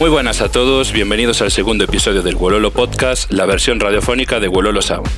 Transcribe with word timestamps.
Muy 0.00 0.10
buenas 0.10 0.40
a 0.40 0.48
todos, 0.48 0.92
bienvenidos 0.92 1.42
al 1.42 1.50
segundo 1.50 1.82
episodio 1.82 2.22
del 2.22 2.36
Wololo 2.36 2.70
Podcast, 2.70 3.32
la 3.32 3.46
versión 3.46 3.80
radiofónica 3.80 4.38
de 4.38 4.46
Wololo 4.46 4.80
Sound. 4.80 5.08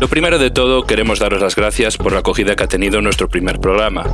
Lo 0.00 0.08
primero 0.08 0.40
de 0.40 0.50
todo, 0.50 0.82
queremos 0.82 1.20
daros 1.20 1.40
las 1.40 1.54
gracias 1.54 1.96
por 1.96 2.12
la 2.12 2.18
acogida 2.18 2.56
que 2.56 2.64
ha 2.64 2.66
tenido 2.66 3.00
nuestro 3.00 3.28
primer 3.28 3.60
programa. 3.60 4.10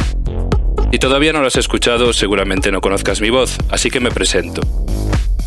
Si 0.93 0.99
todavía 0.99 1.33
no 1.33 1.41
lo 1.41 1.47
has 1.47 1.57
escuchado, 1.57 2.13
seguramente 2.13 2.71
no 2.71 2.83
conozcas 2.83 3.23
mi 3.23 3.31
voz, 3.31 3.57
así 3.71 3.91
que 3.91 4.01
me 4.01 4.11
presento. 4.11 4.61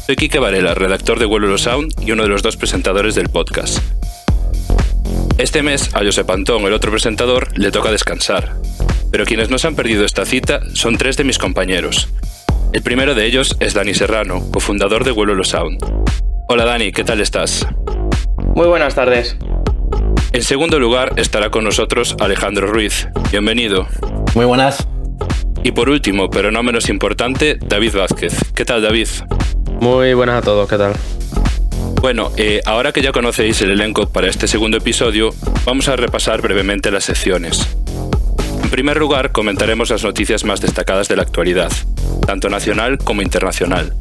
Soy 0.07 0.16
Kike 0.16 0.39
Varela, 0.39 0.73
redactor 0.73 1.20
de 1.20 1.25
Wololo 1.25 1.59
Sound 1.59 1.93
y 2.02 2.11
uno 2.11 2.23
de 2.23 2.29
los 2.29 2.41
dos 2.41 2.57
presentadores 2.57 3.13
del 3.13 3.29
podcast. 3.29 3.77
Este 5.38 5.61
mes, 5.61 5.93
a 5.93 6.00
Josep 6.00 6.31
Antón, 6.31 6.63
el 6.63 6.73
otro 6.73 6.89
presentador, 6.89 7.55
le 7.55 7.70
toca 7.70 7.91
descansar. 7.91 8.55
Pero 9.11 9.25
quienes 9.25 9.52
nos 9.52 9.63
han 9.63 9.75
perdido 9.75 10.04
esta 10.05 10.25
cita 10.25 10.61
son 10.73 10.98
tres 10.98 11.18
de 11.18 11.23
mis 11.23 11.38
compañeros, 11.38 12.09
el 12.73 12.82
primero 12.82 13.13
de 13.16 13.26
ellos 13.26 13.55
es 13.59 13.73
Dani 13.73 13.94
Serrano, 13.94 14.44
cofundador 14.52 15.04
de 15.04 15.12
Vuelo 15.12 15.41
Sound. 15.44 15.77
Hola 16.50 16.66
Dani, 16.66 16.91
¿qué 16.91 17.04
tal 17.04 17.22
estás? 17.22 17.66
Muy 18.55 18.68
buenas 18.68 18.95
tardes. 18.95 19.38
En 20.31 20.44
segundo 20.44 20.80
lugar 20.80 21.14
estará 21.17 21.52
con 21.52 21.64
nosotros 21.64 22.16
Alejandro 22.20 22.67
Ruiz. 22.67 23.08
Bienvenido. 23.31 23.88
Muy 24.34 24.45
buenas. 24.45 24.88
Y 25.64 25.72
por 25.72 25.90
último, 25.90 26.30
pero 26.31 26.52
no 26.52 26.64
menos 26.64 26.90
importante, 26.90 27.58
David 27.62 27.95
Vázquez. 27.95 28.34
¿Qué 28.55 28.66
tal 28.66 28.81
David? 28.81 29.08
Muy 29.80 30.14
buenas 30.16 30.40
a 30.40 30.42
todos, 30.42 30.67
¿qué 30.67 30.78
tal? 30.78 30.94
Bueno, 32.02 32.31
eh, 32.38 32.62
ahora 32.66 32.92
que 32.92 33.02
ya 33.02 33.12
conocéis 33.12 33.62
el 33.62 33.72
elenco 33.72 34.09
para 34.09 34.28
este 34.28 34.48
segundo 34.48 34.78
episodio, 34.78 35.30
vamos 35.64 35.88
a 35.88 35.95
repasar 35.95 36.42
brevemente 36.42 36.92
las 36.92 37.05
secciones. 37.05 37.70
En 38.63 38.70
primer 38.70 38.98
lugar, 38.98 39.31
comentaremos 39.31 39.90
las 39.90 40.03
noticias 40.03 40.45
más 40.45 40.62
destacadas 40.62 41.08
de 41.08 41.16
la 41.16 41.22
actualidad 41.22 41.72
tanto 42.26 42.49
nacional 42.49 42.97
como 42.97 43.22
internacional. 43.22 43.94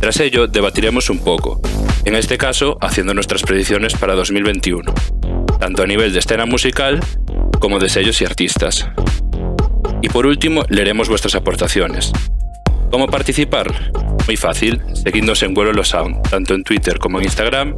Tras 0.00 0.20
ello, 0.20 0.46
debatiremos 0.46 1.10
un 1.10 1.18
poco, 1.18 1.60
en 2.04 2.14
este 2.14 2.38
caso 2.38 2.78
haciendo 2.80 3.14
nuestras 3.14 3.42
predicciones 3.42 3.94
para 3.94 4.14
2021, 4.14 4.92
tanto 5.58 5.82
a 5.82 5.86
nivel 5.86 6.12
de 6.12 6.20
escena 6.20 6.46
musical 6.46 7.00
como 7.60 7.78
de 7.78 7.88
sellos 7.88 8.20
y 8.20 8.24
artistas. 8.24 8.88
Y 10.02 10.08
por 10.08 10.26
último, 10.26 10.64
leeremos 10.68 11.08
vuestras 11.08 11.34
aportaciones. 11.34 12.12
¿Cómo 12.90 13.06
participar? 13.08 13.92
Muy 14.26 14.36
fácil, 14.36 14.82
seguidnos 14.94 15.42
en 15.42 15.54
Vuelo 15.54 15.84
Sound, 15.84 16.28
tanto 16.28 16.54
en 16.54 16.64
Twitter 16.64 16.98
como 16.98 17.18
en 17.18 17.24
Instagram, 17.24 17.76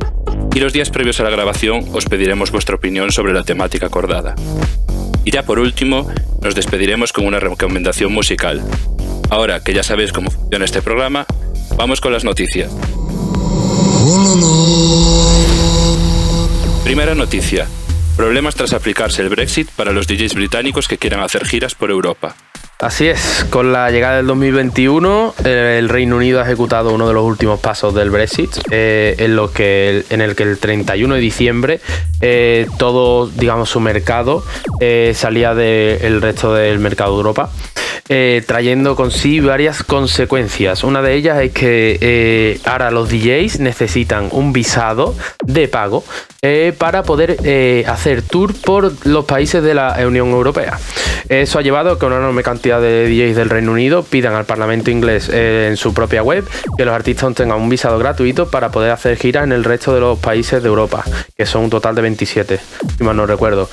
y 0.54 0.60
los 0.60 0.72
días 0.72 0.90
previos 0.90 1.20
a 1.20 1.24
la 1.24 1.30
grabación 1.30 1.84
os 1.92 2.04
pediremos 2.06 2.50
vuestra 2.50 2.76
opinión 2.76 3.12
sobre 3.12 3.32
la 3.32 3.44
temática 3.44 3.86
acordada. 3.86 4.34
Y 5.24 5.30
ya 5.30 5.44
por 5.44 5.58
último, 5.58 6.08
nos 6.42 6.54
despediremos 6.54 7.12
con 7.12 7.26
una 7.26 7.38
recomendación 7.40 8.12
musical, 8.12 8.62
Ahora 9.30 9.62
que 9.62 9.72
ya 9.72 9.84
sabéis 9.84 10.12
cómo 10.12 10.30
funciona 10.30 10.64
este 10.64 10.82
programa, 10.82 11.24
vamos 11.76 12.00
con 12.00 12.12
las 12.12 12.24
noticias. 12.24 12.70
Primera 16.82 17.14
noticia. 17.14 17.68
Problemas 18.16 18.56
tras 18.56 18.72
aplicarse 18.72 19.22
el 19.22 19.28
Brexit 19.28 19.70
para 19.70 19.92
los 19.92 20.08
DJs 20.08 20.34
británicos 20.34 20.88
que 20.88 20.98
quieran 20.98 21.20
hacer 21.20 21.46
giras 21.46 21.76
por 21.76 21.90
Europa. 21.90 22.34
Así 22.80 23.08
es, 23.08 23.44
con 23.50 23.74
la 23.74 23.90
llegada 23.90 24.16
del 24.16 24.26
2021, 24.26 25.34
eh, 25.44 25.76
el 25.78 25.90
Reino 25.90 26.16
Unido 26.16 26.40
ha 26.40 26.44
ejecutado 26.44 26.94
uno 26.94 27.06
de 27.06 27.12
los 27.12 27.24
últimos 27.24 27.60
pasos 27.60 27.94
del 27.94 28.08
Brexit, 28.08 28.56
eh, 28.70 29.16
en, 29.18 29.36
lo 29.36 29.52
que, 29.52 30.06
en 30.08 30.22
el 30.22 30.34
que 30.34 30.44
el 30.44 30.56
31 30.56 31.16
de 31.16 31.20
diciembre 31.20 31.80
eh, 32.22 32.66
todo, 32.78 33.26
digamos, 33.26 33.68
su 33.68 33.80
mercado 33.80 34.42
salía 35.12 35.54
del 35.54 36.22
resto 36.22 36.54
del 36.54 36.78
mercado 36.78 37.12
de 37.12 37.16
Europa. 37.18 37.50
Trayendo 38.46 38.96
consigo 38.96 39.48
varias 39.48 39.84
consecuencias. 39.84 40.82
Una 40.82 41.00
de 41.00 41.14
ellas 41.14 41.40
es 41.40 41.52
que 41.52 42.58
ahora 42.64 42.90
los 42.90 43.08
DJs 43.08 43.60
necesitan 43.60 44.28
un 44.32 44.52
visado 44.52 45.14
de 45.44 45.68
pago 45.68 46.02
para 46.78 47.04
poder 47.04 47.36
hacer 47.86 48.22
tour 48.22 48.52
por 48.54 49.06
los 49.06 49.26
países 49.26 49.62
de 49.62 49.74
la 49.74 49.96
Unión 50.04 50.30
Europea. 50.30 50.78
Eso 51.28 51.60
ha 51.60 51.62
llevado 51.62 51.92
a 51.92 51.98
que 51.98 52.06
una 52.06 52.16
enorme 52.16 52.42
cantidad 52.42 52.69
de 52.78 53.08
DJs 53.08 53.36
del 53.36 53.50
Reino 53.50 53.72
Unido 53.72 54.02
pidan 54.04 54.34
al 54.34 54.44
Parlamento 54.44 54.90
inglés 54.90 55.28
en 55.30 55.76
su 55.76 55.92
propia 55.94 56.22
web 56.22 56.46
que 56.76 56.84
los 56.84 56.94
artistas 56.94 57.34
tengan 57.34 57.60
un 57.60 57.68
visado 57.68 57.98
gratuito 57.98 58.50
para 58.50 58.70
poder 58.70 58.92
hacer 58.92 59.16
giras 59.16 59.44
en 59.44 59.52
el 59.52 59.64
resto 59.64 59.94
de 59.94 60.00
los 60.00 60.18
países 60.18 60.62
de 60.62 60.68
Europa, 60.68 61.04
que 61.36 61.46
son 61.46 61.64
un 61.64 61.70
total 61.70 61.94
de 61.94 62.02
27, 62.02 62.60
si 62.98 63.04
mal 63.04 63.16
no 63.16 63.26
recuerdo. 63.26 63.68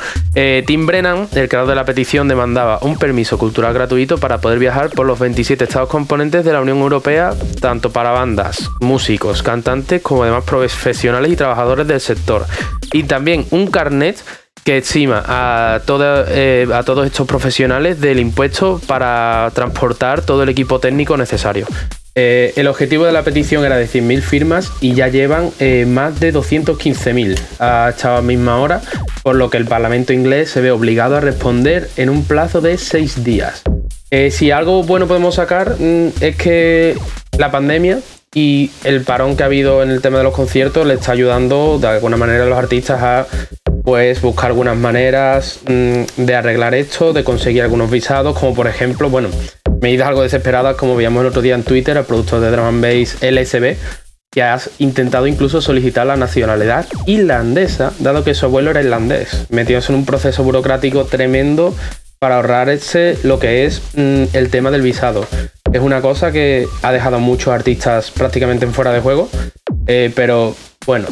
Tim 0.65 0.85
Brennan, 0.85 1.27
el 1.35 1.49
creador 1.49 1.69
de 1.69 1.75
la 1.75 1.85
petición, 1.85 2.27
demandaba 2.27 2.79
un 2.81 2.97
permiso 2.97 3.37
cultural 3.37 3.73
gratuito 3.73 4.17
para 4.17 4.39
poder 4.39 4.59
viajar 4.59 4.89
por 4.89 5.05
los 5.05 5.19
27 5.19 5.65
estados 5.65 5.89
componentes 5.89 6.45
de 6.45 6.53
la 6.53 6.61
Unión 6.61 6.77
Europea, 6.77 7.33
tanto 7.59 7.91
para 7.91 8.11
bandas, 8.11 8.69
músicos, 8.79 9.43
cantantes, 9.43 10.01
como 10.01 10.23
demás 10.23 10.43
profesionales 10.45 11.31
y 11.31 11.35
trabajadores 11.35 11.87
del 11.87 11.99
sector. 11.99 12.45
Y 12.93 13.03
también 13.03 13.45
un 13.51 13.67
carnet 13.67 14.23
que 14.67 14.75
exima 14.75 15.23
a, 15.25 15.79
eh, 16.29 16.67
a 16.73 16.83
todos 16.83 17.05
estos 17.05 17.25
profesionales 17.25 18.01
del 18.01 18.19
impuesto 18.19 18.81
para 18.85 19.49
transportar 19.53 20.23
todo 20.23 20.43
el 20.43 20.49
equipo 20.49 20.81
técnico 20.81 21.15
necesario. 21.15 21.65
Eh, 22.15 22.51
el 22.57 22.67
objetivo 22.67 23.05
de 23.05 23.13
la 23.13 23.23
petición 23.23 23.63
era 23.63 23.77
de 23.77 23.87
100.000 23.87 24.19
firmas 24.19 24.73
y 24.81 24.93
ya 24.93 25.07
llevan 25.07 25.51
eh, 25.59 25.85
más 25.87 26.19
de 26.19 26.33
215.000 26.33 27.39
a 27.59 27.91
esta 27.91 28.21
misma 28.21 28.57
hora, 28.57 28.81
por 29.23 29.37
lo 29.37 29.49
que 29.49 29.55
el 29.55 29.63
Parlamento 29.63 30.11
inglés 30.11 30.49
se 30.49 30.59
ve 30.59 30.71
obligado 30.71 31.15
a 31.15 31.21
responder 31.21 31.89
en 31.95 32.09
un 32.09 32.25
plazo 32.25 32.59
de 32.59 32.77
seis 32.77 33.23
días. 33.23 33.61
Si 34.31 34.51
algo 34.51 34.83
bueno 34.83 35.07
podemos 35.07 35.35
sacar 35.35 35.77
mm, 35.79 36.07
es 36.19 36.35
que 36.35 36.97
la 37.37 37.51
pandemia 37.51 37.99
y 38.33 38.69
el 38.83 39.03
parón 39.03 39.37
que 39.37 39.43
ha 39.43 39.45
habido 39.45 39.81
en 39.81 39.91
el 39.91 40.01
tema 40.01 40.17
de 40.17 40.25
los 40.25 40.33
conciertos 40.33 40.85
le 40.85 40.95
está 40.95 41.13
ayudando 41.13 41.79
de 41.79 41.87
alguna 41.87 42.17
manera 42.17 42.43
a 42.43 42.47
los 42.47 42.57
artistas 42.57 43.01
a 43.01 43.27
pues 43.87 44.21
buscar 44.21 44.47
algunas 44.47 44.75
maneras 44.75 45.61
mm, 45.65 46.25
de 46.25 46.35
arreglar 46.35 46.75
esto, 46.75 47.13
de 47.13 47.23
conseguir 47.23 47.61
algunos 47.61 47.89
visados, 47.89 48.37
como 48.37 48.53
por 48.53 48.67
ejemplo, 48.67 49.09
bueno, 49.09 49.29
medidas 49.81 50.09
algo 50.09 50.23
desesperadas 50.23 50.75
como 50.75 50.97
veíamos 50.97 51.21
el 51.21 51.27
otro 51.27 51.41
día 51.41 51.55
en 51.55 51.63
Twitter, 51.63 51.95
el 51.95 52.03
productor 52.03 52.41
de 52.41 52.51
Drum 52.51 52.81
Bass 52.81 53.15
LSB, 53.21 53.77
que 54.29 54.43
ha 54.43 54.59
intentado 54.79 55.25
incluso 55.25 55.61
solicitar 55.61 56.05
la 56.05 56.17
nacionalidad 56.17 56.85
irlandesa, 57.05 57.93
dado 57.99 58.25
que 58.25 58.33
su 58.33 58.47
abuelo 58.47 58.71
era 58.71 58.81
irlandés, 58.81 59.45
metidos 59.51 59.87
en 59.87 59.95
un 59.95 60.05
proceso 60.05 60.43
burocrático 60.43 61.05
tremendo 61.05 61.73
para 62.19 62.35
ahorrarse 62.35 63.17
lo 63.23 63.39
que 63.39 63.63
es 63.63 63.81
mm, 63.95 64.23
el 64.33 64.49
tema 64.49 64.69
del 64.69 64.81
visado. 64.81 65.25
Es 65.71 65.79
una 65.79 66.01
cosa 66.01 66.33
que 66.33 66.67
ha 66.81 66.91
dejado 66.91 67.15
a 67.15 67.19
muchos 67.19 67.53
artistas 67.53 68.11
prácticamente 68.11 68.65
en 68.65 68.73
fuera 68.73 68.91
de 68.91 68.99
juego, 68.99 69.29
eh, 69.87 70.11
pero 70.13 70.57
bueno, 70.85 71.07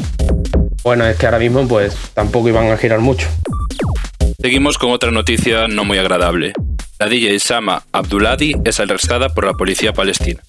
bueno, 0.85 1.03
es 1.07 1.17
que 1.17 1.25
ahora 1.25 1.39
mismo 1.39 1.67
pues 1.67 1.95
tampoco 2.13 2.47
iban 2.47 2.71
a 2.71 2.77
girar 2.77 2.99
mucho. 2.99 3.27
Seguimos 4.39 4.77
con 4.77 4.91
otra 4.91 5.09
noticia 5.09 5.67
no 5.67 5.83
muy 5.83 5.97
agradable. 5.97 6.53
La 6.99 7.07
DJ 7.07 7.39
Sama 7.39 7.83
Abduladi 7.91 8.53
es 8.63 8.79
arrestada 8.79 9.29
por 9.29 9.45
la 9.45 9.53
policía 9.53 9.93
palestina. 9.93 10.41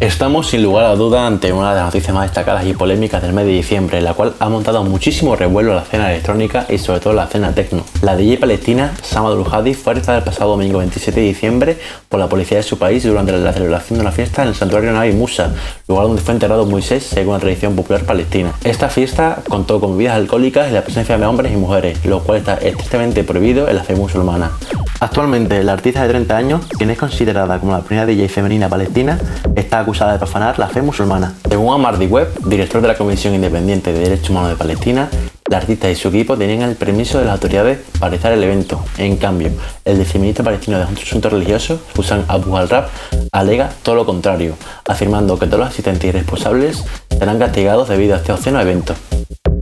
Estamos 0.00 0.48
sin 0.48 0.62
lugar 0.62 0.84
a 0.84 0.94
duda 0.94 1.26
ante 1.26 1.54
una 1.54 1.70
de 1.70 1.76
las 1.76 1.86
noticias 1.86 2.14
más 2.14 2.24
destacadas 2.24 2.66
y 2.66 2.74
polémicas 2.74 3.22
del 3.22 3.32
mes 3.32 3.46
de 3.46 3.52
diciembre, 3.52 4.02
la 4.02 4.12
cual 4.12 4.34
ha 4.40 4.50
montado 4.50 4.84
muchísimo 4.84 5.34
revuelo 5.36 5.74
la 5.74 5.82
escena 5.82 6.12
electrónica 6.12 6.66
y 6.68 6.76
sobre 6.76 7.00
todo 7.00 7.14
la 7.14 7.24
escena 7.24 7.54
techno. 7.54 7.82
La 8.02 8.14
DJ 8.14 8.36
palestina 8.36 8.92
Sama 9.02 9.30
Hadi 9.30 9.72
fue 9.72 9.94
arrestada 9.94 10.18
el 10.18 10.24
pasado 10.24 10.50
domingo 10.50 10.80
27 10.80 11.18
de 11.18 11.26
diciembre 11.26 11.78
por 12.10 12.20
la 12.20 12.28
policía 12.28 12.58
de 12.58 12.62
su 12.62 12.78
país 12.78 13.04
durante 13.04 13.32
la 13.32 13.54
celebración 13.54 13.98
de 13.98 14.02
una 14.02 14.12
fiesta 14.12 14.42
en 14.42 14.48
el 14.48 14.54
santuario 14.54 14.92
Nabi 14.92 15.12
Musa, 15.12 15.54
lugar 15.88 16.08
donde 16.08 16.20
fue 16.20 16.34
enterrado 16.34 16.66
Moisés 16.66 17.02
según 17.02 17.32
la 17.32 17.40
tradición 17.40 17.74
popular 17.74 18.04
palestina. 18.04 18.52
Esta 18.64 18.90
fiesta 18.90 19.42
contó 19.48 19.80
con 19.80 19.92
bebidas 19.92 20.16
alcohólicas 20.16 20.68
y 20.68 20.74
la 20.74 20.82
presencia 20.84 21.16
de 21.16 21.24
hombres 21.24 21.52
y 21.54 21.56
mujeres, 21.56 22.04
lo 22.04 22.20
cual 22.20 22.36
está 22.38 22.54
estrictamente 22.56 23.24
prohibido 23.24 23.66
en 23.66 23.76
la 23.76 23.82
fe 23.82 23.96
musulmana. 23.96 24.50
Actualmente, 24.98 25.62
la 25.62 25.74
artista 25.74 26.02
de 26.02 26.08
30 26.08 26.36
años, 26.36 26.66
quien 26.78 26.88
es 26.90 26.98
considerada 26.98 27.58
como 27.58 27.72
la 27.72 27.80
primera 27.80 28.06
DJ 28.06 28.28
femenina 28.28 28.68
palestina, 28.68 29.18
está 29.54 29.80
acusada 29.80 30.12
de 30.12 30.18
profanar 30.18 30.58
la 30.58 30.68
fe 30.68 30.80
musulmana. 30.80 31.34
Según 31.48 31.74
Amardi 31.74 32.06
Webb, 32.06 32.46
director 32.46 32.80
de 32.80 32.88
la 32.88 32.96
Comisión 32.96 33.34
Independiente 33.34 33.92
de 33.92 33.98
Derechos 34.00 34.30
Humanos 34.30 34.50
de 34.50 34.56
Palestina, 34.56 35.08
la 35.48 35.58
artista 35.58 35.90
y 35.90 35.96
su 35.96 36.08
equipo 36.08 36.36
tenían 36.36 36.68
el 36.68 36.76
permiso 36.76 37.18
de 37.18 37.24
las 37.24 37.34
autoridades 37.34 37.78
para 37.98 38.10
realizar 38.10 38.32
el 38.32 38.42
evento. 38.42 38.84
En 38.98 39.16
cambio, 39.16 39.50
el 39.84 39.98
viceministro 39.98 40.44
palestino 40.44 40.78
de 40.78 40.84
Asuntos 40.84 41.32
Religiosos, 41.32 41.80
Hussein 41.96 42.24
Abu 42.28 42.56
al-Rab, 42.56 42.88
alega 43.32 43.70
todo 43.82 43.94
lo 43.94 44.06
contrario, 44.06 44.54
afirmando 44.86 45.38
que 45.38 45.46
todos 45.46 45.60
los 45.60 45.68
asistentes 45.68 46.08
y 46.08 46.12
responsables 46.12 46.84
serán 47.10 47.38
castigados 47.38 47.88
debido 47.88 48.14
a 48.14 48.18
este 48.18 48.32
obsceno 48.32 48.60
evento 48.60 48.94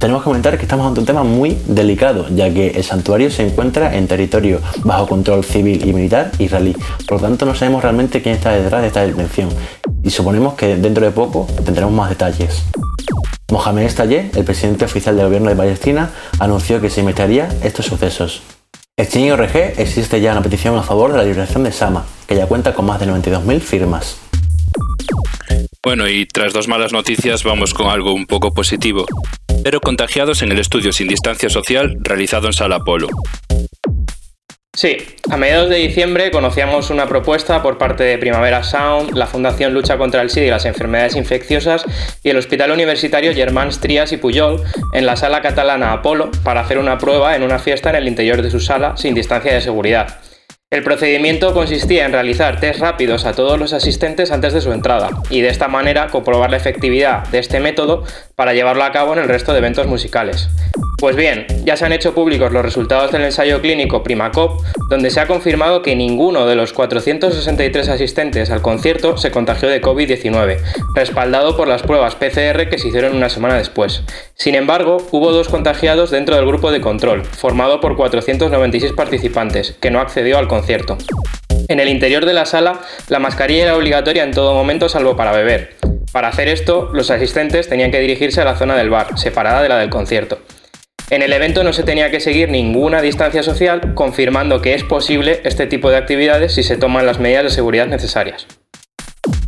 tenemos 0.04 0.20
que 0.20 0.25
comentar 0.25 0.58
que 0.58 0.64
estamos 0.64 0.86
ante 0.86 1.00
un 1.00 1.06
tema 1.06 1.22
muy 1.22 1.56
delicado, 1.66 2.26
ya 2.28 2.52
que 2.52 2.72
el 2.72 2.84
santuario 2.84 3.31
se 3.31 3.46
encuentra 3.46 3.96
en 3.96 4.06
territorio 4.06 4.60
bajo 4.82 5.06
control 5.06 5.42
civil 5.44 5.88
y 5.88 5.94
militar 5.94 6.31
israelí. 6.38 6.76
Por 7.08 7.22
lo 7.22 7.28
tanto, 7.28 7.46
no 7.46 7.54
sabemos 7.54 7.82
realmente 7.82 8.20
quién 8.20 8.34
está 8.34 8.50
detrás 8.52 8.82
de 8.82 8.88
esta 8.88 9.00
detención 9.00 9.48
y 10.02 10.10
suponemos 10.10 10.54
que 10.54 10.76
dentro 10.76 11.06
de 11.06 11.10
poco 11.10 11.46
tendremos 11.64 11.94
más 11.94 12.10
detalles. 12.10 12.64
Mohamed 13.54 13.84
Estallé, 13.84 14.32
el 14.34 14.44
presidente 14.44 14.84
oficial 14.84 15.14
del 15.14 15.26
gobierno 15.26 15.48
de 15.48 15.54
Palestina, 15.54 16.10
anunció 16.40 16.80
que 16.80 16.90
se 16.90 17.02
investigaría 17.02 17.48
estos 17.62 17.86
sucesos. 17.86 18.42
En 18.96 19.30
ORG 19.30 19.78
existe 19.78 20.20
ya 20.20 20.32
una 20.32 20.42
petición 20.42 20.76
a 20.76 20.82
favor 20.82 21.12
de 21.12 21.18
la 21.18 21.22
liberación 21.22 21.62
de 21.62 21.70
Sama, 21.70 22.04
que 22.26 22.34
ya 22.34 22.46
cuenta 22.46 22.74
con 22.74 22.84
más 22.84 22.98
de 22.98 23.06
92.000 23.06 23.60
firmas. 23.60 24.18
Bueno, 25.84 26.08
y 26.08 26.26
tras 26.26 26.52
dos 26.52 26.66
malas 26.66 26.92
noticias 26.92 27.44
vamos 27.44 27.74
con 27.74 27.86
algo 27.86 28.12
un 28.12 28.26
poco 28.26 28.52
positivo. 28.52 29.06
Pero 29.62 29.80
contagiados 29.80 30.42
en 30.42 30.50
el 30.50 30.58
estudio 30.58 30.92
sin 30.92 31.06
distancia 31.06 31.48
social 31.48 31.96
realizado 32.00 32.48
en 32.48 32.54
Sala 32.54 32.80
Polo. 32.80 33.06
Sí, 34.76 34.96
a 35.30 35.36
mediados 35.36 35.70
de 35.70 35.76
diciembre 35.76 36.32
conocíamos 36.32 36.90
una 36.90 37.06
propuesta 37.06 37.62
por 37.62 37.78
parte 37.78 38.02
de 38.02 38.18
Primavera 38.18 38.64
Sound, 38.64 39.16
la 39.16 39.28
Fundación 39.28 39.72
Lucha 39.72 39.96
contra 39.98 40.20
el 40.20 40.30
SIDA 40.30 40.46
y 40.46 40.50
las 40.50 40.64
Enfermedades 40.64 41.14
Infecciosas 41.14 41.84
y 42.24 42.30
el 42.30 42.36
Hospital 42.36 42.72
Universitario 42.72 43.32
Germán 43.32 43.70
Trías 43.80 44.10
y 44.10 44.16
Puyol 44.16 44.60
en 44.92 45.06
la 45.06 45.14
sala 45.14 45.42
catalana 45.42 45.92
Apolo 45.92 46.32
para 46.42 46.62
hacer 46.62 46.78
una 46.78 46.98
prueba 46.98 47.36
en 47.36 47.44
una 47.44 47.60
fiesta 47.60 47.90
en 47.90 47.96
el 47.96 48.08
interior 48.08 48.42
de 48.42 48.50
su 48.50 48.58
sala 48.58 48.96
sin 48.96 49.14
distancia 49.14 49.54
de 49.54 49.60
seguridad. 49.60 50.18
El 50.74 50.82
procedimiento 50.82 51.54
consistía 51.54 52.04
en 52.04 52.10
realizar 52.10 52.58
test 52.58 52.80
rápidos 52.80 53.26
a 53.26 53.32
todos 53.32 53.60
los 53.60 53.72
asistentes 53.72 54.32
antes 54.32 54.52
de 54.52 54.60
su 54.60 54.72
entrada 54.72 55.08
y 55.30 55.40
de 55.40 55.48
esta 55.48 55.68
manera 55.68 56.08
comprobar 56.08 56.50
la 56.50 56.56
efectividad 56.56 57.28
de 57.28 57.38
este 57.38 57.60
método 57.60 58.02
para 58.34 58.54
llevarlo 58.54 58.82
a 58.82 58.90
cabo 58.90 59.12
en 59.12 59.20
el 59.20 59.28
resto 59.28 59.52
de 59.52 59.58
eventos 59.58 59.86
musicales. 59.86 60.48
Pues 60.98 61.16
bien, 61.16 61.46
ya 61.64 61.76
se 61.76 61.84
han 61.84 61.92
hecho 61.92 62.14
públicos 62.14 62.50
los 62.50 62.64
resultados 62.64 63.12
del 63.12 63.24
ensayo 63.24 63.60
clínico 63.60 64.02
Primacop, 64.02 64.62
donde 64.88 65.10
se 65.10 65.20
ha 65.20 65.26
confirmado 65.26 65.82
que 65.82 65.94
ninguno 65.94 66.46
de 66.46 66.54
los 66.54 66.72
463 66.72 67.88
asistentes 67.90 68.50
al 68.50 68.62
concierto 68.62 69.16
se 69.16 69.30
contagió 69.30 69.68
de 69.68 69.82
COVID-19, 69.82 70.58
respaldado 70.94 71.56
por 71.56 71.68
las 71.68 71.82
pruebas 71.82 72.14
PCR 72.14 72.70
que 72.70 72.78
se 72.78 72.88
hicieron 72.88 73.14
una 73.14 73.28
semana 73.28 73.58
después. 73.58 74.02
Sin 74.34 74.54
embargo, 74.54 74.96
hubo 75.10 75.30
dos 75.30 75.48
contagiados 75.48 76.10
dentro 76.10 76.36
del 76.36 76.46
grupo 76.46 76.72
de 76.72 76.80
control, 76.80 77.24
formado 77.24 77.80
por 77.80 77.96
496 77.96 78.92
participantes, 78.92 79.76
que 79.80 79.90
no 79.90 80.00
accedió 80.00 80.38
al 80.38 80.48
concierto. 80.48 80.63
En 81.69 81.81
el 81.81 81.88
interior 81.88 82.26
de 82.26 82.32
la 82.32 82.46
sala, 82.46 82.81
la 83.08 83.19
mascarilla 83.19 83.64
era 83.64 83.76
obligatoria 83.76 84.25
en 84.25 84.32
todo 84.32 84.55
momento 84.55 84.88
salvo 84.88 85.16
para 85.16 85.32
beber. 85.32 85.76
Para 86.12 86.28
hacer 86.28 86.49
esto, 86.49 86.90
los 86.93 87.11
asistentes 87.11 87.69
tenían 87.69 87.90
que 87.90 88.00
dirigirse 88.00 88.40
a 88.40 88.44
la 88.44 88.56
zona 88.56 88.76
del 88.76 88.90
bar, 88.90 89.19
separada 89.19 89.62
de 89.62 89.69
la 89.69 89.78
del 89.78 89.90
concierto. 89.90 90.38
En 91.11 91.22
el 91.22 91.32
evento 91.32 91.64
no 91.64 91.72
se 91.72 91.82
tenía 91.82 92.11
que 92.11 92.20
seguir 92.20 92.49
ninguna 92.49 93.02
distancia 93.02 93.43
social, 93.43 93.94
confirmando 93.94 94.62
que 94.62 94.75
es 94.75 94.84
posible 94.84 95.40
este 95.44 95.66
tipo 95.66 95.90
de 95.90 95.96
actividades 95.96 96.55
si 96.55 96.62
se 96.62 96.76
toman 96.76 97.06
las 97.06 97.19
medidas 97.19 97.44
de 97.44 97.50
seguridad 97.50 97.87
necesarias. 97.87 98.46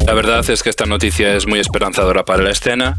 La 0.06 0.14
verdad 0.14 0.48
es 0.48 0.62
que 0.62 0.70
esta 0.70 0.86
noticia 0.86 1.34
es 1.34 1.48
muy 1.48 1.58
esperanzadora 1.58 2.24
para 2.24 2.40
la 2.42 2.50
escena. 2.50 2.96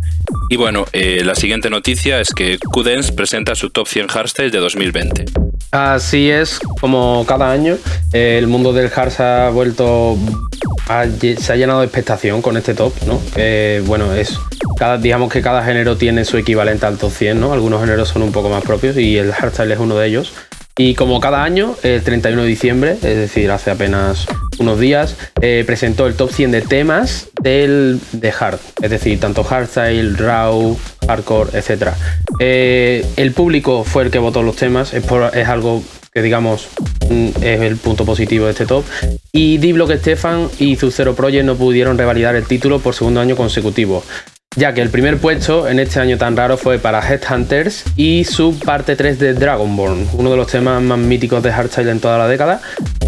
Y 0.49 0.57
bueno, 0.57 0.85
eh, 0.91 1.21
la 1.23 1.35
siguiente 1.35 1.69
noticia 1.69 2.19
es 2.19 2.33
que 2.33 2.59
Qdance 2.59 3.13
presenta 3.13 3.55
su 3.55 3.69
top 3.69 3.87
100 3.87 4.07
hardstyle 4.07 4.51
de 4.51 4.59
2020. 4.59 5.25
Así 5.71 6.29
es, 6.29 6.59
como 6.81 7.25
cada 7.25 7.49
año, 7.49 7.77
el 8.11 8.47
mundo 8.47 8.73
del 8.73 8.91
hard 8.93 9.11
se 9.11 9.23
ha 9.23 9.49
vuelto. 9.49 10.17
se 10.85 11.53
ha 11.53 11.55
llenado 11.55 11.79
de 11.79 11.85
expectación 11.85 12.41
con 12.41 12.57
este 12.57 12.73
top, 12.73 12.93
¿no? 13.05 13.21
bueno, 13.85 14.13
es 14.13 14.37
digamos 14.99 15.31
que 15.31 15.41
cada 15.41 15.63
género 15.63 15.97
tiene 15.97 16.23
su 16.25 16.37
equivalente 16.37 16.85
al 16.85 16.97
top 16.97 17.11
100, 17.11 17.39
¿no? 17.39 17.53
Algunos 17.53 17.81
géneros 17.81 18.09
son 18.09 18.21
un 18.21 18.31
poco 18.31 18.49
más 18.49 18.63
propios 18.63 18.97
y 18.97 19.17
el 19.17 19.31
hardstyle 19.31 19.71
es 19.71 19.79
uno 19.79 19.97
de 19.97 20.07
ellos. 20.07 20.33
Y 20.77 20.93
como 20.93 21.19
cada 21.19 21.43
año, 21.43 21.75
el 21.81 22.03
31 22.03 22.43
de 22.43 22.47
diciembre, 22.47 22.91
es 22.91 23.01
decir, 23.17 23.49
hace 23.49 23.71
apenas 23.71 24.27
unos 24.59 24.79
días, 24.79 25.15
eh, 25.41 25.63
presentó 25.65 26.07
el 26.07 26.15
top 26.15 26.31
100 26.31 26.51
de 26.51 26.61
temas 26.61 27.29
del, 27.41 27.99
de 28.11 28.33
hard, 28.37 28.59
es 28.81 28.89
decir, 28.89 29.19
tanto 29.19 29.43
hardstyle, 29.43 30.17
raw, 30.17 30.77
hardcore, 31.07 31.57
etc. 31.57 31.89
Eh, 32.39 33.05
el 33.15 33.31
público 33.31 33.83
fue 33.83 34.03
el 34.03 34.11
que 34.11 34.19
votó 34.19 34.43
los 34.43 34.55
temas, 34.55 34.93
es, 34.93 35.03
es 35.33 35.47
algo 35.47 35.83
que 36.13 36.21
digamos 36.21 36.67
mm, 37.09 37.27
es 37.41 37.61
el 37.61 37.77
punto 37.77 38.05
positivo 38.05 38.45
de 38.45 38.51
este 38.51 38.65
top. 38.65 38.83
Y 39.31 39.57
D-Block 39.59 39.91
Stefan 39.97 40.49
y 40.59 40.75
Zero 40.75 41.15
Project 41.15 41.45
no 41.45 41.55
pudieron 41.55 41.97
revalidar 41.97 42.35
el 42.35 42.45
título 42.45 42.79
por 42.79 42.95
segundo 42.95 43.19
año 43.21 43.35
consecutivo 43.35 44.03
ya 44.57 44.73
que 44.73 44.81
el 44.81 44.89
primer 44.89 45.17
puesto 45.17 45.69
en 45.69 45.79
este 45.79 45.99
año 45.99 46.17
tan 46.17 46.35
raro 46.35 46.57
fue 46.57 46.79
para 46.79 46.99
Headhunters 46.99 47.85
y 47.95 48.25
su 48.25 48.57
parte 48.59 48.95
3 48.95 49.19
de 49.19 49.33
Dragonborn, 49.35 50.09
uno 50.13 50.31
de 50.31 50.37
los 50.37 50.47
temas 50.47 50.81
más 50.81 50.97
míticos 50.97 51.43
de 51.43 51.51
Hardstyle 51.51 51.89
en 51.89 51.99
toda 51.99 52.17
la 52.17 52.27
década. 52.27 52.59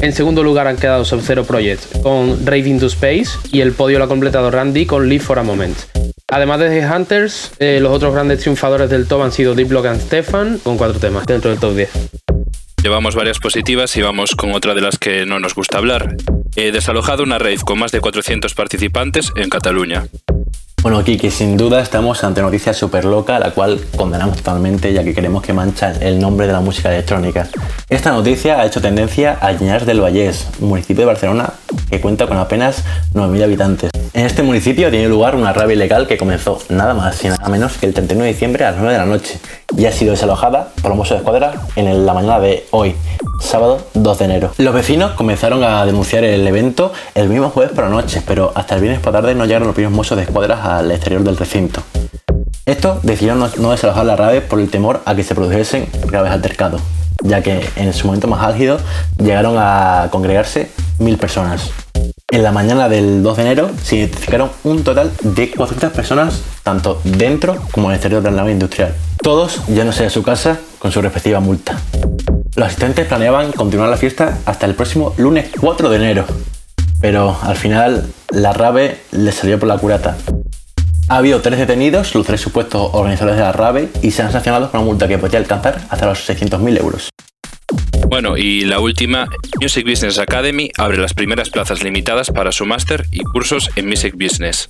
En 0.02 0.14
segundo 0.14 0.44
lugar 0.44 0.68
han 0.68 0.78
quedado 0.78 1.04
Sub-Zero 1.04 1.44
Project 1.44 2.02
con 2.04 2.46
Rave 2.46 2.70
into 2.70 2.86
Space 2.86 3.32
y 3.52 3.62
el 3.62 3.74
podio 3.74 3.98
lo 3.98 4.06
ha 4.06 4.08
completado 4.08 4.52
Randy 4.52 4.86
con 4.86 5.10
Live 5.10 5.24
for 5.24 5.40
a 5.40 5.44
Moment. 5.44 5.76
Además 6.28 6.60
de 6.60 6.78
Headhunters, 6.78 7.54
eh, 7.58 7.80
los 7.82 7.92
otros 7.92 8.14
grandes 8.14 8.42
triunfadores 8.42 8.90
del 8.92 9.08
top 9.08 9.24
han 9.24 9.32
sido 9.32 9.56
Block 9.56 9.88
and 9.88 10.02
Stefan 10.02 10.60
con 10.60 10.78
cuatro 10.78 11.00
temas 11.00 11.26
dentro 11.26 11.50
del 11.50 11.60
top 11.60 11.76
10. 11.76 11.90
Llevamos 12.84 13.16
varias 13.16 13.40
positivas 13.40 13.98
y 13.98 14.02
vamos 14.02 14.36
con 14.36 14.54
otra 14.54 14.76
de 14.76 14.82
las 14.82 15.00
que 15.00 15.26
no 15.26 15.40
nos 15.40 15.56
gusta 15.56 15.80
hablar. 15.80 16.16
He 16.56 16.72
desalojado 16.72 17.24
una 17.24 17.40
rave 17.40 17.58
con 17.66 17.80
más 17.80 17.92
de 17.92 18.00
400 18.00 18.54
participantes 18.54 19.32
en 19.36 19.50
Cataluña. 19.50 20.06
Bueno, 20.82 21.04
Kiki, 21.04 21.30
sin 21.30 21.58
duda 21.58 21.82
estamos 21.82 22.24
ante 22.24 22.42
noticia 22.42 22.74
súper 22.74 23.04
loca, 23.04 23.38
la 23.38 23.52
cual 23.52 23.82
condenamos 23.98 24.38
totalmente 24.38 24.94
ya 24.94 25.04
que 25.04 25.14
queremos 25.14 25.44
que 25.44 25.52
mancha 25.52 25.92
el 26.00 26.20
nombre 26.20 26.48
de 26.48 26.54
la 26.54 26.62
música 26.62 26.90
electrónica. 26.90 27.50
Esta 27.90 28.12
noticia 28.12 28.62
ha 28.62 28.66
hecho 28.66 28.80
tendencia 28.80 29.38
a 29.42 29.52
Llenar 29.52 29.86
del 29.86 30.00
Vallés, 30.00 30.48
municipio 30.62 31.02
de 31.02 31.08
Barcelona 31.08 31.52
que 31.90 32.00
cuenta 32.00 32.28
con 32.28 32.38
apenas 32.38 32.86
9.000 33.14 33.44
habitantes. 33.44 33.92
En 34.14 34.26
este 34.26 34.42
municipio 34.42 34.90
tiene 34.90 35.10
lugar 35.10 35.36
una 35.36 35.52
rabia 35.52 35.76
ilegal 35.76 36.08
que 36.08 36.18
comenzó 36.18 36.60
nada 36.70 36.94
más 36.94 37.24
y 37.26 37.28
nada 37.28 37.50
menos 37.50 37.78
que 37.78 37.86
el 37.86 37.94
31 37.94 38.24
de 38.24 38.32
diciembre 38.32 38.64
a 38.64 38.72
las 38.72 38.80
9 38.80 38.94
de 38.94 39.00
la 39.00 39.06
noche 39.06 39.40
y 39.78 39.86
ha 39.86 39.92
sido 39.92 40.12
desalojada 40.12 40.70
por 40.82 40.96
los 40.96 41.10
de 41.10 41.16
escuadra 41.16 41.54
en 41.76 42.06
la 42.06 42.14
mañana 42.14 42.40
de 42.40 42.68
hoy, 42.72 42.96
sábado 43.42 43.80
2 43.94 44.20
de 44.20 44.26
enero. 44.26 44.52
Los 44.58 44.74
vecinos 44.74 45.12
comenzaron 45.12 45.64
a 45.64 45.86
denunciar 45.86 46.24
el 46.24 46.46
evento 46.48 46.92
el 47.16 47.30
mismo 47.30 47.50
jueves 47.50 47.74
por 47.74 47.86
la 47.86 47.90
noche, 47.90 48.22
pero 48.26 48.52
hasta 48.56 48.76
el 48.76 48.82
viernes 48.82 49.02
por 49.02 49.14
tarde 49.14 49.36
no 49.36 49.46
llegaron 49.46 49.68
los 49.68 49.76
primeros 49.76 49.96
mozos 49.96 50.18
de 50.18 50.24
escuadra 50.24 50.78
al 50.78 50.92
exterior 50.92 51.24
del 51.24 51.38
recinto. 51.38 51.82
Estos 52.66 53.02
decidieron 53.02 53.40
no, 53.58 53.72
desalojar 53.72 54.06
la 54.06 54.16
rave 54.16 54.42
por 54.42 54.60
el 54.60 54.70
temor 54.70 55.02
a 55.06 55.16
que 55.16 55.24
se 55.24 55.34
produjesen 55.34 55.88
graves 56.06 56.32
altercados, 56.32 56.82
ya 57.24 57.42
que 57.42 57.68
en 57.76 57.94
su 57.94 58.06
momento 58.06 58.28
más 58.28 58.44
álgido 58.44 58.78
llegaron 59.18 59.56
a 59.58 60.10
congregarse 60.12 60.70
mil 61.00 61.18
personas. 61.18 61.72
En 62.32 62.44
la 62.44 62.52
mañana 62.52 62.88
del 62.88 63.24
2 63.24 63.38
de 63.38 63.44
enero 63.44 63.72
se 63.82 63.96
identificaron 63.96 64.52
un 64.64 64.84
total 64.84 65.12
de 65.24 65.50
400 65.50 65.92
personas, 65.96 66.42
tanto 66.62 67.02
dentro 67.04 67.56
como 67.72 67.88
en 67.88 67.94
el 67.94 67.96
exterior 67.96 68.22
de 68.22 68.30
la 68.30 68.38
nave 68.38 68.52
industrial. 68.52 68.94
Todos 69.22 69.66
yéndose 69.68 70.06
a 70.06 70.10
su 70.10 70.24
casa 70.24 70.60
con 70.80 70.92
su 70.92 71.02
respectiva 71.02 71.40
multa. 71.40 71.80
Los 72.56 72.68
asistentes 72.68 73.08
planeaban 73.08 73.52
continuar 73.52 73.90
la 73.90 73.98
fiesta 73.98 74.40
hasta 74.46 74.66
el 74.66 74.76
próximo 74.76 75.14
lunes 75.18 75.50
4 75.60 75.90
de 75.90 75.96
enero, 75.98 76.26
pero 77.02 77.38
al 77.42 77.56
final 77.56 78.08
la 78.32 78.54
rave 78.54 79.00
les 79.12 79.36
salió 79.36 79.60
por 79.60 79.68
la 79.68 79.78
curata. 79.78 80.18
Ha 81.10 81.18
habido 81.18 81.42
tres 81.42 81.60
detenidos, 81.60 82.14
los 82.16 82.26
tres 82.26 82.40
supuestos 82.40 82.92
organizadores 82.94 83.38
de 83.38 83.44
la 83.44 83.52
rave, 83.52 83.90
y 84.02 84.12
se 84.12 84.22
han 84.22 84.32
sancionado 84.32 84.70
con 84.72 84.82
una 84.82 84.90
multa 84.90 85.08
que 85.08 85.18
podría 85.18 85.40
alcanzar 85.40 85.82
hasta 85.90 86.06
los 86.06 86.30
600.000 86.30 86.80
euros. 86.80 87.10
Bueno, 88.08 88.38
y 88.38 88.62
la 88.62 88.80
última, 88.80 89.28
Music 89.60 89.86
Business 89.88 90.18
Academy 90.18 90.70
abre 90.78 90.98
las 90.98 91.14
primeras 91.14 91.50
plazas 91.50 91.84
limitadas 91.84 92.32
para 92.32 92.52
su 92.52 92.66
máster 92.66 93.06
y 93.12 93.20
cursos 93.20 93.70
en 93.76 93.88
Music 93.88 94.16
Business. 94.18 94.70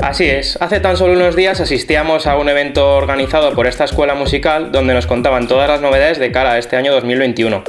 Así 0.00 0.24
es, 0.24 0.56
hace 0.60 0.80
tan 0.80 0.96
solo 0.96 1.14
unos 1.14 1.34
días 1.34 1.60
asistíamos 1.60 2.26
a 2.26 2.36
un 2.36 2.48
evento 2.48 2.96
organizado 2.96 3.54
por 3.54 3.66
esta 3.66 3.84
escuela 3.84 4.14
musical 4.14 4.70
donde 4.70 4.94
nos 4.94 5.06
contaban 5.06 5.48
todas 5.48 5.68
las 5.68 5.80
novedades 5.80 6.18
de 6.18 6.30
cara 6.30 6.52
a 6.52 6.58
este 6.58 6.76
año 6.76 6.92
2021. 6.92 7.64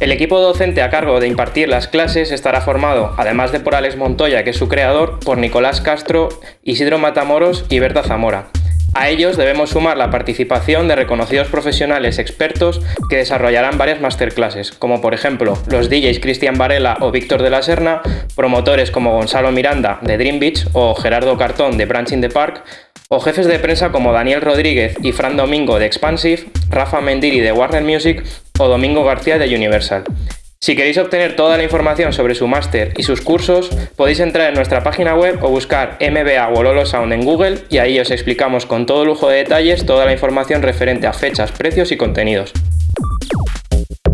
El 0.00 0.12
equipo 0.12 0.40
docente 0.40 0.82
a 0.82 0.90
cargo 0.90 1.20
de 1.20 1.28
impartir 1.28 1.68
las 1.68 1.88
clases 1.88 2.32
estará 2.32 2.60
formado, 2.60 3.14
además 3.16 3.52
de 3.52 3.60
por 3.60 3.74
Alex 3.74 3.96
Montoya, 3.96 4.44
que 4.44 4.50
es 4.50 4.56
su 4.56 4.68
creador, 4.68 5.20
por 5.20 5.38
Nicolás 5.38 5.80
Castro, 5.80 6.28
Isidro 6.62 6.98
Matamoros 6.98 7.64
y 7.68 7.78
Berta 7.78 8.02
Zamora. 8.02 8.48
A 8.98 9.10
ellos 9.10 9.36
debemos 9.36 9.68
sumar 9.68 9.98
la 9.98 10.10
participación 10.10 10.88
de 10.88 10.96
reconocidos 10.96 11.48
profesionales 11.48 12.18
expertos 12.18 12.80
que 13.10 13.18
desarrollarán 13.18 13.76
varias 13.76 14.00
masterclasses, 14.00 14.72
como 14.72 15.02
por 15.02 15.12
ejemplo 15.12 15.58
los 15.68 15.90
DJs 15.90 16.18
Cristian 16.18 16.56
Varela 16.56 16.96
o 17.00 17.10
Víctor 17.10 17.42
de 17.42 17.50
la 17.50 17.60
Serna, 17.60 18.00
promotores 18.34 18.90
como 18.90 19.12
Gonzalo 19.12 19.52
Miranda 19.52 19.98
de 20.00 20.16
Dream 20.16 20.38
Beach 20.38 20.66
o 20.72 20.94
Gerardo 20.94 21.36
Cartón 21.36 21.76
de 21.76 21.84
Branching 21.84 22.22
the 22.22 22.30
Park, 22.30 22.64
o 23.10 23.20
jefes 23.20 23.46
de 23.46 23.58
prensa 23.58 23.92
como 23.92 24.14
Daniel 24.14 24.40
Rodríguez 24.40 24.96
y 25.02 25.12
Fran 25.12 25.36
Domingo 25.36 25.78
de 25.78 25.84
Expansive, 25.84 26.46
Rafa 26.70 27.02
Mendiri 27.02 27.40
de 27.40 27.52
Warner 27.52 27.82
Music 27.82 28.24
o 28.58 28.66
Domingo 28.66 29.04
García 29.04 29.36
de 29.36 29.54
Universal. 29.54 30.04
Si 30.58 30.74
queréis 30.74 30.98
obtener 30.98 31.36
toda 31.36 31.56
la 31.56 31.62
información 31.62 32.12
sobre 32.12 32.34
su 32.34 32.48
máster 32.48 32.94
y 32.96 33.02
sus 33.02 33.20
cursos, 33.20 33.70
podéis 33.94 34.20
entrar 34.20 34.48
en 34.48 34.54
nuestra 34.54 34.82
página 34.82 35.14
web 35.14 35.38
o 35.42 35.50
buscar 35.50 35.98
MBA 36.00 36.48
Wololo 36.48 36.86
Sound 36.86 37.12
en 37.12 37.24
Google 37.24 37.58
y 37.68 37.78
ahí 37.78 38.00
os 38.00 38.10
explicamos 38.10 38.66
con 38.66 38.86
todo 38.86 39.04
lujo 39.04 39.28
de 39.28 39.38
detalles 39.38 39.84
toda 39.84 40.06
la 40.06 40.12
información 40.12 40.62
referente 40.62 41.06
a 41.06 41.12
fechas, 41.12 41.52
precios 41.52 41.92
y 41.92 41.96
contenidos. 41.96 42.52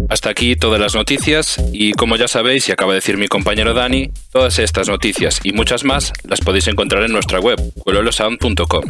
Hasta 0.08 0.28
aquí 0.28 0.56
todas 0.56 0.78
las 0.78 0.94
noticias 0.94 1.56
y 1.72 1.92
como 1.92 2.16
ya 2.16 2.28
sabéis 2.28 2.68
y 2.68 2.72
acaba 2.72 2.92
de 2.92 2.96
decir 2.96 3.16
mi 3.16 3.28
compañero 3.28 3.72
Dani, 3.72 4.10
todas 4.30 4.58
estas 4.58 4.88
noticias 4.88 5.40
y 5.42 5.52
muchas 5.52 5.84
más 5.84 6.12
las 6.24 6.40
podéis 6.40 6.68
encontrar 6.68 7.04
en 7.04 7.12
nuestra 7.12 7.40
web, 7.40 7.58
wololosound.com. 7.86 8.82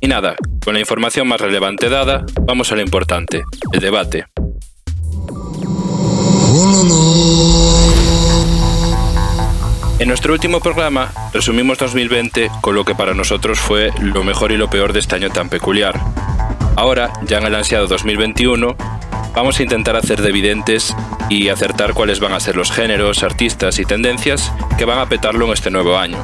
Y 0.00 0.08
nada, 0.08 0.34
con 0.64 0.74
la 0.74 0.80
información 0.80 1.28
más 1.28 1.40
relevante 1.40 1.88
dada, 1.88 2.24
vamos 2.42 2.72
a 2.72 2.74
lo 2.74 2.80
importante, 2.80 3.42
el 3.72 3.80
debate. 3.80 4.24
En 9.98 10.06
nuestro 10.06 10.32
último 10.32 10.60
programa 10.60 11.10
resumimos 11.32 11.76
2020 11.78 12.52
con 12.60 12.76
lo 12.76 12.84
que 12.84 12.94
para 12.94 13.14
nosotros 13.14 13.58
fue 13.58 13.90
lo 14.00 14.22
mejor 14.22 14.52
y 14.52 14.56
lo 14.56 14.70
peor 14.70 14.92
de 14.92 15.00
este 15.00 15.16
año 15.16 15.30
tan 15.30 15.48
peculiar. 15.48 15.98
Ahora, 16.76 17.12
ya 17.24 17.38
en 17.38 17.46
el 17.46 17.54
ansiado 17.56 17.88
2021, 17.88 18.76
vamos 19.34 19.58
a 19.58 19.62
intentar 19.64 19.96
hacer 19.96 20.22
de 20.22 20.28
evidentes 20.28 20.94
y 21.28 21.48
acertar 21.48 21.94
cuáles 21.94 22.20
van 22.20 22.32
a 22.32 22.38
ser 22.38 22.54
los 22.54 22.70
géneros, 22.70 23.24
artistas 23.24 23.80
y 23.80 23.84
tendencias 23.84 24.52
que 24.78 24.84
van 24.84 25.00
a 25.00 25.08
petarlo 25.08 25.46
en 25.46 25.52
este 25.52 25.72
nuevo 25.72 25.98
año. 25.98 26.18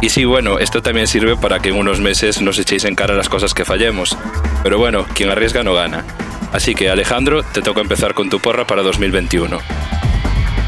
Y 0.00 0.08
sí, 0.08 0.24
bueno, 0.24 0.58
esto 0.58 0.80
también 0.80 1.06
sirve 1.06 1.36
para 1.36 1.60
que 1.60 1.68
en 1.68 1.76
unos 1.76 2.00
meses 2.00 2.40
nos 2.40 2.58
echéis 2.58 2.86
en 2.86 2.94
cara 2.94 3.14
las 3.14 3.28
cosas 3.28 3.52
que 3.52 3.66
fallemos. 3.66 4.16
Pero 4.62 4.78
bueno, 4.78 5.04
quien 5.12 5.28
arriesga 5.28 5.62
no 5.62 5.74
gana. 5.74 6.06
Así 6.52 6.74
que 6.74 6.88
Alejandro, 6.88 7.42
te 7.42 7.60
toca 7.60 7.82
empezar 7.82 8.14
con 8.14 8.30
tu 8.30 8.40
porra 8.40 8.66
para 8.66 8.82
2021. 8.82 9.58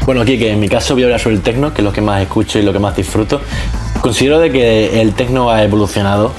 Bueno, 0.07 0.21
aquí 0.21 0.39
que 0.39 0.53
en 0.53 0.61
mi 0.61 0.69
caso 0.69 0.93
voy 0.93 1.03
a 1.03 1.07
hablar 1.07 1.19
sobre 1.19 1.35
el 1.35 1.41
tecno, 1.41 1.73
que 1.73 1.81
es 1.81 1.83
lo 1.83 1.91
que 1.91 1.99
más 1.99 2.21
escucho 2.21 2.57
y 2.59 2.61
lo 2.61 2.71
que 2.71 2.79
más 2.79 2.95
disfruto. 2.95 3.41
Considero 3.99 4.39
de 4.39 4.49
que 4.53 5.01
el 5.01 5.13
tecno 5.13 5.49
ha 5.49 5.61
evolucionado. 5.61 6.31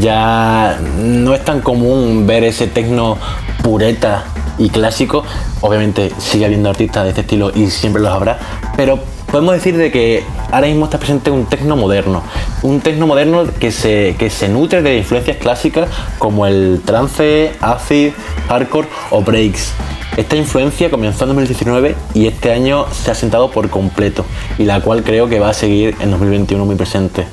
Ya 0.00 0.80
no 0.98 1.32
es 1.32 1.44
tan 1.44 1.60
común 1.60 2.26
ver 2.26 2.42
ese 2.42 2.66
tecno 2.66 3.16
pureta 3.62 4.24
y 4.58 4.68
clásico. 4.68 5.22
Obviamente 5.60 6.10
sigue 6.18 6.44
habiendo 6.44 6.70
artistas 6.70 7.04
de 7.04 7.10
este 7.10 7.20
estilo 7.20 7.52
y 7.54 7.70
siempre 7.70 8.02
los 8.02 8.10
habrá, 8.10 8.36
pero 8.76 8.98
podemos 9.30 9.54
decir 9.54 9.76
de 9.76 9.90
que 9.90 10.22
ahora 10.52 10.66
mismo 10.66 10.84
está 10.84 10.98
presente 10.98 11.30
un 11.30 11.46
tecno 11.46 11.76
moderno, 11.76 12.22
un 12.62 12.80
tecno 12.80 13.06
moderno 13.06 13.44
que 13.58 13.72
se, 13.72 14.16
que 14.18 14.30
se 14.30 14.48
nutre 14.48 14.82
de 14.82 14.98
influencias 14.98 15.36
clásicas 15.38 15.88
como 16.18 16.46
el 16.46 16.82
trance, 16.84 17.52
acid, 17.60 18.12
hardcore 18.48 18.88
o 19.10 19.22
breaks. 19.22 19.72
Esta 20.16 20.36
influencia 20.36 20.90
comenzó 20.90 21.24
en 21.24 21.30
2019 21.30 21.96
y 22.14 22.28
este 22.28 22.52
año 22.52 22.86
se 22.92 23.10
ha 23.10 23.14
sentado 23.14 23.50
por 23.50 23.68
completo 23.68 24.24
y 24.58 24.64
la 24.64 24.80
cual 24.80 25.02
creo 25.02 25.28
que 25.28 25.40
va 25.40 25.48
a 25.48 25.54
seguir 25.54 25.96
en 25.98 26.12
2021 26.12 26.64
muy 26.64 26.76
presente. 26.76 27.26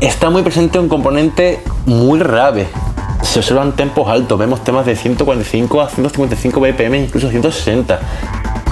Está 0.00 0.30
muy 0.30 0.42
presente 0.42 0.78
un 0.78 0.88
componente 0.88 1.60
muy 1.84 2.18
grave. 2.18 2.68
Se 3.20 3.38
observan 3.38 3.72
tempos 3.72 4.08
altos, 4.08 4.38
vemos 4.38 4.64
temas 4.64 4.86
de 4.86 4.96
145 4.96 5.80
a 5.80 5.88
155 5.88 6.60
BPM, 6.60 6.94
incluso 6.96 7.30
160 7.30 8.00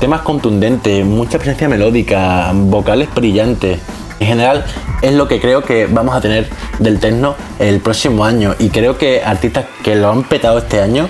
temas 0.01 0.23
contundentes, 0.23 1.05
mucha 1.05 1.37
presencia 1.37 1.69
melódica, 1.69 2.51
vocales 2.55 3.09
brillantes. 3.15 3.79
En 4.19 4.27
general 4.27 4.65
es 5.03 5.13
lo 5.13 5.29
que 5.29 5.41
creo 5.41 5.63
que 5.63 5.87
vamos 5.87 6.15
a 6.15 6.21
tener 6.23 6.49
del 6.79 6.99
techno 6.99 7.37
el 7.59 7.81
próximo 7.81 8.25
año 8.25 8.55
y 8.59 8.71
creo 8.71 8.97
que 8.97 9.23
artistas 9.23 9.67
que 9.85 9.97
lo 9.97 10.11
han 10.11 10.25
petado 10.25 10.59
este 10.59 10.81
año 10.81 11.09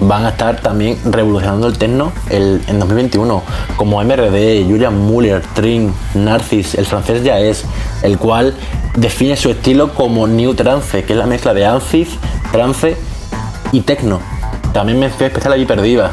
van 0.00 0.26
a 0.26 0.30
estar 0.30 0.60
también 0.60 0.98
revolucionando 1.04 1.68
el 1.68 1.78
techno 1.78 2.12
en 2.30 2.78
2021 2.80 3.42
como 3.76 4.02
MRD, 4.02 4.64
Julian 4.68 4.98
Muller, 4.98 5.42
Trin, 5.54 5.94
Narcis, 6.14 6.74
el 6.74 6.86
francés 6.86 7.22
ya 7.22 7.38
es, 7.38 7.64
el 8.02 8.18
cual 8.18 8.54
define 8.96 9.36
su 9.36 9.50
estilo 9.50 9.94
como 9.94 10.26
New 10.26 10.54
Trance, 10.54 11.04
que 11.04 11.12
es 11.12 11.18
la 11.18 11.26
mezcla 11.26 11.54
de 11.54 11.66
Ancis, 11.66 12.08
trance 12.50 12.96
y 13.70 13.82
techno. 13.82 14.20
También 14.72 14.98
mención 14.98 15.28
especial 15.28 15.52
a 15.52 15.56
Hyperdiva, 15.56 16.12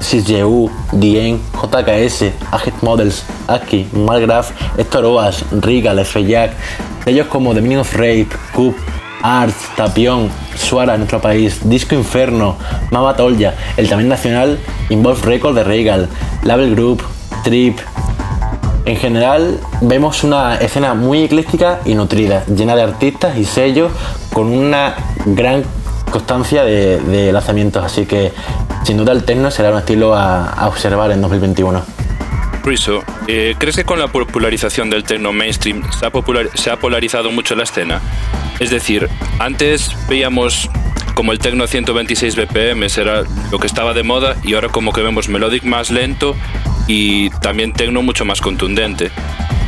CGU, 0.00 0.70
Dien, 0.92 1.40
JKS, 1.52 2.32
Agit 2.50 2.82
Models, 2.82 3.24
Aki, 3.46 3.88
Malgraph, 3.92 4.50
Héctor 4.76 5.04
Oas, 5.04 5.44
Regal, 5.50 5.98
F-Jack, 5.98 6.52
ellos 7.06 7.26
como 7.26 7.54
The 7.54 7.60
Meaning 7.60 7.78
of 7.78 7.92
Rape, 7.94 8.28
Coop, 8.54 8.76
Arts, 9.22 9.56
Tapión, 9.76 10.30
Suara 10.56 10.94
en 10.94 11.00
nuestro 11.00 11.20
país, 11.20 11.60
Disco 11.68 11.94
Inferno, 11.94 12.56
Mama 12.90 13.16
el 13.76 13.88
también 13.88 14.08
nacional 14.08 14.58
Involve 14.90 15.22
Record 15.22 15.54
de 15.54 15.64
Regal, 15.64 16.08
Label 16.42 16.74
Group, 16.74 17.02
Trip. 17.44 17.78
En 18.84 18.96
general 18.96 19.60
vemos 19.80 20.24
una 20.24 20.56
escena 20.56 20.94
muy 20.94 21.24
ecléctica 21.24 21.80
y 21.84 21.94
nutrida, 21.94 22.44
llena 22.46 22.74
de 22.74 22.82
artistas 22.82 23.36
y 23.36 23.44
sellos 23.44 23.92
con 24.32 24.46
una 24.46 24.94
gran 25.26 25.64
constancia 26.10 26.64
de, 26.64 27.32
lanzamientos, 27.32 27.84
así 27.84 28.06
que 28.06 28.32
sin 28.84 28.96
duda 28.96 29.12
el 29.12 29.24
techno 29.24 29.50
será 29.50 29.70
un 29.70 29.78
estilo 29.78 30.14
a, 30.14 30.66
observar 30.68 31.10
en 31.10 31.20
2021. 31.20 31.82
Ruiso, 32.62 33.02
eh, 33.26 33.54
¿crees 33.58 33.76
que 33.76 33.84
con 33.84 33.98
la 33.98 34.08
popularización 34.08 34.90
del 34.90 35.04
techno 35.04 35.32
mainstream 35.32 35.82
se 35.92 36.06
ha, 36.06 36.12
se 36.54 36.70
ha 36.70 36.76
polarizado 36.76 37.30
mucho 37.30 37.54
la 37.54 37.62
escena? 37.62 38.00
Es 38.60 38.70
decir, 38.70 39.08
antes 39.38 39.90
veíamos 40.08 40.68
como 41.14 41.32
el 41.32 41.40
techno 41.40 41.66
126 41.66 42.36
BPM 42.36 42.86
era 42.96 43.24
lo 43.50 43.58
que 43.58 43.66
estaba 43.66 43.92
de 43.92 44.04
moda 44.04 44.36
y 44.44 44.54
ahora 44.54 44.68
como 44.68 44.92
que 44.92 45.00
vemos 45.00 45.28
melodic 45.28 45.64
más 45.64 45.90
lento 45.90 46.36
y 46.86 47.30
también 47.30 47.72
techno 47.72 48.02
mucho 48.02 48.24
más 48.24 48.40
contundente. 48.40 49.10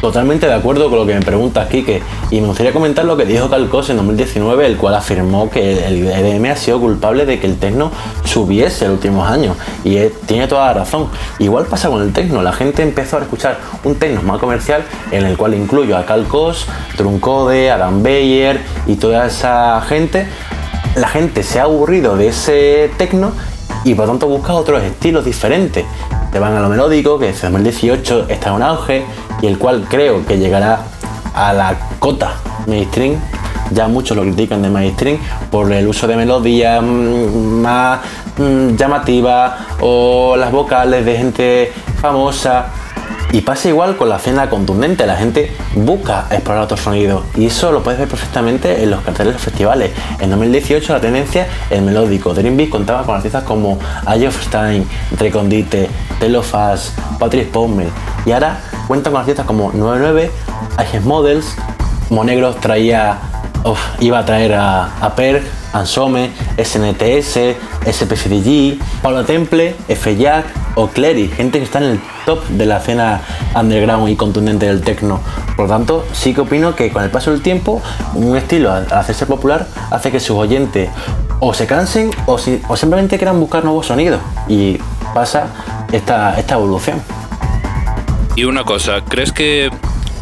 Totalmente 0.00 0.47
de 0.47 0.54
acuerdo 0.54 0.88
con 0.88 0.99
lo 0.99 1.07
que 1.07 1.12
me 1.12 1.21
preguntas, 1.21 1.69
Kike, 1.69 2.02
y 2.30 2.40
me 2.40 2.47
gustaría 2.47 2.73
comentar 2.73 3.04
lo 3.04 3.19
que 3.19 3.26
dijo 3.26 3.50
Calcos 3.50 3.90
en 3.90 3.99
2019, 3.99 4.66
el 4.66 4.78
cual 4.78 4.95
afirmó 4.95 5.50
que 5.50 5.87
el 5.87 6.09
EDM 6.09 6.47
ha 6.47 6.57
sido 6.57 6.80
culpable 6.80 7.26
de 7.26 7.38
que 7.38 7.47
el 7.47 7.59
techno 7.59 7.90
subiese 8.25 8.87
en 8.87 8.92
los 8.92 8.99
últimos 8.99 9.30
años, 9.30 9.59
y 9.85 9.99
tiene 10.25 10.49
toda 10.49 10.69
la 10.69 10.73
razón. 10.73 11.09
Igual 11.38 11.66
pasa 11.66 11.90
con 11.90 12.02
el 12.02 12.14
techno, 12.14 12.40
la 12.40 12.52
gente 12.52 12.83
empezó 12.83 13.19
a 13.19 13.21
escuchar 13.21 13.59
un 13.85 13.97
techno 13.97 14.23
más 14.23 14.38
comercial, 14.38 14.85
en 15.11 15.26
el 15.26 15.37
cual 15.37 15.54
incluyo 15.54 15.99
a 15.99 16.07
Calcos, 16.07 16.66
Truncode, 16.97 17.71
Adam 17.71 18.02
Beyer 18.02 18.59
y 18.87 18.95
toda 18.95 19.26
esa 19.26 19.83
gente. 19.83 20.26
La 20.97 21.09
gente 21.09 21.42
se 21.42 21.61
ha 21.61 21.64
aburrido 21.64 22.16
de 22.16 22.28
ese 22.28 22.90
techno 22.97 23.33
y 23.85 23.95
por 23.95 24.07
tanto 24.07 24.26
busca 24.26 24.54
otros 24.54 24.83
estilos 24.83 25.25
diferentes. 25.25 25.85
Te 26.33 26.39
van 26.39 26.55
a 26.57 26.61
lo 26.61 26.69
melódico, 26.69 27.19
que 27.19 27.27
desde 27.27 27.49
2018 27.49 28.27
está 28.29 28.55
en 28.55 28.63
auge, 28.63 29.05
y 29.43 29.47
el 29.47 29.59
cual 29.59 29.87
creo 29.89 30.25
que 30.25 30.39
llegará 30.39 30.81
a 31.35 31.53
la 31.53 31.77
cota 31.99 32.35
mainstream. 32.67 33.17
Ya 33.73 33.87
muchos 33.89 34.17
lo 34.17 34.23
critican 34.23 34.63
de 34.63 34.69
mainstream 34.69 35.19
por 35.51 35.73
el 35.73 35.87
uso 35.87 36.07
de 36.07 36.17
melodías 36.17 36.83
mm, 36.83 37.61
más 37.61 38.01
mm, 38.37 38.77
llamativas 38.77 39.53
o 39.81 40.37
las 40.37 40.51
vocales 40.51 41.05
de 41.05 41.17
gente 41.17 41.73
famosa. 42.01 42.67
Y 43.33 43.43
pasa 43.43 43.69
igual 43.69 43.97
con 43.97 44.09
la 44.09 44.17
escena 44.17 44.51
contundente, 44.51 45.07
la 45.07 45.15
gente 45.15 45.53
busca 45.77 46.27
explorar 46.31 46.65
otros 46.65 46.81
sonidos 46.81 47.23
y 47.37 47.47
eso 47.47 47.71
lo 47.71 47.81
puedes 47.81 48.01
ver 48.01 48.09
perfectamente 48.09 48.83
en 48.83 48.91
los 48.91 49.03
carteles 49.03 49.35
de 49.35 49.39
festivales. 49.39 49.93
En 50.19 50.31
2018 50.31 50.93
la 50.93 51.01
tendencia 51.01 51.47
el 51.71 51.83
melódico. 51.83 52.35
Dream 52.35 52.57
Beat 52.57 52.71
contaba 52.71 53.05
con 53.05 53.15
artistas 53.15 53.45
como 53.45 53.79
Eye 54.13 54.27
of 54.27 54.43
Stein, 54.43 54.85
Recondite, 55.17 55.89
Telofast, 56.19 56.99
Patrick 57.21 57.51
Pommel 57.51 57.89
y 58.27 58.33
ahora 58.33 58.61
cuenta 58.89 59.11
con 59.11 59.21
artistas 59.21 59.47
como 59.47 59.71
99, 59.73 60.29
Agent 60.77 61.07
Models, 61.07 61.55
Monegros 62.11 62.59
traía, 62.59 63.19
iba 64.01 64.19
a 64.19 64.25
traer 64.25 64.55
a, 64.55 64.87
a 65.01 65.15
Perk, 65.15 65.45
Ansome, 65.73 66.31
SNTS, 66.59 67.55
SPCDG, 67.87 68.81
Paula 69.03 69.25
Temple, 69.25 69.77
F-Jack 69.87 70.60
o 70.75 70.89
Clery, 70.89 71.29
gente 71.29 71.59
que 71.59 71.65
está 71.65 71.79
en 71.79 71.85
el 71.85 72.00
top 72.27 72.47
de 72.49 72.67
la 72.67 72.79
escena 72.79 73.21
underground 73.55 74.09
y 74.09 74.17
contundente 74.17 74.67
del 74.67 74.83
techno. 74.83 75.21
Por 75.57 75.67
lo 75.67 75.75
tanto, 75.75 76.07
sí 76.12 76.35
que 76.35 76.43
opino 76.43 76.75
que 76.75 76.91
con 76.91 77.03
el 77.03 77.11
paso 77.11 77.31
del 77.31 77.43
tiempo, 77.43 77.83
un 78.15 78.37
estilo 78.37 78.73
al 78.73 78.93
hacerse 78.93 79.27
popular 79.27 79.67
hace 79.91 80.11
que 80.11 80.21
sus 80.21 80.37
oyentes 80.37 80.91
o 81.41 81.55
se 81.55 81.67
cansen 81.67 82.11
o, 82.27 82.39
si, 82.39 82.61
o 82.69 82.77
simplemente 82.77 83.17
quieran 83.17 83.41
buscar 83.41 83.65
nuevos 83.65 83.87
sonidos 83.87 84.21
y 84.49 84.79
pasa 85.15 85.49
esta, 85.93 86.39
esta 86.39 86.55
evolución. 86.55 87.03
Y 88.37 88.45
una 88.45 88.65
cosa, 88.65 89.03
¿crees 89.07 89.33
que, 89.33 89.71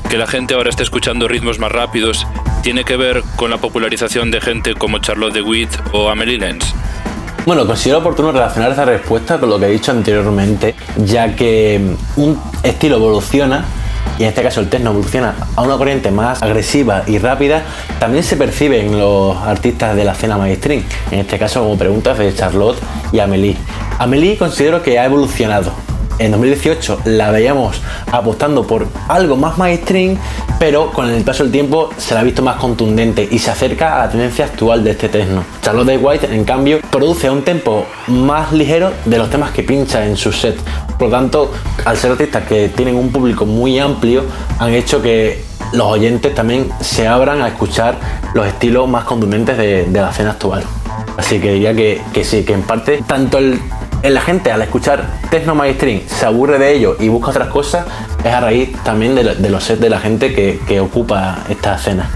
que 0.09 0.17
la 0.17 0.27
gente 0.27 0.55
ahora 0.55 0.71
está 0.71 0.83
escuchando 0.83 1.29
ritmos 1.29 1.59
más 1.59 1.71
rápidos 1.71 2.27
tiene 2.63 2.85
que 2.85 2.97
ver 2.97 3.23
con 3.37 3.51
la 3.51 3.59
popularización 3.59 4.31
de 4.31 4.41
gente 4.41 4.75
como 4.75 4.99
Charlotte 4.99 5.35
DeWitt 5.35 5.71
o 5.93 6.09
Amelie 6.09 6.39
Lenz? 6.39 6.75
Bueno, 7.49 7.67
considero 7.67 8.01
oportuno 8.01 8.31
relacionar 8.31 8.73
esa 8.73 8.85
respuesta 8.85 9.41
con 9.41 9.49
lo 9.49 9.59
que 9.59 9.65
he 9.65 9.71
dicho 9.71 9.91
anteriormente, 9.91 10.75
ya 10.99 11.35
que 11.35 11.81
un 12.17 12.39
estilo 12.63 12.97
evoluciona 12.97 13.65
y 14.19 14.25
en 14.25 14.29
este 14.29 14.43
caso 14.43 14.61
el 14.61 14.69
techno 14.69 14.91
evoluciona 14.91 15.35
a 15.57 15.63
una 15.63 15.79
corriente 15.79 16.11
más 16.11 16.43
agresiva 16.43 17.05
y 17.07 17.17
rápida, 17.17 17.63
también 17.99 18.23
se 18.23 18.37
percibe 18.37 18.85
en 18.85 18.99
los 18.99 19.35
artistas 19.39 19.97
de 19.97 20.05
la 20.05 20.13
escena 20.13 20.37
mainstream. 20.37 20.83
En 21.11 21.21
este 21.21 21.39
caso, 21.39 21.61
como 21.61 21.79
preguntas 21.79 22.19
de 22.19 22.35
Charlotte 22.35 22.77
y 23.13 23.21
Amelie. 23.21 23.57
Amelie 23.99 24.37
considero 24.37 24.83
que 24.83 24.99
ha 24.99 25.07
evolucionado, 25.07 25.73
en 26.19 26.33
2018 26.33 27.01
la 27.05 27.31
veíamos 27.31 27.81
apostando 28.11 28.67
por 28.67 28.87
algo 29.09 29.37
más 29.37 29.59
mainstream, 29.59 30.17
pero 30.59 30.93
con 30.93 31.09
el 31.09 31.23
paso 31.23 31.45
del 31.45 31.53
tiempo 31.53 31.91
se 31.97 32.15
la 32.15 32.21
ha 32.21 32.23
visto 32.23 32.43
más 32.43 32.57
contundente 32.57 33.29
y 33.31 33.39
se 33.39 33.51
acerca 33.51 33.97
a 33.97 34.07
la 34.07 34.11
tendencia 34.11 34.47
actual 34.47 34.85
de 34.85 34.91
este 34.93 35.09
techno. 35.09 35.45
Charlotte 35.63 35.99
White, 36.01 36.35
en 36.35 36.45
cambio, 36.45 36.81
produce 36.91 37.31
un 37.31 37.43
tempo 37.43 37.87
más 38.09 38.53
ligero 38.53 38.93
de 39.05 39.19
los 39.19 39.31
temas 39.31 39.51
que 39.53 39.63
pincha 39.63 40.05
en 40.05 40.17
su 40.17 40.33
set. 40.33 40.57
Por 40.99 41.09
lo 41.09 41.17
tanto, 41.17 41.53
al 41.85 41.97
ser 41.97 42.13
artistas 42.13 42.45
que 42.45 42.69
tienen 42.69 42.97
un 42.97 43.11
público 43.11 43.47
muy 43.47 43.79
amplio, 43.79 44.25
han 44.59 44.75
hecho 44.75 45.01
que 45.01 45.45
los 45.73 45.87
oyentes 45.87 46.35
también 46.35 46.71
se 46.81 47.07
abran 47.07 47.43
a 47.43 47.49
escuchar 47.49 47.99
los 48.35 48.47
estilos 48.47 48.89
más 48.89 49.05
contundentes 49.05 49.57
de, 49.59 49.87
la 49.93 50.11
escena 50.11 50.31
actual. 50.33 50.65
Así 51.17 51.41
que 51.41 51.53
diría 51.53 51.75
que, 51.75 52.01
que 52.13 52.25
sí, 52.25 52.45
que 52.45 52.55
en 52.55 52.63
parte 52.63 53.03
tanto 53.07 53.39
el 53.39 53.61
la 54.03 54.21
gente 54.21 54.53
al 54.53 54.63
escuchar 54.63 55.07
techno 55.31 55.55
mainstream 55.55 56.03
se 56.07 56.27
aburre 56.27 56.59
de 56.59 56.75
ello 56.75 56.97
y 57.01 57.09
busca 57.09 57.31
otras 57.31 57.49
cosas, 57.49 57.87
es 58.25 58.33
a 58.33 58.41
raíz 58.41 58.73
también 58.85 59.15
de, 59.15 59.51
los 59.51 59.65
sets 59.65 59.81
de 59.81 59.91
la 59.91 60.01
gente 60.01 60.35
que, 60.35 60.61
que 60.67 60.81
ocupa 60.81 61.45
esta 61.49 61.77
escena. 61.77 62.11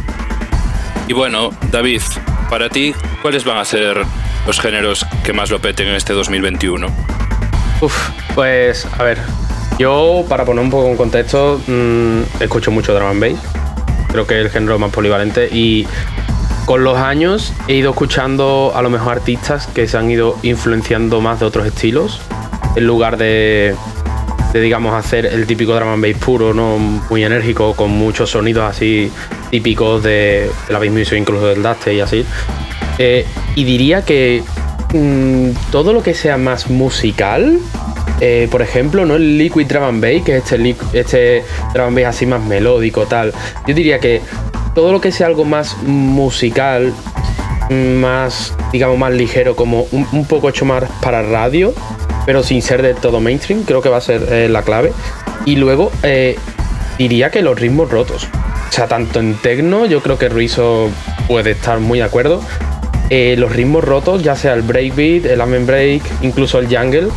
Y 1.09 1.13
bueno, 1.13 1.51
David, 1.71 2.03
para 2.49 2.69
ti, 2.69 2.95
¿cuáles 3.21 3.45
van 3.45 3.59
a 3.59 3.65
ser 3.65 4.03
los 4.47 4.61
géneros 4.61 5.07
que 5.25 5.33
más 5.33 5.51
lo 5.51 5.61
peten 5.61 5.89
en 5.89 5.95
este 5.95 6.13
2021? 6.13 6.87
Uf, 7.81 8.11
pues 8.35 8.87
a 8.99 9.03
ver, 9.03 9.19
yo 9.79 10.25
para 10.29 10.45
poner 10.45 10.63
un 10.63 10.71
poco 10.71 10.89
en 10.89 10.97
contexto, 10.97 11.61
mm, 11.67 12.21
escucho 12.41 12.71
mucho 12.71 12.95
drum 12.95 13.09
and 13.09 13.21
bass. 13.21 13.41
Creo 14.09 14.27
que 14.27 14.39
es 14.39 14.45
el 14.47 14.51
género 14.51 14.79
más 14.79 14.93
polivalente 14.93 15.49
y 15.51 15.87
con 16.65 16.85
los 16.85 16.99
años 16.99 17.53
he 17.69 17.75
ido 17.75 17.91
escuchando 17.91 18.73
a 18.75 18.83
lo 18.83 18.91
mejor 18.91 19.13
artistas 19.13 19.67
que 19.67 19.87
se 19.89 19.97
han 19.97 20.11
ido 20.11 20.37
influenciando 20.43 21.21
más 21.21 21.41
de 21.41 21.47
otros 21.47 21.67
estilos 21.67 22.21
en 22.77 22.87
lugar 22.87 23.17
de, 23.17 23.75
digamos 24.55 24.95
hacer 24.95 25.27
el 25.27 25.47
típico 25.47 25.75
drum 25.75 25.89
and 25.89 26.03
bass 26.03 26.17
puro, 26.17 26.55
no 26.55 26.79
muy 26.79 27.25
enérgico 27.25 27.75
con 27.75 27.91
muchos 27.91 28.31
sonidos 28.31 28.65
así 28.65 29.11
típicos 29.51 30.03
de, 30.03 30.51
la 30.69 30.79
bass 30.79 30.91
music 30.91 31.19
incluso 31.19 31.47
del 31.47 31.63
daste 31.63 31.95
y 31.95 32.01
así. 32.01 32.25
Eh, 32.99 33.27
y 33.55 33.65
diría 33.65 34.05
que 34.05 34.43
mm, 34.95 35.51
todo 35.71 35.93
lo 35.93 36.03
que 36.03 36.15
sea 36.15 36.39
más 36.39 36.71
musical, 36.71 37.59
eh, 38.21 38.49
por 38.51 38.63
ejemplo, 38.63 39.05
¿no? 39.05 39.17
El 39.17 39.37
Liquid 39.39 39.67
Drum 39.67 39.85
and 39.85 40.03
Bass, 40.03 40.23
que 40.25 40.37
es 40.37 40.53
este, 40.53 40.77
este 40.93 41.45
Drum 41.75 41.89
and 41.89 41.97
Bass 41.97 42.07
así 42.07 42.27
más 42.27 42.43
melódico, 42.43 43.07
tal. 43.07 43.33
Yo 43.67 43.75
diría 43.75 43.99
que 43.99 44.23
todo 44.75 44.93
lo 44.93 45.01
que 45.01 45.13
sea 45.13 45.27
algo 45.27 45.45
más 45.45 45.77
musical, 45.83 46.93
más, 47.71 48.55
digamos, 48.73 48.99
más 48.99 49.13
ligero, 49.13 49.57
como 49.57 49.87
un, 49.93 50.27
poco 50.27 50.49
hecho 50.49 50.65
más 50.65 50.85
para 51.03 51.23
radio, 51.23 51.75
pero 52.27 52.43
sin 52.43 52.63
ser 52.63 52.83
de 52.83 52.95
todo 52.95 53.21
mainstream, 53.21 53.65
creo 53.65 53.83
que 53.83 53.89
va 53.89 53.99
a 53.99 54.03
ser 54.03 54.27
eh, 54.31 54.49
la 54.49 54.63
clave. 54.63 54.93
Y 55.45 55.57
luego 55.57 55.91
diría 56.99 57.31
que 57.31 57.43
los 57.43 57.59
ritmos 57.59 57.91
rotos. 57.91 58.29
O 58.69 58.73
sea, 58.73 58.87
tanto 58.87 59.21
en 59.21 59.35
techno, 59.35 59.87
yo 59.87 60.01
creo 60.03 60.19
que 60.19 60.29
Ruizo 60.29 60.89
puede 61.29 61.51
estar 61.51 61.79
muy 61.81 61.99
de 61.99 62.05
acuerdo, 62.05 62.41
eh, 63.15 63.37
los 63.37 63.53
ritmos 63.53 63.85
rotos, 63.85 64.23
ya 64.23 64.35
sea 64.37 64.55
el 64.55 64.63
breakbeat, 64.63 65.27
el 65.27 65.41
amen 65.43 65.67
break, 65.67 66.03
incluso 66.23 66.59
el 66.59 66.75
jungle, 66.75 67.09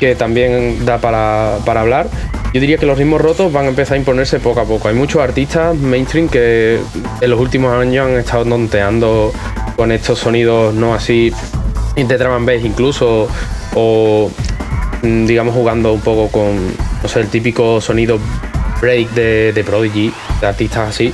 que 0.00 0.16
también 0.16 0.84
da 0.84 0.98
para, 0.98 1.54
hablar. 1.54 2.08
Yo 2.52 2.60
diría 2.60 2.78
que 2.78 2.86
los 2.86 2.98
ritmos 2.98 3.20
rotos 3.20 3.52
van 3.52 3.66
a 3.66 3.68
empezar 3.68 3.94
a 3.94 3.98
imponerse 3.98 4.40
poco 4.40 4.60
a 4.60 4.64
poco. 4.64 4.88
Hay 4.88 4.94
muchos 4.94 5.22
artistas 5.22 5.76
mainstream 5.76 6.28
que 6.28 6.80
en 7.20 7.30
los 7.30 7.38
últimos 7.38 7.72
años 7.72 8.08
han 8.08 8.16
estado 8.16 8.44
donteando 8.44 9.32
con 9.76 9.92
estos 9.92 10.18
sonidos 10.18 10.74
no 10.74 10.92
así 10.94 11.32
de 11.96 12.18
drum 12.18 12.32
and 12.32 12.46
bass 12.46 12.64
incluso 12.64 13.28
o 13.74 14.30
mm, 15.02 15.26
digamos 15.26 15.54
jugando 15.54 15.92
un 15.92 16.00
poco 16.00 16.28
con 16.28 16.56
no 17.02 17.08
sé, 17.08 17.20
el 17.20 17.28
típico 17.28 17.80
sonido 17.80 18.18
break 18.80 19.10
de, 19.10 19.52
de 19.52 19.64
Prodigy, 19.64 20.12
de 20.40 20.46
artistas 20.46 20.88
así. 20.90 21.12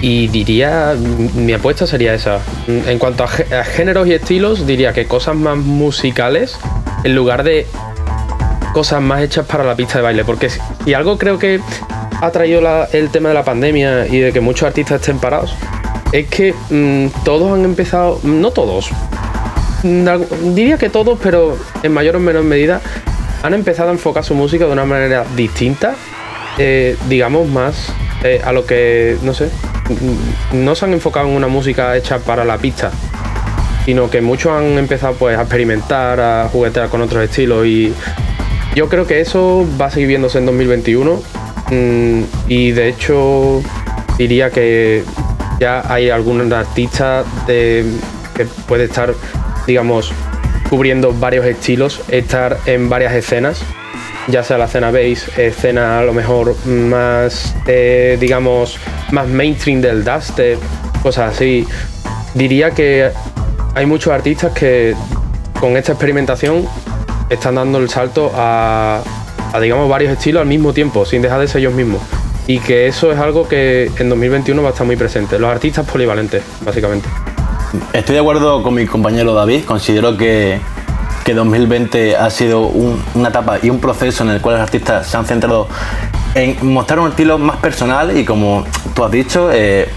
Y 0.00 0.28
diría, 0.28 0.94
mi 1.34 1.52
apuesta 1.52 1.86
sería 1.86 2.14
esa. 2.14 2.40
En 2.66 2.98
cuanto 2.98 3.24
a, 3.24 3.28
géneros 3.28 4.06
y 4.06 4.12
estilos, 4.12 4.66
diría 4.66 4.92
que 4.92 5.06
cosas 5.06 5.34
más 5.34 5.56
musicales 5.56 6.58
en 7.04 7.14
lugar 7.14 7.42
de 7.42 7.66
cosas 8.74 9.00
más 9.00 9.22
hechas 9.22 9.46
para 9.46 9.64
la 9.64 9.74
pista 9.74 9.98
de 9.98 10.02
baile. 10.02 10.24
Porque 10.24 10.50
si 10.50 10.92
algo 10.92 11.16
creo 11.16 11.38
que 11.38 11.60
ha 12.20 12.30
traído 12.30 12.60
el 12.92 13.08
tema 13.10 13.30
de 13.30 13.34
la 13.34 13.44
pandemia 13.44 14.06
y 14.06 14.18
de 14.18 14.32
que 14.32 14.40
muchos 14.40 14.66
artistas 14.66 15.00
estén 15.00 15.18
parados, 15.18 15.54
es 16.12 16.26
que 16.28 16.54
mm, 16.70 17.24
todos 17.24 17.52
han 17.52 17.64
empezado, 17.64 18.20
no 18.24 18.50
todos, 18.50 18.90
diría 20.54 20.78
que 20.78 20.90
todos, 20.90 21.18
pero 21.22 21.56
en 21.82 21.92
mayor 21.92 22.16
o 22.16 22.20
menor 22.20 22.44
medida, 22.44 22.80
han 23.42 23.54
empezado 23.54 23.90
a 23.90 23.92
enfocar 23.92 24.24
su 24.24 24.34
música 24.34 24.66
de 24.66 24.72
una 24.72 24.84
manera 24.84 25.24
distinta, 25.36 25.94
eh, 26.58 26.96
digamos 27.08 27.48
más 27.48 27.92
eh, 28.22 28.40
a 28.44 28.52
lo 28.52 28.64
que, 28.64 29.18
no 29.22 29.34
sé, 29.34 29.50
no 30.52 30.74
se 30.74 30.84
han 30.86 30.92
enfocado 30.94 31.28
en 31.28 31.34
una 31.34 31.48
música 31.48 31.96
hecha 31.96 32.18
para 32.18 32.44
la 32.44 32.56
pista, 32.58 32.90
sino 33.84 34.08
que 34.08 34.22
muchos 34.22 34.52
han 34.52 34.78
empezado 34.78 35.14
pues 35.14 35.36
a 35.36 35.42
experimentar, 35.42 36.18
a 36.20 36.48
juguetear 36.50 36.88
con 36.88 37.02
otros 37.02 37.22
estilos 37.22 37.66
y 37.66 37.92
yo 38.74 38.88
creo 38.88 39.06
que 39.06 39.20
eso 39.20 39.66
va 39.80 39.86
a 39.86 39.90
seguir 39.90 40.08
viéndose 40.08 40.38
en 40.38 40.46
2021 40.46 41.22
mm, 41.70 42.22
y 42.48 42.72
de 42.72 42.88
hecho 42.88 43.62
diría 44.18 44.50
que 44.50 45.04
ya 45.60 45.82
hay 45.92 46.10
algún 46.10 46.52
artista 46.52 47.24
que 47.46 47.84
puede 48.66 48.84
estar, 48.84 49.14
digamos, 49.66 50.12
cubriendo 50.68 51.12
varios 51.12 51.46
estilos, 51.46 52.00
estar 52.08 52.58
en 52.66 52.88
varias 52.88 53.14
escenas 53.14 53.64
ya 54.28 54.42
sea 54.42 54.58
la 54.58 54.64
escena 54.64 54.90
bass, 54.90 55.28
escena 55.38 55.98
a 55.98 56.02
lo 56.02 56.12
mejor 56.12 56.54
más, 56.66 57.54
eh, 57.66 58.16
digamos, 58.20 58.78
más 59.12 59.28
mainstream 59.28 59.80
del 59.80 60.04
dubstep, 60.04 60.58
cosas 61.02 61.34
así. 61.34 61.66
Diría 62.34 62.70
que 62.70 63.10
hay 63.74 63.86
muchos 63.86 64.12
artistas 64.12 64.52
que 64.52 64.94
con 65.60 65.76
esta 65.76 65.92
experimentación 65.92 66.66
están 67.28 67.56
dando 67.56 67.78
el 67.78 67.88
salto 67.88 68.30
a, 68.34 69.02
digamos, 69.60 69.88
varios 69.88 70.12
estilos 70.12 70.42
al 70.42 70.48
mismo 70.48 70.72
tiempo, 70.72 71.04
sin 71.04 71.22
dejar 71.22 71.40
de 71.40 71.48
ser 71.48 71.60
ellos 71.60 71.74
mismos. 71.74 72.02
Y 72.46 72.58
que 72.58 72.86
eso 72.86 73.10
es 73.10 73.18
algo 73.18 73.48
que 73.48 73.90
en 73.98 74.08
2021 74.08 74.62
va 74.62 74.68
a 74.68 74.72
estar 74.72 74.86
muy 74.86 74.96
presente. 74.96 75.38
Los 75.38 75.50
artistas 75.50 75.86
polivalentes, 75.86 76.42
básicamente. 76.64 77.08
Estoy 77.92 78.14
de 78.14 78.20
acuerdo 78.20 78.62
con 78.62 78.74
mi 78.74 78.86
compañero 78.86 79.34
David. 79.34 79.64
Considero 79.64 80.16
que 80.16 80.60
que 81.24 81.32
2020 81.32 82.16
ha 82.16 82.28
sido 82.28 82.66
una 82.66 83.30
etapa 83.30 83.58
y 83.62 83.70
un 83.70 83.80
proceso 83.80 84.24
en 84.24 84.30
el 84.30 84.42
cual 84.42 84.56
los 84.56 84.62
artistas 84.62 85.06
se 85.06 85.16
han 85.16 85.24
centrado 85.24 85.66
en 86.34 86.56
mostrar 86.70 86.98
un 87.00 87.08
estilo 87.08 87.38
más 87.38 87.56
personal 87.56 88.16
y 88.16 88.26
como 88.26 88.64
tú 88.94 89.04
has 89.04 89.10
dicho, 89.10 89.50
eh, 89.50 89.88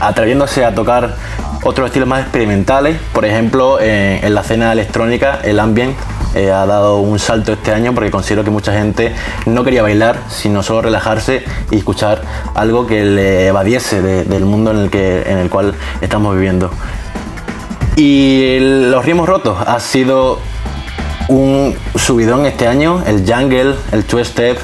atreviéndose 0.00 0.64
a 0.64 0.74
tocar 0.74 1.16
otros 1.62 1.88
estilos 1.88 2.08
más 2.08 2.22
experimentales. 2.22 2.98
Por 3.12 3.26
ejemplo, 3.26 3.78
en 3.78 4.34
la 4.34 4.40
escena 4.40 4.72
electrónica, 4.72 5.40
el 5.44 5.60
ambient 5.60 5.94
eh, 6.34 6.50
ha 6.50 6.66
dado 6.66 6.98
un 6.98 7.18
salto 7.18 7.52
este 7.52 7.72
año 7.72 7.94
porque 7.94 8.10
considero 8.10 8.44
que 8.44 8.50
mucha 8.50 8.72
gente 8.72 9.14
no 9.46 9.64
quería 9.64 9.82
bailar, 9.82 10.18
sino 10.28 10.62
solo 10.62 10.82
relajarse 10.82 11.44
y 11.70 11.76
escuchar 11.76 12.22
algo 12.54 12.86
que 12.86 13.04
le 13.04 13.48
evadiese 13.48 14.00
del 14.02 14.44
mundo 14.44 14.70
en 14.70 14.78
el, 14.78 14.90
que, 14.90 15.22
en 15.22 15.38
el 15.38 15.50
cual 15.50 15.74
estamos 16.00 16.34
viviendo. 16.34 16.70
Y 17.96 18.58
los 18.60 19.04
ritmos 19.04 19.28
rotos 19.28 19.58
ha 19.66 19.78
sido 19.80 20.38
un 21.28 21.76
subidón 21.96 22.46
este 22.46 22.66
año. 22.66 23.02
El 23.06 23.30
Jungle, 23.30 23.74
el 23.92 24.04
Two 24.04 24.24
Step, 24.24 24.58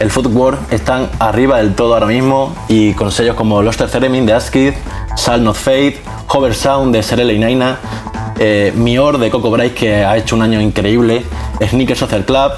el 0.00 0.10
Footwork 0.10 0.72
están 0.72 1.10
arriba 1.18 1.58
del 1.58 1.74
todo 1.74 1.94
ahora 1.94 2.06
mismo 2.06 2.54
y 2.68 2.92
con 2.94 3.10
sellos 3.12 3.34
como 3.34 3.62
Lost 3.62 3.80
Theremin 3.80 4.26
de 4.26 4.34
Askid, 4.34 4.74
Sal 5.16 5.42
Not 5.42 5.56
Fade, 5.56 6.00
Hover 6.28 6.54
Sound 6.54 6.94
de 6.94 7.02
Serele 7.02 7.34
y 7.34 7.38
Naina, 7.38 7.78
eh, 8.38 8.72
Mior 8.74 9.18
de 9.18 9.30
Coco 9.30 9.50
Bryce 9.50 9.74
que 9.74 10.04
ha 10.04 10.16
hecho 10.16 10.36
un 10.36 10.42
año 10.42 10.60
increíble, 10.60 11.24
Sneaker 11.62 11.96
Social 11.96 12.24
Club, 12.24 12.52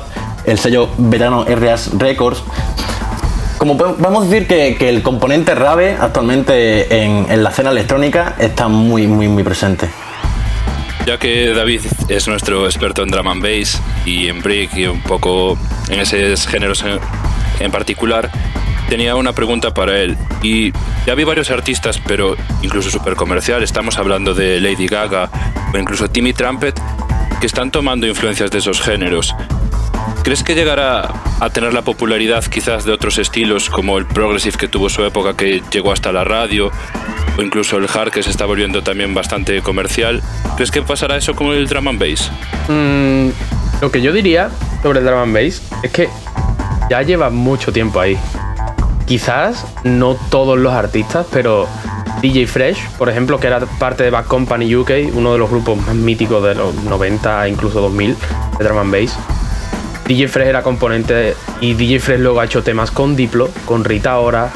el 0.45 0.59
sello 0.59 0.89
verano 0.99 1.45
RAS 1.45 1.91
Records. 1.99 2.43
Como 3.59 3.77
podemos 3.77 4.29
decir 4.29 4.47
que, 4.47 4.89
el 4.89 5.03
componente 5.03 5.55
rave 5.55 5.97
actualmente 5.99 7.03
en, 7.03 7.27
en 7.29 7.43
la 7.43 7.51
escena 7.51 7.71
electrónica 7.71 8.37
está 8.39 8.69
muy, 8.69 9.07
muy, 9.07 9.29
muy 9.29 9.43
presente. 9.43 9.89
Ya 11.09 11.17
que 11.17 11.55
David 11.55 11.81
es 12.11 12.29
nuestro 12.29 12.67
experto 12.67 13.03
en 13.03 13.09
drum 13.09 13.29
and 13.29 13.43
bass 13.43 13.81
y 14.05 14.29
en 14.29 14.43
break 14.43 14.77
y 14.77 14.87
un 14.87 15.01
poco 15.01 15.59
en 15.89 16.01
esos 16.01 16.47
géneros 16.47 16.85
en, 17.61 17.71
particular, 17.71 18.31
tenía 18.89 19.15
una 19.17 19.33
pregunta 19.33 19.73
para 19.73 19.99
él. 19.99 20.17
Y 20.43 20.73
ya 21.07 21.15
vi 21.15 21.25
varios 21.25 21.51
artistas, 21.51 22.01
pero 22.07 22.37
incluso 22.63 22.91
súper 22.91 23.15
comercial, 23.15 23.63
estamos 23.63 23.99
hablando 23.99 24.35
de 24.35 24.61
Lady 24.61 24.87
Gaga 24.87 25.31
o 25.73 25.79
incluso 25.79 26.09
Timmy 26.09 26.33
Trumpet, 26.33 26.81
que 27.41 27.47
están 27.47 27.71
tomando 27.71 28.07
influencias 28.07 28.51
de 28.51 28.59
esos 28.59 28.81
géneros. 28.81 29.35
¿Crees 30.25 30.43
que 30.43 30.55
llegará 30.55 31.09
a 31.41 31.51
tener 31.51 31.73
la 31.73 31.83
popularidad 31.83 32.45
quizás 32.45 32.85
de 32.85 32.93
otros 32.93 33.19
estilos 33.19 33.71
como 33.71 33.99
el 33.99 34.07
progressive 34.07 34.57
que 34.59 34.69
tuvo 34.69 34.89
su 34.89 35.05
época 35.05 35.35
que 35.35 35.63
llegó 35.71 35.93
hasta 35.93 36.13
la 36.13 36.25
radio 36.25 36.71
o 37.37 37.43
incluso 37.43 37.77
el 37.77 37.89
hard 37.89 38.11
que 38.11 38.23
se 38.23 38.31
está 38.31 38.45
volviendo 38.45 38.83
también 38.83 39.15
bastante 39.15 39.63
comercial. 39.63 40.23
¿Crees 40.57 40.71
que 40.71 40.83
pasará 40.83 41.17
eso 41.17 41.35
con 41.35 41.49
el 41.49 41.67
drum 41.67 41.89
and 41.89 42.01
bass? 42.01 42.31
Mm, 42.69 43.29
lo 43.81 43.91
que 43.91 44.03
yo 44.03 44.13
diría 44.13 44.51
sobre 44.83 44.99
el 44.99 45.07
drum 45.07 45.19
and 45.19 45.35
bass 45.35 45.63
es 45.83 45.93
que 45.93 46.09
ya 46.91 47.03
lleva 47.03 47.31
mucho 47.31 47.73
tiempo 47.73 48.01
ahí. 48.01 48.19
Quizás 49.09 49.67
no 49.85 50.15
todos 50.31 50.59
los 50.59 50.73
artistas, 50.73 51.27
pero 51.33 51.67
DJ 52.21 52.47
Fresh, 52.47 52.91
por 52.99 53.09
ejemplo, 53.09 53.41
que 53.41 53.47
era 53.47 53.61
parte 53.61 54.05
de 54.05 54.11
Back 54.11 54.27
Company 54.27 54.77
UK, 54.77 54.91
uno 55.15 55.33
de 55.33 55.39
los 55.39 55.51
grupos 55.51 55.79
más 55.79 55.95
míticos 55.95 56.45
de 56.45 56.55
los 56.55 56.75
90 56.85 57.47
e 57.47 57.51
incluso 57.51 57.81
2000 57.81 58.17
de 58.59 58.65
drum 58.65 58.79
and 58.79 58.93
bass. 58.93 59.19
DJ 60.07 60.29
Fresh 60.29 60.49
era 60.49 60.63
componente 60.63 61.35
y 61.61 61.75
DJ 61.75 61.99
Fresh 62.01 62.21
luego 62.21 62.41
ha 62.41 62.45
hecho 62.45 62.63
temas 62.63 62.91
con 62.91 63.17
Diplo, 63.17 63.49
con 63.67 63.85
Rita 63.85 64.19
Ora, 64.19 64.51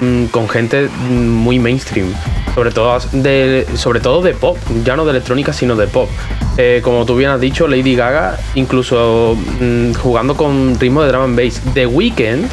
Mm, 0.00 0.26
con 0.26 0.48
gente 0.48 0.88
muy 1.08 1.58
mainstream. 1.58 2.12
Sobre 2.54 2.70
todo 2.70 2.98
de, 3.12 3.66
sobre 3.74 4.00
todo 4.00 4.22
de 4.22 4.32
pop, 4.34 4.56
ya 4.84 4.96
no 4.96 5.04
de 5.04 5.10
electrónica, 5.10 5.52
sino 5.52 5.76
de 5.76 5.86
pop. 5.86 6.08
Eh, 6.56 6.80
como 6.84 7.04
tú 7.04 7.16
bien 7.16 7.30
has 7.30 7.40
dicho, 7.40 7.66
Lady 7.66 7.96
Gaga, 7.96 8.38
incluso 8.54 9.36
mm, 9.60 9.94
jugando 9.94 10.36
con 10.36 10.78
ritmo 10.78 11.02
de 11.02 11.08
drum 11.08 11.22
and 11.22 11.36
bass. 11.36 11.60
The 11.74 11.86
Weeknd, 11.86 12.48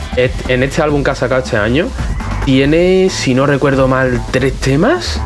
en 0.48 0.64
este 0.64 0.82
álbum 0.82 1.04
que 1.04 1.12
ha 1.12 1.16
sacado 1.16 1.44
este 1.44 1.58
año, 1.58 1.88
tiene, 2.46 3.10
si 3.10 3.34
no 3.34 3.46
recuerdo 3.46 3.88
mal, 3.88 4.22
tres 4.32 4.54
temas. 4.54 5.22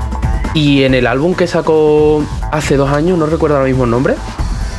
Y 0.53 0.83
en 0.83 0.93
el 0.93 1.07
álbum 1.07 1.35
que 1.35 1.47
sacó 1.47 2.25
hace 2.51 2.77
dos 2.77 2.89
años, 2.89 3.17
no 3.17 3.25
recuerdo 3.25 3.57
ahora 3.57 3.67
mismo 3.67 3.83
el 3.83 3.91
nombre, 3.91 4.15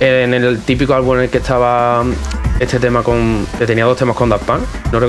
en 0.00 0.32
el 0.32 0.60
típico 0.60 0.94
álbum 0.94 1.16
en 1.16 1.24
el 1.24 1.30
que 1.30 1.38
estaba 1.38 2.02
este 2.60 2.78
tema 2.78 3.02
con. 3.02 3.46
que 3.58 3.66
tenía 3.66 3.84
dos 3.84 3.96
temas 3.96 4.16
con 4.16 4.28
Daft 4.28 4.44
Punk, 4.44 4.62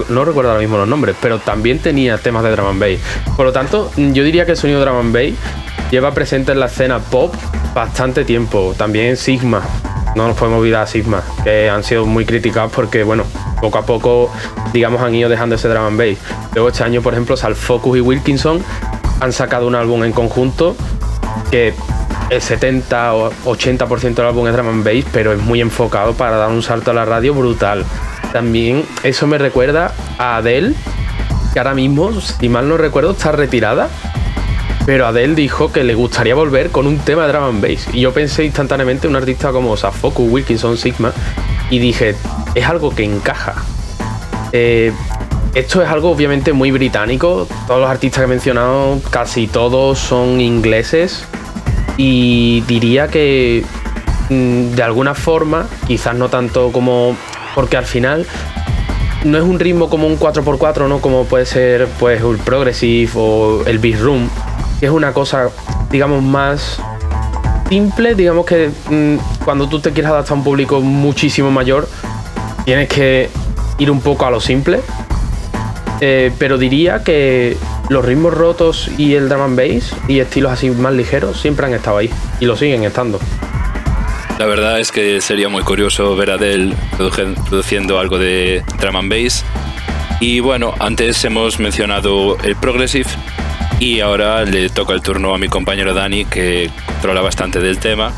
no, 0.10 0.26
recuerdo 0.26 0.52
ahora 0.52 0.62
mismo 0.62 0.78
los 0.78 0.88
nombres, 0.88 1.16
pero 1.22 1.40
también 1.40 1.80
tenía 1.80 2.18
temas 2.18 2.44
de 2.44 2.52
drum 2.52 2.68
and 2.68 2.80
bass. 2.80 3.00
Por 3.36 3.46
lo 3.46 3.52
tanto, 3.52 3.92
yo 3.96 4.24
diría 4.24 4.46
que 4.46 4.52
el 4.52 4.58
sonido 4.58 4.82
drum 4.82 4.98
and 4.98 5.14
bass 5.14 5.92
lleva 5.92 6.14
presente 6.14 6.52
en 6.52 6.60
la 6.60 6.66
escena 6.66 7.00
pop 7.00 7.34
bastante 7.74 8.26
tiempo. 8.26 8.74
También 8.78 9.18
Sigma, 9.18 9.62
no 10.16 10.28
nos 10.28 10.38
podemos 10.38 10.60
olvidar 10.60 10.84
a 10.84 10.88
Sigma, 10.88 11.24
que 11.44 11.70
han 11.70 11.84
sido 11.84 12.06
muy 12.06 12.26
criticados 12.26 12.72
porque, 12.72 13.04
bueno, 13.04 13.24
poco 13.62 13.78
a 13.78 13.86
poco, 13.86 14.32
digamos, 14.74 15.02
han 15.02 15.16
ido 15.16 15.30
dejando 15.30 15.56
ese 15.56 15.68
drum 15.68 15.86
and 15.86 15.98
bass. 15.98 16.18
Luego 16.54 16.70
este 16.70 16.84
año, 16.84 17.02
por 17.02 17.14
ejemplo, 17.14 17.38
Sal 17.38 17.56
Focus 17.56 17.98
y 17.98 18.02
Wilkinson 18.02 18.62
han 19.20 19.34
sacado 19.34 19.68
un 19.68 19.76
álbum 19.76 20.04
en 20.04 20.12
conjunto 20.12 20.76
que 21.50 21.74
el 22.30 22.42
70 22.42 23.14
o 23.14 23.32
80% 23.46 24.16
del 24.16 24.26
álbum 24.26 24.48
es 24.48 24.54
drum 24.54 24.68
and 24.68 24.84
bass, 24.84 25.06
pero 25.12 25.34
es 25.34 25.40
muy 25.40 25.62
enfocado 25.62 26.14
para 26.14 26.38
dar 26.38 26.50
un 26.50 26.62
salto 26.62 26.92
a 26.92 26.94
la 26.94 27.06
radio 27.06 27.34
brutal. 27.34 27.86
También 28.34 28.86
eso 29.04 29.28
me 29.28 29.38
recuerda 29.38 29.94
a 30.18 30.38
Adele, 30.38 30.74
que 31.54 31.60
ahora 31.60 31.74
mismo, 31.74 32.12
si 32.20 32.50
mal 32.50 32.68
no 32.68 32.78
recuerdo, 32.78 33.12
está 33.12 33.32
retirada. 33.32 33.90
Pero 34.86 35.06
Adele 35.06 35.36
dijo 35.36 35.72
que 35.72 35.84
le 35.84 35.96
gustaría 35.96 36.34
volver 36.34 36.70
con 36.70 36.88
un 36.88 37.00
tema 37.00 37.26
de 37.26 37.34
drum 37.34 37.44
and 37.44 37.62
bass. 37.62 37.88
Y 37.94 38.02
yo 38.02 38.14
pensé 38.14 38.46
instantáneamente 38.46 39.08
en 39.08 39.12
un 39.12 39.18
artista 39.18 39.52
como 39.52 39.76
Safoku, 39.76 40.24
Wilkinson, 40.24 40.78
Sigma. 40.78 41.12
Y 41.70 41.80
dije, 41.80 42.16
es 42.56 42.66
algo 42.66 42.96
que 42.96 43.04
encaja. 43.04 43.56
Eh, 44.54 44.94
esto 45.56 45.82
es 45.82 45.90
algo 45.90 46.12
obviamente 46.12 46.54
muy 46.54 46.72
británico. 46.72 47.48
Todos 47.68 47.82
los 47.82 47.90
artistas 47.90 48.22
que 48.22 48.26
he 48.26 48.28
mencionado, 48.28 49.02
casi 49.10 49.48
todos 49.48 50.00
son 50.00 50.40
ingleses. 50.40 51.26
Y 51.98 52.62
diría 52.62 53.08
que 53.08 53.66
mm, 54.30 54.76
de 54.76 54.84
alguna 54.84 55.16
forma, 55.16 55.68
quizás 55.88 56.16
no 56.16 56.30
tanto 56.30 56.72
como. 56.72 57.16
Porque 57.56 57.76
al 57.76 57.86
final 57.86 58.26
no 59.26 59.38
es 59.38 59.44
un 59.44 59.60
ritmo 59.60 59.90
como 59.90 60.08
un 60.08 60.20
4x4, 60.20 60.88
¿no? 60.88 61.00
Como 61.00 61.26
puede 61.26 61.46
ser 61.46 61.88
pues 62.00 62.22
el 62.22 62.38
Progressive 62.38 63.12
o 63.16 63.64
el 63.66 63.80
Beat 63.80 64.00
Room, 64.00 64.30
es 64.82 64.90
una 64.90 65.12
cosa, 65.12 65.50
digamos, 65.90 66.22
más 66.22 66.80
simple, 67.70 68.16
digamos 68.16 68.46
que 68.46 68.70
mm, 68.90 69.44
cuando 69.44 69.68
tú 69.68 69.80
te 69.80 69.92
quieres 69.92 70.12
adaptar 70.12 70.34
a 70.34 70.36
un 70.36 70.44
público 70.44 70.82
muchísimo 70.82 71.52
mayor, 71.52 71.88
tienes 72.66 72.88
que 72.88 73.30
ir 73.80 73.92
un 73.92 74.02
poco 74.02 74.26
a 74.26 74.32
lo 74.32 74.40
simple. 74.40 74.80
Eh, 76.00 76.32
pero 76.38 76.60
diría 76.60 77.04
que 77.04 77.58
los 77.90 78.04
ritmos 78.04 78.34
rotos 78.34 78.90
y 78.98 79.16
el 79.16 79.30
drum 79.30 79.42
and 79.42 79.58
bass 79.58 79.96
y 80.08 80.20
estilos 80.20 80.52
así 80.52 80.70
más 80.72 80.94
ligeros 80.94 81.40
siempre 81.40 81.66
han 81.66 81.74
estado 81.74 81.98
ahí 81.98 82.10
y 82.40 82.46
lo 82.46 82.56
siguen 82.56 82.84
estando. 82.84 83.20
La 84.40 84.46
verdad 84.46 84.80
es 84.80 84.92
que 84.92 85.20
sería 85.22 85.50
muy 85.50 85.64
curioso 85.64 86.16
ver 86.16 86.32
a 86.32 86.36
Adele 86.36 86.76
produciendo 86.98 88.00
algo 88.00 88.20
de 88.20 88.64
drum 88.80 88.98
and 88.98 89.12
bass. 89.12 89.44
Y 90.20 90.40
bueno, 90.40 90.74
antes 90.80 91.24
hemos 91.26 91.60
mencionado 91.60 92.38
el 92.44 92.56
progressive 92.56 93.10
y 93.80 94.00
ahora 94.00 94.44
le 94.46 94.70
toca 94.70 94.94
el 94.94 95.02
turno 95.02 95.34
a 95.34 95.38
mi 95.38 95.48
compañero 95.48 95.94
Dani 95.94 96.26
que 96.26 96.70
controla 96.86 97.22
bastante 97.22 97.60
del 97.60 97.80
tema. 97.80 98.12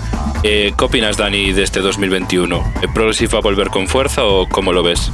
Eh, 0.43 0.73
¿Qué 0.77 0.85
opinas 0.85 1.17
Dani 1.17 1.51
de 1.51 1.63
este 1.63 1.81
2021? 1.81 2.73
¿El 2.81 2.93
progressive 2.93 3.33
va 3.33 3.39
a 3.39 3.41
volver 3.41 3.67
con 3.67 3.87
fuerza 3.87 4.23
o 4.23 4.47
cómo 4.47 4.71
lo 4.71 4.83
ves? 4.83 5.11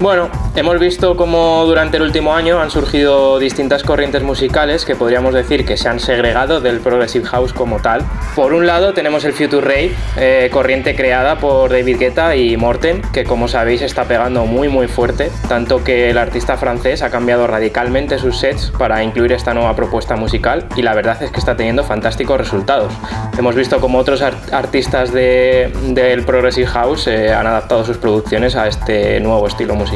Bueno, 0.00 0.30
hemos 0.54 0.78
visto 0.78 1.16
cómo 1.16 1.64
durante 1.66 1.96
el 1.96 2.04
último 2.04 2.32
año 2.32 2.60
han 2.60 2.70
surgido 2.70 3.40
distintas 3.40 3.82
corrientes 3.82 4.22
musicales 4.22 4.84
que 4.84 4.94
podríamos 4.94 5.34
decir 5.34 5.64
que 5.64 5.76
se 5.76 5.88
han 5.88 5.98
segregado 5.98 6.60
del 6.60 6.78
Progressive 6.78 7.26
House 7.26 7.52
como 7.52 7.80
tal. 7.80 8.02
Por 8.36 8.52
un 8.52 8.64
lado 8.64 8.94
tenemos 8.94 9.24
el 9.24 9.32
Future 9.32 9.60
Rave, 9.60 9.92
eh, 10.16 10.50
corriente 10.52 10.94
creada 10.94 11.40
por 11.40 11.72
David 11.72 11.98
Guetta 11.98 12.36
y 12.36 12.56
Morten, 12.56 13.02
que 13.12 13.24
como 13.24 13.48
sabéis 13.48 13.82
está 13.82 14.04
pegando 14.04 14.46
muy 14.46 14.68
muy 14.68 14.86
fuerte, 14.86 15.32
tanto 15.48 15.82
que 15.82 16.10
el 16.10 16.18
artista 16.18 16.56
francés 16.56 17.02
ha 17.02 17.10
cambiado 17.10 17.48
radicalmente 17.48 18.20
sus 18.20 18.38
sets 18.38 18.70
para 18.78 19.02
incluir 19.02 19.32
esta 19.32 19.52
nueva 19.52 19.74
propuesta 19.74 20.14
musical 20.14 20.68
y 20.76 20.82
la 20.82 20.94
verdad 20.94 21.20
es 21.24 21.32
que 21.32 21.40
está 21.40 21.56
teniendo 21.56 21.82
fantásticos 21.82 22.38
resultados. 22.38 22.92
Hemos 23.36 23.56
visto 23.56 23.80
como 23.80 23.98
otros 23.98 24.22
artistas 24.22 25.12
del 25.12 26.22
Progressive 26.24 26.68
House 26.68 27.08
eh, 27.08 27.34
han 27.34 27.48
adaptado 27.48 27.84
sus 27.84 27.96
producciones 27.96 28.54
a 28.54 28.68
este 28.68 29.18
nuevo 29.18 29.48
estilo 29.48 29.74
musical 29.74 29.87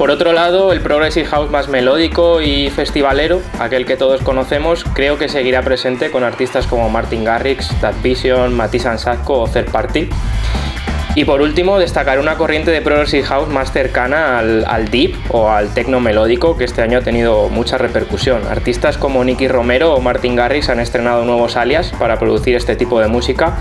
por 0.00 0.10
otro 0.10 0.32
lado, 0.32 0.72
el 0.72 0.80
Progressive 0.80 1.26
House 1.26 1.50
más 1.50 1.68
melódico 1.68 2.40
y 2.40 2.70
festivalero, 2.70 3.42
aquel 3.58 3.84
que 3.84 3.98
todos 3.98 4.22
conocemos, 4.22 4.82
creo 4.94 5.18
que 5.18 5.28
seguirá 5.28 5.60
presente 5.60 6.10
con 6.10 6.24
artistas 6.24 6.66
como 6.66 6.88
Martin 6.88 7.22
Garrix, 7.22 7.68
That 7.82 7.96
Vision, 8.02 8.54
Matisse 8.54 8.88
Ansatko 8.88 9.40
o 9.40 9.46
Third 9.46 9.70
Party. 9.70 10.08
Y 11.16 11.24
por 11.24 11.42
último, 11.42 11.78
destacar 11.78 12.20
una 12.20 12.36
corriente 12.36 12.70
de 12.70 12.80
Progressive 12.82 13.24
House 13.24 13.48
más 13.48 13.72
cercana 13.72 14.38
al, 14.38 14.90
deep 14.90 15.16
o 15.30 15.50
al 15.50 15.74
techno 15.74 15.98
melódico 15.98 16.56
que 16.56 16.64
este 16.64 16.82
año 16.82 16.98
ha 16.98 17.02
tenido 17.02 17.48
mucha 17.48 17.78
repercusión. 17.78 18.46
Artistas 18.48 18.96
como 18.96 19.24
Nicky 19.24 19.48
Romero 19.48 19.94
o 19.94 20.00
Martin 20.00 20.36
Garrix 20.36 20.68
han 20.68 20.78
estrenado 20.78 21.24
nuevos 21.24 21.56
alias 21.56 21.92
para 21.98 22.18
producir 22.18 22.54
este 22.54 22.76
tipo 22.76 23.00
de 23.00 23.08
música 23.08 23.58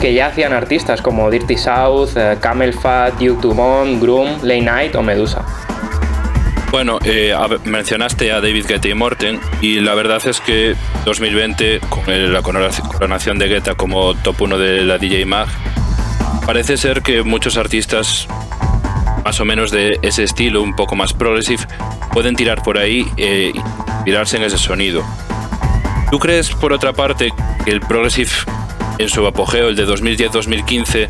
que 0.00 0.12
ya 0.12 0.26
hacían 0.26 0.52
artistas 0.52 1.00
como 1.00 1.30
Dirty 1.30 1.56
South, 1.56 2.10
eh, 2.16 2.36
Camel 2.40 2.72
Fat, 2.72 3.14
Duke 3.14 3.40
Dumont, 3.42 4.00
Groom, 4.02 4.38
Late 4.42 4.62
Night 4.62 4.94
o 4.96 5.02
Medusa. 5.02 5.44
Bueno, 6.70 6.98
eh, 7.04 7.34
mencionaste 7.64 8.30
a 8.30 8.40
David 8.40 8.66
Guetta 8.68 8.88
y 8.88 8.94
Morten 8.94 9.40
y 9.62 9.80
la 9.80 9.94
verdad 9.94 10.20
es 10.26 10.40
que 10.40 10.74
2020, 11.06 11.80
con 11.88 12.32
la 12.32 12.42
coronación 12.42 13.38
de 13.38 13.48
Guetta 13.48 13.74
como 13.74 14.14
top 14.14 14.42
1 14.42 14.58
de 14.58 14.84
la 14.84 14.98
DJ 14.98 15.24
Mag, 15.24 15.48
parece 16.48 16.78
ser 16.78 17.02
que 17.02 17.22
muchos 17.24 17.58
artistas 17.58 18.26
más 19.22 19.38
o 19.38 19.44
menos 19.44 19.70
de 19.70 19.98
ese 20.00 20.22
estilo, 20.22 20.62
un 20.62 20.74
poco 20.74 20.96
más 20.96 21.12
progressive, 21.12 21.62
pueden 22.10 22.36
tirar 22.36 22.62
por 22.62 22.78
ahí 22.78 23.06
e 23.18 23.52
inspirarse 23.54 24.38
en 24.38 24.44
ese 24.44 24.56
sonido. 24.56 25.04
¿Tú 26.10 26.18
crees, 26.18 26.48
por 26.52 26.72
otra 26.72 26.94
parte, 26.94 27.34
que 27.66 27.70
el 27.70 27.82
progressive 27.82 28.30
en 28.96 29.10
su 29.10 29.26
apogeo, 29.26 29.68
el 29.68 29.76
de 29.76 29.86
2010-2015, 29.86 31.08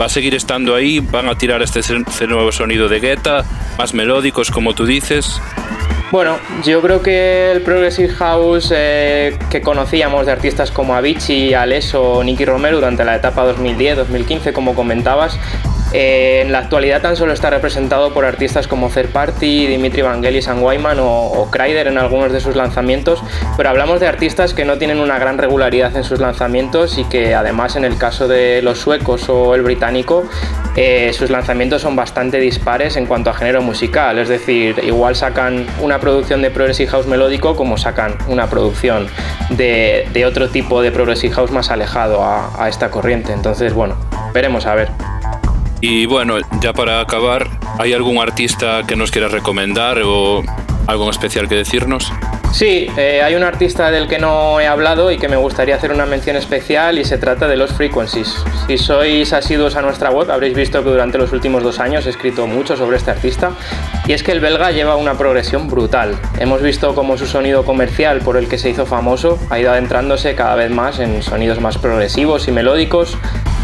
va 0.00 0.06
a 0.06 0.08
seguir 0.08 0.34
estando 0.34 0.74
ahí, 0.74 0.98
van 0.98 1.28
a 1.28 1.38
tirar 1.38 1.62
este, 1.62 1.78
este, 1.78 2.26
nuevo 2.26 2.50
sonido 2.50 2.88
de 2.88 2.98
Guetta, 2.98 3.44
más 3.78 3.94
melódicos 3.94 4.50
como 4.50 4.74
tú 4.74 4.84
dices. 4.84 5.40
Bueno, 6.12 6.36
yo 6.62 6.82
creo 6.82 7.00
que 7.00 7.52
el 7.52 7.62
Progressive 7.62 8.10
House 8.10 8.70
eh, 8.70 9.34
que 9.48 9.62
conocíamos 9.62 10.26
de 10.26 10.32
artistas 10.32 10.70
como 10.70 10.94
Avicii, 10.94 11.54
Alesso 11.54 12.22
Nicky 12.22 12.44
Romero 12.44 12.76
durante 12.76 13.02
la 13.02 13.16
etapa 13.16 13.50
2010-2015, 13.50 14.52
como 14.52 14.74
comentabas, 14.74 15.38
eh, 15.92 16.42
en 16.42 16.52
la 16.52 16.58
actualidad 16.58 17.02
tan 17.02 17.16
solo 17.16 17.32
está 17.32 17.50
representado 17.50 18.14
por 18.14 18.24
artistas 18.24 18.66
como 18.66 18.88
Third 18.88 19.10
Party, 19.10 19.66
Dimitri 19.66 20.02
Vangelis, 20.02 20.44
San 20.44 20.62
Wyman 20.62 20.98
o, 21.00 21.08
o 21.08 21.50
Kreider 21.50 21.86
en 21.86 21.98
algunos 21.98 22.32
de 22.32 22.40
sus 22.40 22.56
lanzamientos, 22.56 23.22
pero 23.56 23.68
hablamos 23.68 24.00
de 24.00 24.06
artistas 24.06 24.54
que 24.54 24.64
no 24.64 24.78
tienen 24.78 25.00
una 25.00 25.18
gran 25.18 25.38
regularidad 25.38 25.96
en 25.96 26.04
sus 26.04 26.20
lanzamientos 26.20 26.98
y 26.98 27.04
que 27.04 27.34
además 27.34 27.76
en 27.76 27.84
el 27.84 27.98
caso 27.98 28.28
de 28.28 28.62
los 28.62 28.78
suecos 28.78 29.28
o 29.28 29.54
el 29.54 29.62
británico, 29.62 30.24
eh, 30.76 31.12
sus 31.12 31.30
lanzamientos 31.30 31.82
son 31.82 31.96
bastante 31.96 32.38
dispares 32.38 32.96
en 32.96 33.06
cuanto 33.06 33.30
a 33.30 33.34
género 33.34 33.60
musical, 33.60 34.18
es 34.18 34.28
decir, 34.28 34.80
igual 34.82 35.16
sacan 35.16 35.66
una 35.80 36.00
producción 36.00 36.40
de 36.42 36.50
Progressive 36.50 36.90
House 36.90 37.06
melódico 37.06 37.54
como 37.56 37.76
sacan 37.76 38.16
una 38.28 38.48
producción 38.48 39.08
de, 39.50 40.24
otro 40.26 40.48
tipo 40.48 40.80
de 40.80 40.90
Progressive 40.90 41.34
House 41.34 41.50
más 41.50 41.70
alejado 41.70 42.22
a 42.24 42.68
esta 42.68 42.90
corriente. 42.90 43.32
Entonces, 43.32 43.74
bueno, 43.74 43.96
veremos 44.32 44.66
a 44.66 44.74
ver. 44.74 44.88
Y 45.84 46.06
bueno, 46.06 46.36
ya 46.60 46.72
para 46.72 47.00
acabar, 47.00 47.50
¿hay 47.80 47.92
algún 47.92 48.18
artista 48.18 48.84
que 48.86 48.94
nos 48.94 49.10
quieras 49.10 49.32
recomendar 49.32 50.00
o 50.04 50.40
algo 50.86 51.10
especial 51.10 51.48
que 51.48 51.56
decirnos? 51.56 52.12
Sí, 52.52 52.86
eh, 52.98 53.22
hay 53.24 53.34
un 53.34 53.42
artista 53.42 53.90
del 53.90 54.06
que 54.06 54.18
no 54.18 54.60
he 54.60 54.66
hablado 54.66 55.10
y 55.10 55.16
que 55.16 55.26
me 55.26 55.36
gustaría 55.36 55.74
hacer 55.74 55.90
una 55.90 56.04
mención 56.04 56.36
especial 56.36 56.98
y 56.98 57.04
se 57.04 57.16
trata 57.16 57.48
de 57.48 57.56
los 57.56 57.72
Frequencies. 57.72 58.44
Si 58.66 58.76
sois 58.76 59.32
asiduos 59.32 59.74
a 59.74 59.80
nuestra 59.80 60.10
web 60.10 60.30
habréis 60.30 60.54
visto 60.54 60.84
que 60.84 60.90
durante 60.90 61.16
los 61.16 61.32
últimos 61.32 61.62
dos 61.62 61.80
años 61.80 62.06
he 62.06 62.10
escrito 62.10 62.46
mucho 62.46 62.76
sobre 62.76 62.98
este 62.98 63.10
artista 63.10 63.52
y 64.06 64.12
es 64.12 64.22
que 64.22 64.32
el 64.32 64.40
belga 64.40 64.70
lleva 64.70 64.96
una 64.96 65.16
progresión 65.16 65.68
brutal. 65.68 66.14
Hemos 66.38 66.60
visto 66.60 66.94
cómo 66.94 67.16
su 67.16 67.26
sonido 67.26 67.64
comercial 67.64 68.18
por 68.18 68.36
el 68.36 68.46
que 68.48 68.58
se 68.58 68.68
hizo 68.68 68.84
famoso 68.84 69.38
ha 69.48 69.58
ido 69.58 69.72
adentrándose 69.72 70.34
cada 70.34 70.54
vez 70.54 70.70
más 70.70 70.98
en 70.98 71.22
sonidos 71.22 71.58
más 71.58 71.78
progresivos 71.78 72.48
y 72.48 72.52
melódicos 72.52 73.16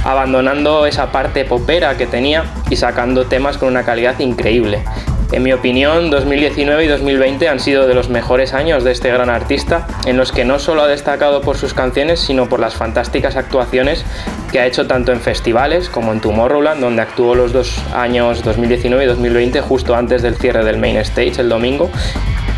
abandonando 0.05 0.87
esa 0.87 1.13
parte 1.13 1.45
popera 1.45 1.99
que 1.99 2.07
tenía 2.07 2.45
y 2.71 2.77
sacando 2.77 3.27
temas 3.27 3.59
con 3.59 3.69
una 3.69 3.85
calidad 3.85 4.19
increíble. 4.19 4.83
En 5.31 5.43
mi 5.43 5.53
opinión, 5.53 6.11
2019 6.11 6.85
y 6.85 6.89
2020 6.89 7.49
han 7.49 7.61
sido 7.61 7.87
de 7.87 7.95
los 7.95 8.09
mejores 8.09 8.55
años 8.55 8.83
de 8.83 8.93
este 8.93 9.13
gran 9.13 9.29
artista, 9.29 9.87
en 10.07 10.17
los 10.17 10.33
que 10.33 10.47
no 10.47 10.59
solo 10.59 10.83
ha 10.83 10.89
destacado 10.89 11.43
por 11.43 11.59
sus 11.59 11.75
canciones, 11.75 12.19
sino 12.21 12.49
por 12.49 12.61
las 12.61 12.75
fantásticas 12.75 13.37
actuaciones 13.37 14.07
que 14.51 14.59
ha 14.59 14.67
hecho 14.67 14.87
tanto 14.87 15.13
en 15.13 15.21
festivales 15.21 15.91
como 15.91 16.13
en 16.13 16.21
Tomorrowland, 16.21 16.81
donde 16.81 17.03
actuó 17.03 17.35
los 17.35 17.53
dos 17.53 17.79
años 17.95 18.43
2019 18.43 19.05
y 19.05 19.07
2020 19.07 19.61
justo 19.61 19.95
antes 19.95 20.23
del 20.23 20.37
cierre 20.37 20.65
del 20.65 20.79
main 20.79 20.97
stage 20.97 21.43
el 21.43 21.51
domingo, 21.51 21.91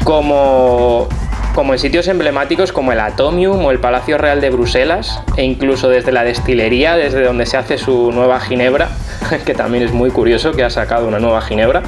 como 0.04 1.08
como 1.54 1.72
en 1.72 1.80
sitios 1.80 2.06
emblemáticos 2.06 2.70
como 2.72 2.92
el 2.92 3.00
Atomium 3.00 3.64
o 3.64 3.72
el 3.72 3.80
Palacio 3.80 4.16
Real 4.16 4.40
de 4.40 4.50
Bruselas, 4.50 5.20
e 5.36 5.42
incluso 5.42 5.88
desde 5.88 6.12
la 6.12 6.22
destilería, 6.22 6.96
desde 6.96 7.24
donde 7.24 7.44
se 7.44 7.56
hace 7.56 7.76
su 7.76 8.12
nueva 8.12 8.38
ginebra, 8.38 8.90
que 9.44 9.54
también 9.54 9.82
es 9.82 9.92
muy 9.92 10.10
curioso 10.10 10.52
que 10.52 10.62
ha 10.62 10.70
sacado 10.70 11.08
una 11.08 11.18
nueva 11.18 11.40
ginebra. 11.40 11.82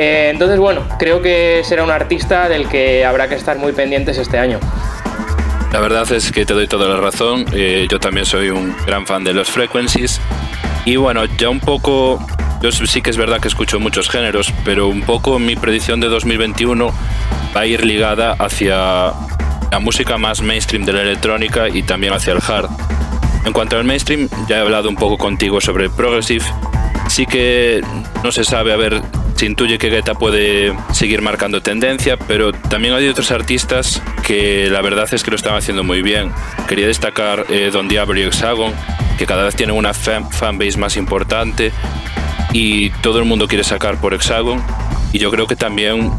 Eh, 0.00 0.30
entonces, 0.30 0.60
bueno, 0.60 0.86
creo 0.96 1.20
que 1.20 1.62
será 1.64 1.82
un 1.82 1.90
artista 1.90 2.48
del 2.48 2.68
que 2.68 3.04
habrá 3.04 3.28
que 3.28 3.34
estar 3.34 3.58
muy 3.58 3.72
pendientes 3.72 4.16
este 4.16 4.38
año. 4.38 4.60
La 5.72 5.80
verdad 5.80 6.10
es 6.12 6.30
que 6.30 6.46
te 6.46 6.54
doy 6.54 6.68
toda 6.68 6.88
la 6.88 6.98
razón. 6.98 7.44
Eh, 7.52 7.88
yo 7.90 7.98
también 7.98 8.24
soy 8.24 8.50
un 8.50 8.76
gran 8.86 9.08
fan 9.08 9.24
de 9.24 9.34
los 9.34 9.48
Frequencies. 9.48 10.20
Y 10.84 10.94
bueno, 10.94 11.24
ya 11.24 11.50
un 11.50 11.58
poco 11.58 12.24
yo 12.62 12.70
sí 12.70 13.02
que 13.02 13.10
es 13.10 13.16
verdad 13.16 13.40
que 13.40 13.48
escucho 13.48 13.80
muchos 13.80 14.08
géneros, 14.08 14.54
pero 14.64 14.86
un 14.86 15.02
poco 15.02 15.40
mi 15.40 15.56
predicción 15.56 15.98
de 15.98 16.06
2021 16.06 16.92
va 17.56 17.60
a 17.60 17.66
ir 17.66 17.84
ligada 17.84 18.36
hacia 18.38 19.12
la 19.72 19.78
música 19.80 20.16
más 20.16 20.42
mainstream 20.42 20.84
de 20.84 20.92
la 20.92 21.02
electrónica 21.02 21.68
y 21.68 21.82
también 21.82 22.12
hacia 22.12 22.34
el 22.34 22.40
hard. 22.46 22.70
En 23.44 23.52
cuanto 23.52 23.76
al 23.76 23.84
mainstream, 23.84 24.28
ya 24.48 24.58
he 24.58 24.60
hablado 24.60 24.88
un 24.88 24.96
poco 24.96 25.18
contigo 25.18 25.60
sobre 25.60 25.90
progressive. 25.90 26.44
Sí 27.08 27.26
que 27.26 27.80
no 28.22 28.30
se 28.30 28.44
sabe, 28.44 28.72
a 28.72 28.76
ver, 28.76 29.02
se 29.38 29.46
intuye 29.46 29.78
que 29.78 29.88
Guetta 29.88 30.14
puede 30.14 30.74
seguir 30.92 31.22
marcando 31.22 31.60
tendencia, 31.60 32.16
pero 32.16 32.50
también 32.50 32.92
hay 32.94 33.06
otros 33.06 33.30
artistas 33.30 34.02
que 34.26 34.68
la 34.68 34.80
verdad 34.80 35.06
es 35.12 35.22
que 35.22 35.30
lo 35.30 35.36
están 35.36 35.54
haciendo 35.54 35.84
muy 35.84 36.02
bien. 36.02 36.32
Quería 36.66 36.88
destacar 36.88 37.46
eh, 37.48 37.70
Don 37.72 37.86
Diablo 37.86 38.18
y 38.18 38.24
Hexagon, 38.24 38.72
que 39.16 39.26
cada 39.26 39.44
vez 39.44 39.54
tienen 39.54 39.76
una 39.76 39.94
fanbase 39.94 40.76
más 40.76 40.96
importante 40.96 41.70
y 42.52 42.90
todo 42.90 43.20
el 43.20 43.26
mundo 43.26 43.46
quiere 43.46 43.62
sacar 43.62 44.00
por 44.00 44.12
Hexagon 44.12 44.60
y 45.12 45.20
yo 45.20 45.30
creo 45.30 45.46
que 45.46 45.54
también 45.54 46.10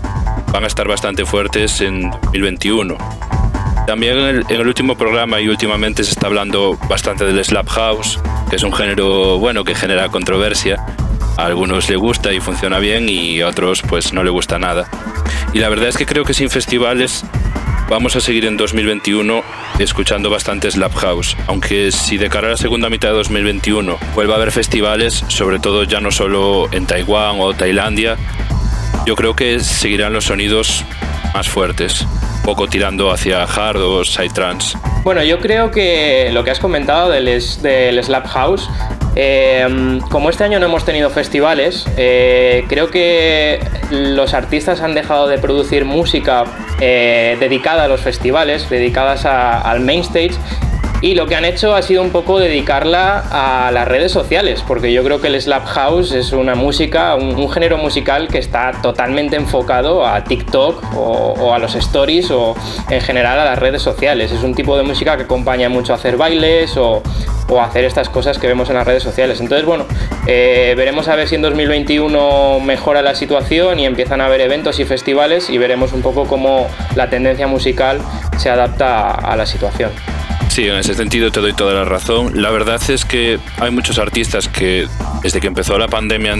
van 0.54 0.64
a 0.64 0.68
estar 0.68 0.88
bastante 0.88 1.26
fuertes 1.26 1.82
en 1.82 2.12
2021. 2.12 2.98
También 3.86 4.18
en 4.18 4.46
el, 4.50 4.66
último 4.66 4.96
programa 4.96 5.42
y 5.42 5.50
últimamente 5.50 6.06
se 6.06 6.12
está 6.12 6.28
hablando 6.28 6.78
bastante 6.88 7.26
del 7.26 7.44
Slap 7.44 7.68
House, 7.68 8.18
que 8.50 8.56
es 8.56 8.64
un 8.64 8.72
género 8.72 9.40
bueno 9.40 9.66
que 9.66 9.76
genera 9.76 10.08
controversia. 10.08 10.78
A 11.40 11.46
algunos 11.46 11.90
le 11.90 11.96
gusta 11.96 12.34
y 12.34 12.42
funciona 12.42 12.80
bien 12.80 13.08
y 13.08 13.40
a 13.40 13.48
otros 13.48 13.82
pues 13.82 14.12
no 14.12 14.26
le 14.26 14.30
gusta 14.30 14.60
nada. 14.60 14.90
Y 15.54 15.60
la 15.60 15.70
verdad 15.70 15.88
es 15.88 15.96
que 15.96 16.06
creo 16.06 16.26
que 16.26 16.34
sin 16.34 16.50
festivales 16.50 17.24
vamos 17.90 18.18
a 18.18 18.20
seguir 18.20 18.44
en 18.44 18.58
2021 18.58 19.42
escuchando 19.80 20.30
bastante 20.30 20.70
Slap 20.70 20.94
House, 20.96 21.38
aunque 21.48 21.94
si 21.94 22.18
de 22.18 22.28
cara 22.30 22.48
a 22.48 22.52
la 22.52 22.58
segunda 22.58 22.90
mitad 22.90 23.12
de 23.12 23.16
2021 23.16 23.98
vuelva 24.16 24.34
a 24.34 24.36
haber 24.36 24.52
festivales, 24.52 25.24
sobre 25.30 25.60
todo 25.60 25.86
ya 25.86 26.02
no 26.02 26.12
solo 26.12 26.68
en 26.74 26.86
Taiwán 26.86 27.38
o 27.40 27.54
Tailandia, 27.54 28.18
yo 29.06 29.16
creo 29.16 29.34
que 29.34 29.62
seguirán 29.62 30.12
los 30.12 30.26
sonidos 30.26 30.84
más 31.34 31.48
fuertes, 31.48 32.06
poco 32.44 32.68
tirando 32.68 33.12
hacia 33.12 33.44
hard 33.44 33.82
o 33.82 34.02
trance. 34.34 34.78
Bueno, 35.06 35.24
yo 35.24 35.40
creo 35.40 35.72
que 35.72 36.32
lo 36.34 36.44
que 36.44 36.52
has 36.52 36.60
comentado 36.60 37.10
del, 37.10 37.24
del 37.62 38.04
Slap 38.04 38.28
House 38.28 38.70
Em, 39.16 40.00
como 40.02 40.30
este 40.30 40.44
año 40.44 40.60
no 40.60 40.68
hemos 40.68 40.86
tenido 40.86 41.10
festivales, 41.10 41.86
eh, 41.98 42.66
creo 42.70 42.90
que 42.90 43.60
los 43.92 44.34
artistas 44.34 44.82
han 44.82 44.94
dejado 44.94 45.28
de 45.28 45.40
producir 45.40 45.84
música 45.84 46.44
eh, 46.80 47.36
dedicada 47.40 47.86
a 47.86 47.88
los 47.88 48.02
festivales, 48.02 48.70
dedicadas 48.70 49.26
al 49.26 49.80
main 49.82 50.02
stage, 50.02 50.34
y 51.02 51.16
lo 51.16 51.28
que 51.28 51.36
han 51.36 51.46
hecho 51.46 51.76
ha 51.76 51.82
sido 51.82 52.02
un 52.02 52.10
poco 52.10 52.40
dedicarla 52.40 53.24
a 53.32 53.72
las 53.72 53.88
redes 53.88 54.12
sociales, 54.12 54.64
porque 54.68 54.92
yo 54.92 55.04
creo 55.04 55.22
que 55.22 55.28
el 55.28 55.42
Slap 55.42 55.66
House 55.66 56.12
es 56.12 56.34
una 56.34 56.56
música, 56.56 57.16
un, 57.16 57.50
género 57.50 57.78
musical 57.78 58.28
que 58.28 58.38
está 58.38 58.74
totalmente 58.84 59.36
enfocado 59.36 60.06
a 60.06 60.24
TikTok 60.24 60.96
o, 60.96 61.54
a 61.54 61.60
los 61.60 61.74
stories 61.76 62.30
o 62.32 62.56
en 62.90 63.02
general 63.02 63.40
a 63.40 63.46
las 63.46 63.58
redes 63.58 63.82
sociales. 63.82 64.32
Es 64.32 64.44
un 64.44 64.54
tipo 64.54 64.78
de 64.78 64.84
música 64.84 65.16
que 65.16 65.24
acompaña 65.24 65.70
mucho 65.70 65.94
a 65.94 65.96
hacer 65.96 66.18
bailes 66.18 66.76
o, 66.78 67.02
o 67.50 67.62
hacer 67.62 67.86
estas 67.86 68.10
cosas 68.10 68.38
que 68.38 68.48
vemos 68.48 68.70
en 68.70 68.76
las 68.76 68.86
redes 68.86 69.02
sociales. 69.02 69.40
Entonces, 69.42 69.66
bueno, 69.66 69.86
eh, 70.28 70.74
veremos 70.78 71.08
a 71.08 71.16
ver 71.16 71.28
si 71.28 71.36
en 71.36 71.42
2021 71.42 72.60
mejora 72.60 73.02
la 73.02 73.16
situación 73.16 73.80
y 73.80 73.86
empiezan 73.86 74.22
a 74.22 74.26
haber 74.26 74.42
eventos 74.42 74.80
y 74.80 74.86
festivales 74.86 75.50
y 75.50 75.58
veremos 75.58 75.94
un 75.94 76.02
poco 76.02 76.26
cómo 76.26 76.68
la 76.96 77.10
tendencia 77.10 77.48
musical 77.48 78.00
se 78.38 78.50
adapta 78.50 79.12
a 79.12 79.36
la 79.36 79.46
situación. 79.46 79.92
Sí, 80.50 80.68
en 80.68 80.76
ese 80.76 80.96
sentido 80.96 81.32
te 81.32 81.40
doy 81.40 81.54
toda 81.54 81.74
la 81.74 81.86
razón. 81.86 82.42
La 82.42 82.50
verdad 82.50 82.82
es 82.90 83.06
que 83.06 83.40
hay 83.60 83.72
muchos 83.72 84.00
artistas 84.00 84.48
que 84.48 84.88
desde 85.22 85.40
que 85.40 85.48
empezó 85.48 85.78
la 85.78 85.88
pandemia 85.88 86.36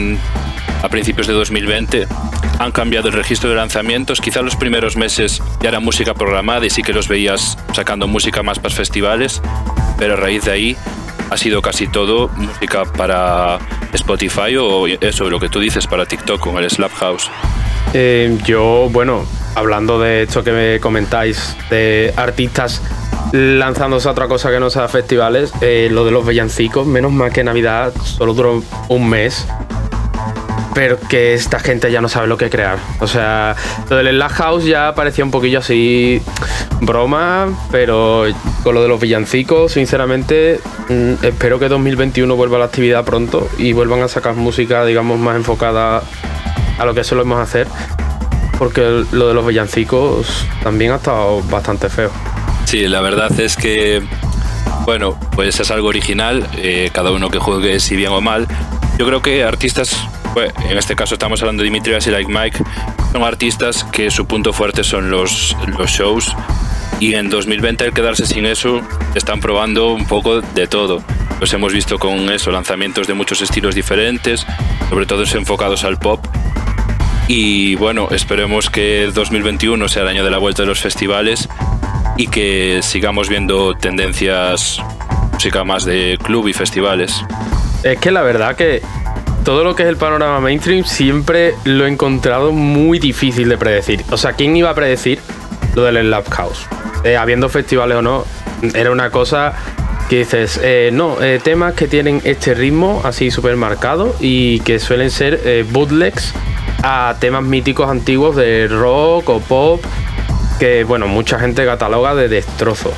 a 0.82 0.90
principios 0.90 1.28
de 1.28 1.34
2020 1.34 2.08
han 2.58 2.72
cambiado 2.72 3.08
el 3.08 3.14
registro 3.14 3.50
de 3.50 3.56
lanzamientos. 3.56 4.20
Quizá 4.20 4.42
los 4.42 4.56
primeros 4.56 4.98
meses 4.98 5.42
ya 5.62 5.70
era 5.70 5.80
música 5.80 6.14
programada 6.16 6.66
y 6.66 6.70
sí 6.70 6.82
que 6.82 6.92
los 6.92 7.08
veías 7.08 7.58
sacando 7.74 8.08
música 8.08 8.44
más 8.44 8.60
para 8.60 8.74
festivales, 8.74 9.42
pero 9.98 10.16
a 10.16 10.18
raíz 10.18 10.44
de 10.44 10.52
ahí 10.52 10.78
ha 11.30 11.38
sido 11.38 11.62
casi 11.62 11.88
todo 11.88 12.30
música 12.30 12.86
para 12.86 13.60
Spotify 13.94 14.58
o 14.58 14.88
eso, 14.88 15.30
lo 15.30 15.40
que 15.40 15.50
tú 15.50 15.60
dices, 15.60 15.86
para 15.88 16.06
TikTok 16.06 16.40
con 16.40 16.58
el 16.58 16.70
Slap 16.70 16.94
House. 16.96 17.30
Eh, 17.94 18.38
yo, 18.46 18.90
bueno, 18.92 19.26
hablando 19.56 20.00
de 20.00 20.24
esto 20.24 20.44
que 20.44 20.52
me 20.52 20.80
comentáis, 20.80 21.56
de 21.70 22.14
artistas 22.18 22.82
lanzándose 23.32 24.08
a 24.08 24.12
otra 24.12 24.28
cosa 24.28 24.50
que 24.50 24.60
no 24.60 24.70
sea 24.70 24.88
festivales, 24.88 25.54
eh, 25.62 25.90
lo 25.92 26.06
de 26.06 26.12
los 26.12 26.26
villancicos, 26.26 26.88
menos 26.88 27.12
mal 27.12 27.32
que 27.32 27.44
Navidad 27.44 27.94
solo 28.04 28.34
duró 28.34 28.64
un 28.88 29.10
mes. 29.10 29.48
Pero 30.74 31.00
que 31.10 31.34
esta 31.34 31.60
gente 31.60 31.92
ya 31.92 32.00
no 32.00 32.08
sabe 32.08 32.28
lo 32.28 32.38
que 32.38 32.50
crear. 32.50 32.78
O 33.00 33.08
sea, 33.08 33.56
lo 33.90 33.98
del 33.98 34.10
Slack 34.16 34.32
House 34.34 34.66
ya 34.66 34.94
parecía 34.96 35.26
un 35.26 35.32
poquillo 35.32 35.60
así 35.60 36.22
broma, 36.80 37.50
pero 37.72 38.26
con 38.64 38.76
lo 38.76 38.82
de 38.82 38.88
los 38.88 39.02
villancicos, 39.02 39.74
sinceramente, 39.74 40.62
mm, 40.88 41.26
espero 41.26 41.60
que 41.60 41.68
2021 41.68 42.36
vuelva 42.36 42.58
a 42.58 42.60
la 42.60 42.66
actividad 42.66 43.04
pronto 43.04 43.50
y 43.58 43.74
vuelvan 43.74 44.04
a 44.04 44.08
sacar 44.08 44.36
música, 44.36 44.86
digamos, 44.86 45.20
más 45.20 45.36
enfocada 45.36 46.04
a 46.78 46.86
lo 46.86 46.94
que 46.94 47.04
solemos 47.04 47.40
hacer. 47.40 47.68
Porque 48.58 49.04
lo 49.12 49.28
de 49.28 49.34
los 49.34 49.46
villancicos 49.46 50.46
también 50.64 50.92
ha 50.92 50.96
estado 50.96 51.42
bastante 51.50 51.90
feo. 51.90 52.12
Sí, 52.70 52.88
la 52.88 53.02
verdad 53.02 53.32
es 53.40 53.56
que, 53.56 54.00
bueno, 54.86 55.20
pues 55.32 55.60
es 55.60 55.72
algo 55.72 55.88
original, 55.88 56.48
eh, 56.56 56.92
cada 56.94 57.12
uno 57.12 57.32
que 57.32 57.40
juegue 57.40 57.80
si 57.80 57.96
bien 57.96 58.12
o 58.12 58.22
mal. 58.22 58.48
Yo 59.00 59.08
creo 59.08 59.24
que 59.24 59.44
artistas, 59.44 59.98
pues, 60.36 60.54
en 60.70 60.78
este 60.78 60.96
caso 60.96 61.16
estamos 61.16 61.42
hablando 61.42 61.64
de 61.64 61.66
Dimitrios 61.66 62.06
y 62.06 62.12
Like 62.12 62.32
Mike, 62.32 62.60
son 63.12 63.24
artistas 63.24 63.86
que 63.86 64.12
su 64.12 64.28
punto 64.28 64.54
fuerte 64.54 64.84
son 64.84 65.10
los, 65.10 65.58
los 65.80 65.90
shows 65.90 66.36
y 67.00 67.16
en 67.16 67.32
2020 67.32 67.86
al 67.86 67.92
quedarse 67.92 68.28
sin 68.28 68.46
eso 68.46 68.82
están 69.16 69.40
probando 69.40 69.92
un 69.92 70.06
poco 70.06 70.42
de 70.42 70.68
todo. 70.68 71.02
Los 71.40 71.52
hemos 71.54 71.74
visto 71.74 71.98
con 71.98 72.30
eso, 72.30 72.52
lanzamientos 72.52 73.08
de 73.08 73.16
muchos 73.16 73.42
estilos 73.42 73.74
diferentes, 73.74 74.46
sobre 74.92 75.08
todo 75.08 75.24
enfocados 75.24 75.84
al 75.86 75.98
pop. 75.98 76.24
Y 77.28 77.74
bueno, 77.78 78.10
esperemos 78.12 78.70
que 78.70 79.10
2021 79.12 79.88
sea 79.88 80.04
el 80.04 80.10
año 80.10 80.24
de 80.24 80.30
la 80.30 80.38
vuelta 80.38 80.62
de 80.62 80.68
los 80.68 80.80
festivales 80.80 81.50
y 82.20 82.28
que 82.28 82.82
sigamos 82.84 83.30
viendo 83.30 83.76
tendencias 83.76 84.82
música 85.32 85.64
más 85.64 85.86
de 85.86 86.20
club 86.22 86.50
y 86.50 86.54
festivales. 86.54 87.24
Es 87.82 87.98
que 87.98 88.12
la 88.12 88.24
verdad 88.24 88.58
que 88.58 88.82
todo 89.46 89.64
lo 89.64 89.74
que 89.74 89.84
es 89.84 89.90
el 89.90 89.96
panorama 89.96 90.42
mainstream 90.42 90.84
siempre 90.84 91.56
lo 91.64 91.86
he 91.86 91.90
encontrado 91.90 92.52
muy 92.52 93.00
difícil 93.00 93.48
de 93.48 93.58
predecir. 93.58 94.04
O 94.12 94.18
sea, 94.18 94.34
¿quién 94.34 94.58
iba 94.58 94.70
a 94.70 94.76
predecir 94.76 95.20
lo 95.76 95.84
del 95.84 96.12
Lab 96.12 96.30
House? 96.30 96.68
Eh, 97.06 97.16
habiendo 97.16 97.48
festivales 97.48 97.98
o 97.98 98.02
no, 98.02 98.26
era 98.74 98.92
una 98.92 99.12
cosa 99.12 99.54
que 100.10 100.18
dices, 100.18 100.60
eh, 100.62 100.90
no, 100.92 101.22
eh, 101.22 101.40
temas 101.42 101.74
que 101.74 101.88
tienen 101.88 102.20
este 102.26 102.54
ritmo 102.54 103.02
así 103.06 103.32
súper 103.32 103.56
marcado 103.56 104.14
y 104.20 104.60
que 104.60 104.80
suelen 104.80 105.10
ser 105.10 105.66
bootlegs 105.72 106.34
a 106.84 107.16
temas 107.22 107.44
míticos 107.44 107.90
antiguos 107.90 108.36
de 108.36 108.68
rock 108.68 109.30
o 109.30 109.40
pop 109.40 109.82
que, 110.60 110.84
bueno, 110.84 111.08
mucha 111.08 111.40
gente 111.40 111.66
cataloga 111.66 112.14
de 112.14 112.28
destrozo. 112.28 112.94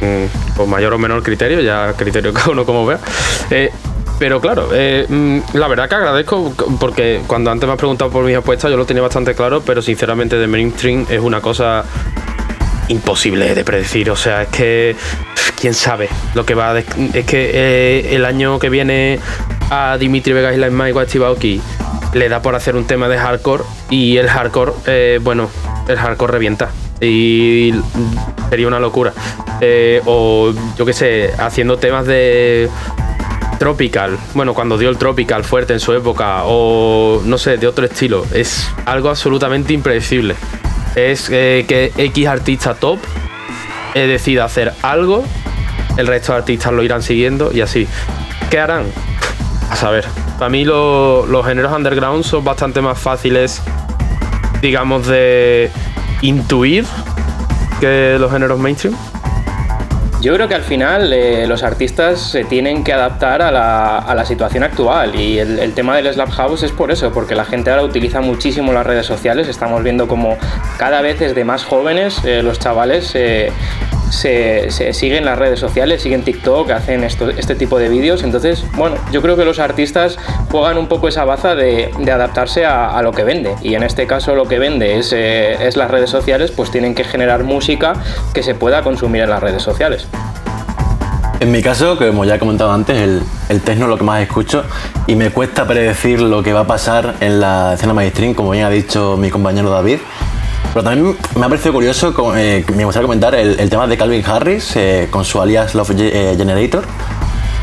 Mm, 0.00 0.56
con 0.56 0.68
mayor 0.68 0.92
o 0.92 0.98
menor 0.98 1.22
criterio, 1.22 1.60
ya 1.60 1.94
criterio 1.96 2.32
cada 2.34 2.50
uno 2.50 2.66
como 2.66 2.84
vea. 2.84 2.98
Eh, 3.50 3.70
pero 4.18 4.40
claro, 4.40 4.68
eh, 4.72 5.06
mm, 5.08 5.38
la 5.54 5.68
verdad 5.68 5.88
que 5.88 5.94
agradezco 5.94 6.52
porque 6.78 7.22
cuando 7.26 7.50
antes 7.50 7.66
me 7.66 7.72
has 7.72 7.78
preguntado 7.78 8.10
por 8.10 8.24
mis 8.24 8.36
apuestas 8.36 8.70
yo 8.70 8.76
lo 8.76 8.86
tenía 8.86 9.02
bastante 9.02 9.34
claro, 9.34 9.62
pero 9.62 9.82
sinceramente 9.82 10.36
de 10.36 10.46
mainstream 10.46 11.06
es 11.08 11.20
una 11.20 11.40
cosa 11.40 11.84
imposible 12.88 13.54
de 13.54 13.64
predecir. 13.64 14.10
O 14.10 14.16
sea, 14.16 14.42
es 14.42 14.48
que 14.48 14.96
quién 15.58 15.74
sabe 15.74 16.08
lo 16.34 16.44
que 16.44 16.54
va 16.54 16.72
a... 16.72 16.78
Es 16.78 16.86
que 17.26 17.50
eh, 17.54 18.14
el 18.14 18.24
año 18.24 18.58
que 18.58 18.68
viene 18.68 19.18
a 19.70 19.96
Dimitri 19.98 20.32
Vegas 20.32 20.54
y 20.54 20.58
la 20.58 20.70
Mike 20.70 21.60
le 22.12 22.28
da 22.28 22.42
por 22.42 22.54
hacer 22.54 22.76
un 22.76 22.86
tema 22.86 23.08
de 23.08 23.18
hardcore 23.18 23.64
y 23.90 24.18
el 24.18 24.28
hardcore, 24.28 25.18
bueno, 25.18 25.50
el 25.88 25.96
hardcore 25.96 26.32
revienta 26.32 26.70
y 27.06 27.74
sería 28.50 28.66
una 28.66 28.80
locura. 28.80 29.12
Eh, 29.60 30.00
o 30.06 30.52
yo 30.76 30.86
qué 30.86 30.92
sé, 30.92 31.32
haciendo 31.38 31.76
temas 31.76 32.06
de 32.06 32.68
tropical, 33.58 34.18
bueno, 34.34 34.52
cuando 34.54 34.76
dio 34.76 34.88
el 34.88 34.98
tropical 34.98 35.44
fuerte 35.44 35.72
en 35.72 35.80
su 35.80 35.92
época, 35.92 36.42
o 36.44 37.22
no 37.24 37.38
sé, 37.38 37.56
de 37.56 37.66
otro 37.66 37.86
estilo, 37.86 38.24
es 38.32 38.68
algo 38.84 39.08
absolutamente 39.08 39.72
impredecible. 39.72 40.34
Es 40.96 41.28
eh, 41.30 41.64
que 41.66 41.92
X 41.96 42.26
artista 42.26 42.74
top 42.74 42.98
decida 43.94 44.44
hacer 44.44 44.72
algo, 44.82 45.24
el 45.96 46.06
resto 46.08 46.32
de 46.32 46.38
artistas 46.38 46.72
lo 46.72 46.82
irán 46.82 47.02
siguiendo 47.02 47.52
y 47.52 47.60
así. 47.60 47.86
¿Qué 48.50 48.58
harán? 48.58 48.86
A 49.70 49.76
saber. 49.76 50.04
Para 50.38 50.48
mí 50.48 50.64
los 50.64 51.46
géneros 51.46 51.72
underground 51.72 52.24
son 52.24 52.44
bastante 52.44 52.80
más 52.80 52.98
fáciles, 52.98 53.62
digamos, 54.60 55.06
de 55.06 55.70
intuir 56.24 56.84
que 57.80 58.16
los 58.18 58.32
géneros 58.32 58.58
mainstream. 58.58 58.96
Yo 60.20 60.32
creo 60.32 60.48
que 60.48 60.54
al 60.54 60.62
final 60.62 61.12
eh, 61.12 61.46
los 61.46 61.62
artistas 61.62 62.18
se 62.18 62.44
tienen 62.44 62.82
que 62.82 62.94
adaptar 62.94 63.42
a 63.42 63.50
la, 63.50 64.24
situación 64.24 64.62
actual 64.62 65.20
y 65.20 65.38
el, 65.38 65.74
tema 65.74 65.94
del 65.96 66.10
Slap 66.10 66.30
House 66.30 66.62
es 66.62 66.72
por 66.72 66.90
eso, 66.90 67.12
porque 67.12 67.34
la 67.34 67.44
gente 67.44 67.70
ahora 67.70 67.82
utiliza 67.82 68.22
muchísimo 68.22 68.72
las 68.72 68.86
redes 68.86 69.04
sociales, 69.04 69.48
estamos 69.48 69.82
viendo 69.82 70.08
como 70.08 70.38
cada 70.78 71.02
vez 71.02 71.18
desde 71.18 71.44
más 71.44 71.64
jóvenes 71.64 72.24
eh, 72.24 72.42
los 72.42 72.58
chavales 72.58 73.10
eh, 73.14 73.52
se, 74.14 74.92
siguen 74.92 75.24
las 75.24 75.38
redes 75.38 75.58
sociales, 75.58 76.02
siguen 76.02 76.22
TikTok, 76.22 76.70
hacen 76.70 77.04
este 77.04 77.54
tipo 77.54 77.78
de 77.78 77.88
vídeos. 77.88 78.22
Entonces, 78.22 78.64
bueno, 78.76 78.96
yo 79.12 79.20
creo 79.22 79.36
que 79.36 79.44
los 79.44 79.58
artistas 79.58 80.18
juegan 80.50 80.78
un 80.78 80.86
poco 80.86 81.08
esa 81.08 81.24
baza 81.24 81.54
de, 81.54 81.90
adaptarse 82.12 82.64
a, 82.64 83.00
lo 83.02 83.12
que 83.12 83.24
vende. 83.24 83.54
Y 83.62 83.74
en 83.74 83.82
este 83.82 84.06
caso 84.06 84.34
lo 84.34 84.46
que 84.46 84.58
vende 84.58 84.98
es, 84.98 85.12
eh, 85.12 85.66
es 85.66 85.76
las 85.76 85.90
redes 85.90 86.10
sociales, 86.10 86.50
pues 86.50 86.70
tienen 86.70 86.94
que 86.94 87.04
generar 87.04 87.44
música 87.44 87.94
que 88.32 88.42
se 88.42 88.54
pueda 88.54 88.82
consumir 88.82 89.22
en 89.22 89.30
las 89.30 89.42
redes 89.42 89.62
sociales. 89.62 90.06
En 91.40 91.52
mi 91.52 91.62
caso, 91.62 91.98
como 91.98 92.24
ya 92.24 92.36
he 92.36 92.38
comentado 92.38 92.72
antes, 92.72 92.96
el, 92.96 93.20
el 93.48 93.60
techno 93.60 93.84
es 93.84 93.90
lo 93.90 93.98
que 93.98 94.04
más 94.04 94.22
escucho 94.22 94.64
y 95.06 95.16
me 95.16 95.30
cuesta 95.30 95.66
predecir 95.66 96.22
lo 96.22 96.42
que 96.42 96.52
va 96.52 96.60
a 96.60 96.66
pasar 96.66 97.16
en 97.20 97.40
la 97.40 97.74
escena 97.74 97.92
mainstream, 97.92 98.34
como 98.34 98.50
bien 98.50 98.64
ha 98.64 98.70
dicho 98.70 99.16
mi 99.18 99.30
compañero 99.30 99.68
David. 99.68 99.98
Pero 100.72 100.82
también 100.82 101.16
me 101.36 101.46
ha 101.46 101.48
parecido 101.48 101.72
curioso, 101.72 102.12
eh, 102.36 102.64
me 102.74 102.84
gustaría 102.84 103.06
comentar 103.06 103.34
el, 103.34 103.70
tema 103.70 103.86
de 103.86 103.96
Calvin 103.96 104.24
Harris 104.26 104.74
eh, 104.74 105.08
con 105.10 105.24
su 105.24 105.40
alias 105.40 105.74
Love 105.74 105.92
eh, 105.98 106.34
Generator. 106.36 106.84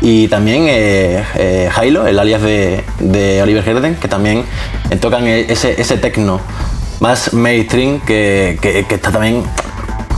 Y 0.00 0.28
también 0.28 0.64
eh, 0.66 1.70
Hilo, 1.82 2.06
el 2.06 2.18
alias 2.18 2.42
de, 2.42 3.40
Oliver 3.42 3.68
Herden, 3.68 3.96
que 3.96 4.08
también 4.08 4.44
tocan 5.00 5.26
ese, 5.26 5.80
ese 5.80 5.96
techno 5.98 6.40
más 7.00 7.32
mainstream 7.32 8.00
que, 8.00 8.58
está 8.90 9.12
también 9.12 9.44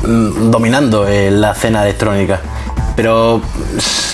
mm, 0.06 0.50
dominando 0.50 1.06
la 1.08 1.52
escena 1.52 1.82
electrónica. 1.82 2.40
Pero 2.96 3.42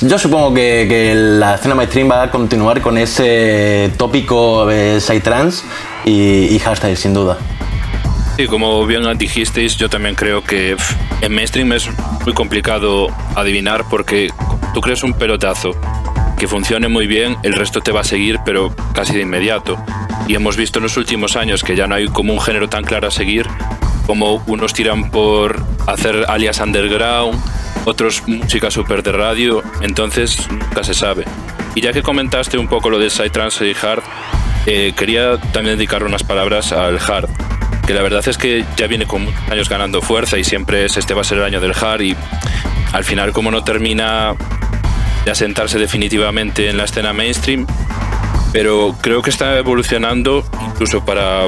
yo 0.00 0.18
supongo 0.18 0.54
que, 0.54 1.12
la 1.14 1.56
escena 1.56 1.74
mainstream 1.74 2.10
va 2.10 2.22
a 2.22 2.30
continuar 2.30 2.80
con 2.80 2.96
ese 2.96 3.92
tópico 3.98 4.66
de 4.66 5.00
Psytrance 5.00 5.64
y, 6.04 6.54
y 6.54 6.58
hardstyle, 6.58 6.96
sin 6.96 7.12
duda. 7.12 7.36
Sí, 8.40 8.46
como 8.46 8.86
bien 8.86 9.02
dijisteis, 9.18 9.76
yo 9.76 9.90
también 9.90 10.14
creo 10.14 10.42
que 10.42 10.74
en 11.20 11.34
mainstream 11.34 11.74
es 11.74 11.90
muy 12.24 12.32
complicado 12.32 13.08
adivinar 13.34 13.84
porque 13.90 14.30
tú 14.72 14.80
crees 14.80 15.02
un 15.02 15.12
pelotazo 15.12 15.72
que 16.38 16.48
funcione 16.48 16.88
muy 16.88 17.06
bien, 17.06 17.36
el 17.42 17.52
resto 17.52 17.82
te 17.82 17.92
va 17.92 18.00
a 18.00 18.04
seguir, 18.04 18.40
pero 18.42 18.74
casi 18.94 19.12
de 19.12 19.20
inmediato. 19.20 19.76
Y 20.26 20.36
hemos 20.36 20.56
visto 20.56 20.78
en 20.78 20.84
los 20.84 20.96
últimos 20.96 21.36
años 21.36 21.62
que 21.62 21.76
ya 21.76 21.86
no 21.86 21.96
hay 21.96 22.06
como 22.08 22.32
un 22.32 22.40
género 22.40 22.70
tan 22.70 22.82
claro 22.82 23.08
a 23.08 23.10
seguir, 23.10 23.46
como 24.06 24.42
unos 24.46 24.72
tiran 24.72 25.10
por 25.10 25.62
hacer 25.86 26.24
alias 26.26 26.60
underground, 26.60 27.38
otros 27.84 28.26
música 28.26 28.70
super 28.70 29.02
de 29.02 29.12
radio, 29.12 29.62
entonces 29.82 30.50
nunca 30.50 30.82
se 30.82 30.94
sabe. 30.94 31.26
Y 31.74 31.82
ya 31.82 31.92
que 31.92 32.02
comentaste 32.02 32.56
un 32.56 32.68
poco 32.68 32.88
lo 32.88 32.98
de 32.98 33.10
Psytrance 33.10 33.68
y 33.68 33.74
Hard, 33.74 34.02
eh, 34.64 34.94
quería 34.96 35.36
también 35.52 35.76
dedicar 35.76 36.04
unas 36.04 36.22
palabras 36.22 36.72
al 36.72 36.98
Hard 36.98 37.49
la 37.92 38.02
verdad 38.02 38.26
es 38.26 38.38
que 38.38 38.64
ya 38.76 38.86
viene 38.86 39.06
con 39.06 39.26
años 39.50 39.68
ganando 39.68 40.02
fuerza 40.02 40.38
y 40.38 40.44
siempre 40.44 40.84
es 40.84 40.96
este 40.96 41.14
va 41.14 41.22
a 41.22 41.24
ser 41.24 41.38
el 41.38 41.44
año 41.44 41.60
del 41.60 41.72
hard 41.72 42.00
y 42.02 42.16
al 42.92 43.04
final 43.04 43.32
como 43.32 43.50
no 43.50 43.64
termina 43.64 44.34
de 45.24 45.30
asentarse 45.30 45.78
definitivamente 45.78 46.68
en 46.68 46.76
la 46.76 46.84
escena 46.84 47.12
mainstream, 47.12 47.66
pero 48.52 48.96
creo 49.00 49.22
que 49.22 49.30
está 49.30 49.58
evolucionando 49.58 50.44
incluso 50.68 51.04
para 51.04 51.42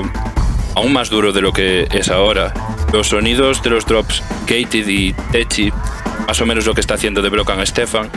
aún 0.75 0.93
más 0.93 1.11
duro 1.11 1.33
de 1.33 1.41
lo 1.41 1.53
que 1.53 1.89
es 1.91 2.09
ahora. 2.11 2.53
Los 2.93 3.09
sonidos 3.09 3.63
de 3.63 3.71
los 3.71 3.87
drops 3.87 4.23
Gated 4.47 4.87
y 4.89 5.13
Techi, 5.33 5.73
más 6.27 6.41
o 6.41 6.47
menos 6.47 6.67
lo 6.67 6.75
que 6.75 6.81
está 6.81 6.95
haciendo 6.95 7.23
de 7.23 7.31
Brock 7.31 7.51
and 7.51 7.65
Stefan, 7.65 8.11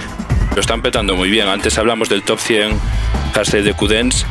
lo 0.54 0.62
están 0.62 0.82
petando 0.82 1.16
muy 1.16 1.30
bien. 1.30 1.48
Antes 1.48 1.78
hablamos 1.78 2.10
del 2.10 2.24
top 2.24 2.40
100 2.40 2.80
hardstyle 3.34 3.64
de 3.64 3.74
Cudens 3.74 4.26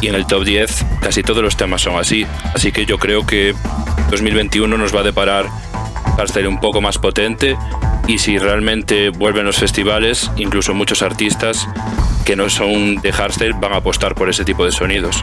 y 0.00 0.08
en 0.08 0.14
el 0.14 0.26
top 0.26 0.44
10 0.44 0.86
casi 1.00 1.22
todos 1.22 1.42
los 1.42 1.56
temas 1.56 1.82
son 1.82 1.98
así. 1.98 2.26
Así 2.54 2.72
que 2.72 2.86
yo 2.86 2.98
creo 2.98 3.26
que 3.26 3.54
2021 4.10 4.76
nos 4.76 4.94
va 4.94 5.00
a 5.00 5.04
deparar 5.04 5.46
hardstyle 6.16 6.48
un 6.48 6.60
poco 6.60 6.80
más 6.80 6.98
potente 6.98 7.56
y 8.06 8.18
si 8.18 8.38
realmente 8.38 9.10
vuelven 9.10 9.46
los 9.46 9.56
festivales, 9.56 10.30
incluso 10.36 10.74
muchos 10.74 11.02
artistas 11.02 11.68
que 12.24 12.36
no 12.36 12.50
son 12.50 12.96
de 12.96 13.12
hardstyle 13.12 13.54
van 13.54 13.72
a 13.72 13.76
apostar 13.76 14.14
por 14.14 14.28
ese 14.28 14.44
tipo 14.44 14.64
de 14.64 14.72
sonidos. 14.72 15.22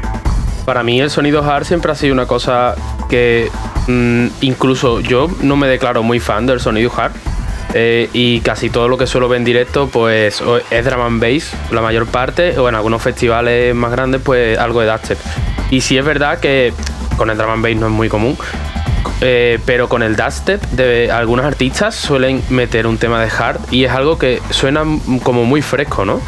Para 0.66 0.84
mí 0.84 1.00
el 1.00 1.10
sonido 1.10 1.44
hard 1.44 1.66
siempre 1.66 1.92
ha 1.92 1.96
sido 1.96 2.14
una 2.14 2.26
cosa 2.26 2.76
que 3.10 3.50
mm, 3.88 4.28
incluso 4.42 5.00
yo 5.02 5.30
no 5.42 5.56
me 5.56 5.68
declaro 5.68 6.04
muy 6.04 6.20
fan 6.20 6.46
del 6.46 6.60
sonido 6.60 6.92
hard, 6.96 7.14
eh, 7.80 8.10
y 8.12 8.40
casi 8.40 8.72
todo 8.72 8.88
lo 8.88 8.98
que 8.98 9.06
suelo 9.06 9.30
ver 9.30 9.38
en 9.38 9.46
directo 9.46 9.88
pues 9.88 10.42
es 10.72 10.86
drum 10.86 11.02
and 11.02 11.22
bass 11.22 11.54
la 11.72 11.82
mayor 11.82 12.08
parte 12.08 12.58
o 12.58 12.68
en 12.68 12.74
algunos 12.74 13.04
festivales 13.04 13.76
más 13.76 13.92
grandes 13.92 14.20
pues 14.24 14.58
algo 14.58 14.82
de 14.82 14.88
dubstep 14.88 15.20
y 15.70 15.82
sí 15.82 15.96
es 15.96 16.04
verdad 16.04 16.40
que 16.40 16.74
con 17.18 17.30
el 17.30 17.38
drum 17.38 17.52
and 17.52 17.64
bass 17.64 17.76
no 17.76 17.86
es 17.86 17.94
muy 17.94 18.10
común 18.10 18.36
eh, 19.22 19.60
pero 19.66 19.90
con 19.90 20.02
el 20.02 20.16
dubstep 20.16 20.62
algunos 21.12 21.46
artistas 21.46 21.94
suelen 21.94 22.42
meter 22.50 22.88
un 22.88 22.98
tema 22.98 23.22
de 23.22 23.30
hard 23.30 23.60
y 23.70 23.84
es 23.84 23.92
algo 23.92 24.18
que 24.18 24.42
suena 24.50 24.84
como 25.24 25.44
muy 25.44 25.62
fresco, 25.62 26.06
¿no? 26.06 26.20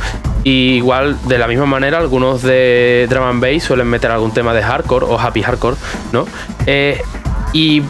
Y 0.44 0.76
igual 0.76 1.18
de 1.28 1.38
la 1.38 1.48
misma 1.48 1.66
manera 1.66 1.98
algunos 1.98 2.42
de 2.42 3.08
drum 3.10 3.24
and 3.24 3.42
bass 3.42 3.64
suelen 3.64 3.88
meter 3.88 4.12
algún 4.12 4.34
tema 4.34 4.54
de 4.54 4.62
hardcore 4.62 5.06
o 5.06 5.20
happy 5.20 5.44
hardcore, 5.44 5.78
¿no? 6.12 6.26
Eh, 6.66 7.02
y 7.54 7.84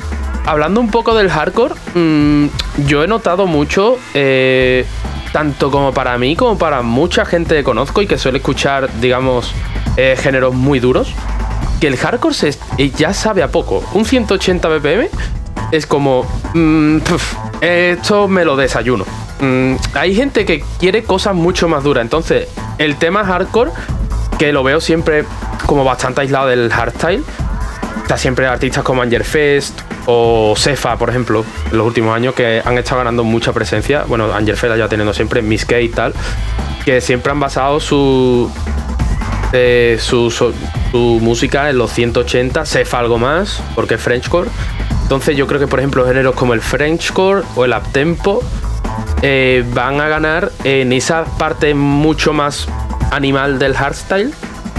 hablando 0.46 0.80
un 0.80 0.90
poco 0.90 1.16
del 1.16 1.30
hardcore, 1.30 1.76
mm, 1.94 2.48
yo 2.86 3.04
he 3.04 3.08
notado 3.08 3.48
mucho, 3.48 3.98
eh, 4.14 4.86
tanto 5.32 5.70
como 5.70 5.94
para 5.94 6.18
mí 6.18 6.36
como 6.36 6.58
para 6.58 6.82
mucha 6.82 7.26
gente 7.26 7.56
que 7.56 7.64
conozco 7.64 8.02
y 8.02 8.08
que 8.08 8.18
suele 8.18 8.40
escuchar, 8.40 8.90
digamos, 9.00 9.54
eh, 9.98 10.16
géneros 10.18 10.54
muy 10.54 10.80
duros, 10.80 11.14
que 11.80 11.88
el 11.88 11.98
hardcore 11.98 12.36
eh, 12.78 12.92
ya 12.96 13.14
sabe 13.14 13.44
a 13.44 13.50
poco. 13.50 13.84
Un 13.94 14.06
180 14.06 14.68
BPM 14.68 15.10
es 15.72 15.86
como, 15.86 16.26
mm, 16.54 16.98
esto 17.62 18.28
me 18.28 18.46
lo 18.46 18.56
desayuno. 18.56 19.06
Mm, 19.40 19.76
hay 19.94 20.16
gente 20.16 20.46
que 20.46 20.64
quiere 20.80 21.04
cosas 21.04 21.36
mucho 21.36 21.68
más 21.68 21.84
duras, 21.84 22.02
entonces 22.02 22.48
el 22.78 22.98
tema 22.98 23.24
hardcore, 23.24 23.72
que 24.38 24.52
lo 24.52 24.64
veo 24.64 24.82
siempre 24.82 25.26
como 25.66 25.84
bastante 25.84 26.22
aislado 26.22 26.48
del 26.48 26.72
hardstyle, 26.72 27.24
está 28.10 28.18
siempre 28.18 28.48
artistas 28.48 28.84
como 28.84 29.04
Fest 29.24 29.82
o 30.08 30.56
Cefa, 30.58 30.98
por 30.98 31.12
ejemplo, 31.12 31.46
en 31.72 31.78
los 31.78 31.86
últimos 31.86 32.16
años 32.16 32.34
que 32.34 32.60
han 32.66 32.76
estado 32.76 32.98
ganando 32.98 33.24
mucha 33.24 33.54
presencia. 33.54 34.04
Bueno, 34.08 34.34
Fest 34.34 34.76
ya 34.78 34.88
teniendo 34.88 35.14
siempre 35.14 35.44
Miss 35.44 35.68
y 35.70 35.90
tal, 35.90 36.16
que 36.84 37.02
siempre 37.02 37.32
han 37.32 37.40
basado 37.40 37.80
su, 37.80 38.52
eh, 39.54 40.00
su, 40.00 41.20
música 41.22 41.70
en 41.70 41.78
los 41.78 41.92
180, 41.94 42.66
Cefa 42.66 42.98
algo 42.98 43.20
más, 43.20 43.62
porque 43.76 43.94
es 43.94 44.02
Frenchcore. 44.02 44.50
Entonces 45.04 45.38
yo 45.38 45.46
creo 45.46 45.60
que, 45.60 45.68
por 45.68 45.78
ejemplo, 45.78 46.04
géneros 46.04 46.34
como 46.34 46.56
el 46.56 46.62
Frenchcore 46.62 47.44
o 47.56 47.66
el 47.66 47.74
uptempo 47.74 48.42
eh, 49.22 49.64
van 49.72 50.02
a 50.02 50.08
ganar 50.08 50.52
en 50.64 50.94
esa 50.94 51.26
parte 51.26 51.76
mucho 51.76 52.34
más 52.34 52.68
animal 53.12 53.60
del 53.60 53.76
hardstyle, 53.76 54.34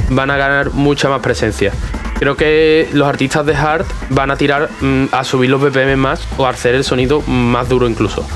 van 0.09 0.33
a 0.33 0.37
ganar 0.37 0.73
mucha 0.73 1.09
más 1.09 1.21
presencia. 1.21 1.73
Creo 2.21 2.37
que 2.37 2.87
los 2.93 3.09
artistas 3.09 3.47
de 3.47 3.57
hard 3.57 3.87
van 4.11 4.31
a 4.31 4.37
tirar 4.37 4.69
mm, 4.83 5.07
a 5.11 5.25
subir 5.25 5.49
los 5.49 5.59
BPM 5.59 5.97
más 5.97 6.21
o 6.37 6.45
a 6.45 6.51
hacer 6.51 6.75
el 6.75 6.85
sonido 6.85 7.23
más 7.23 7.67
duro 7.71 7.89
incluso. 7.89 8.29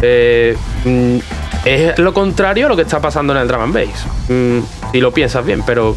Eh, 0.00 0.56
mm, 0.86 1.18
es 1.66 1.98
lo 1.98 2.14
contrario 2.14 2.64
a 2.64 2.68
lo 2.70 2.76
que 2.76 2.82
está 2.82 2.98
pasando 2.98 3.34
en 3.34 3.40
el 3.40 3.46
drum 3.46 3.60
and 3.60 3.74
bass. 3.74 4.06
Mm, 4.30 4.60
si 4.90 5.00
lo 5.02 5.12
piensas 5.12 5.44
bien, 5.44 5.62
pero 5.66 5.94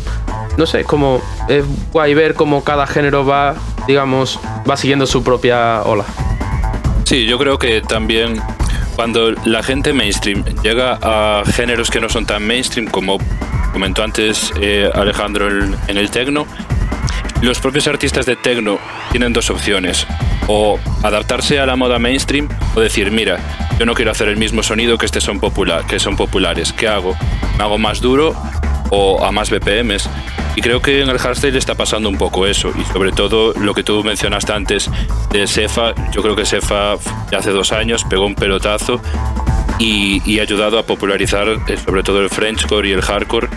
no 0.57 0.65
sé, 0.65 0.81
es 0.81 0.85
como 0.85 1.21
es 1.47 1.63
guay 1.93 2.13
ver 2.13 2.33
cómo 2.33 2.61
cada 2.65 2.85
género 2.85 3.25
va, 3.25 3.55
digamos, 3.87 4.37
va 4.69 4.75
siguiendo 4.75 5.07
su 5.07 5.23
propia 5.23 5.83
ola. 5.83 6.03
Sí, 7.05 7.25
yo 7.25 7.39
creo 7.39 7.57
que 7.57 7.79
también 7.79 8.41
cuando 8.97 9.31
la 9.45 9.63
gente 9.63 9.93
mainstream 9.93 10.43
llega 10.61 10.99
a 11.01 11.43
géneros 11.45 11.89
que 11.89 12.01
no 12.01 12.09
son 12.09 12.25
tan 12.25 12.45
mainstream 12.45 12.87
como 12.87 13.17
comentó 13.71 14.03
antes 14.03 14.51
eh, 14.59 14.91
Alejandro 14.93 15.47
en 15.47 15.97
el 15.97 16.11
techno, 16.11 16.45
Los 17.41 17.59
propios 17.59 17.87
artistas 17.87 18.25
de 18.25 18.35
techno 18.35 18.79
tienen 19.11 19.33
dos 19.33 19.49
opciones, 19.49 20.05
o 20.47 20.79
adaptarse 21.03 21.59
a 21.59 21.65
la 21.65 21.75
moda 21.75 21.99
mainstream 21.99 22.49
o 22.75 22.81
decir, 22.81 23.11
mira, 23.11 23.37
yo 23.79 23.85
no 23.85 23.93
quiero 23.93 24.11
hacer 24.11 24.27
el 24.27 24.37
mismo 24.37 24.63
sonido 24.63 24.97
que 24.97 25.05
este 25.05 25.21
son 25.21 25.39
popular, 25.39 25.85
que 25.85 25.99
son 25.99 26.15
populares, 26.15 26.73
¿qué 26.73 26.87
hago? 26.87 27.15
¿Me 27.57 27.63
hago 27.63 27.77
más 27.77 28.01
duro 28.01 28.35
o 28.89 29.23
a 29.23 29.31
más 29.31 29.51
BPMs? 29.51 30.09
Y 30.55 30.61
creo 30.61 30.81
que 30.81 31.01
en 31.01 31.09
el 31.09 31.19
hardstyle 31.19 31.55
está 31.55 31.75
pasando 31.75 32.09
un 32.09 32.17
poco 32.17 32.47
eso. 32.47 32.73
Y 32.77 32.83
sobre 32.91 33.11
todo 33.11 33.53
lo 33.53 33.73
que 33.73 33.83
tú 33.83 34.03
mencionaste 34.03 34.51
antes 34.51 34.89
de 35.31 35.47
Sefa, 35.47 35.93
yo 36.11 36.21
creo 36.21 36.35
que 36.35 36.45
Sefa 36.45 36.93
hace 36.93 37.51
dos 37.51 37.71
años 37.71 38.03
pegó 38.09 38.25
un 38.25 38.35
pelotazo 38.35 38.99
y, 39.77 40.39
ha 40.39 40.41
ayudado 40.41 40.79
a 40.79 40.83
popularizar 40.83 41.47
eh, 41.67 41.77
sobre 41.77 42.03
todo 42.03 42.21
el 42.21 42.29
Frenchcore 42.29 42.89
y 42.89 42.91
el 42.91 43.01
hardcore. 43.01 43.47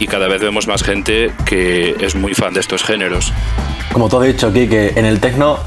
Y 0.00 0.06
cada 0.06 0.26
vez 0.26 0.40
vemos 0.40 0.66
más 0.66 0.82
gente 0.82 1.30
que 1.44 1.94
es 2.00 2.16
muy 2.16 2.34
fan 2.34 2.54
de 2.54 2.60
estos 2.60 2.82
géneros. 2.82 3.32
Como 3.92 4.08
tú 4.08 4.18
has 4.18 4.26
dicho 4.26 4.48
aquí, 4.48 4.66
que 4.66 4.94
en 4.96 5.04
el 5.04 5.20
techno 5.20 5.58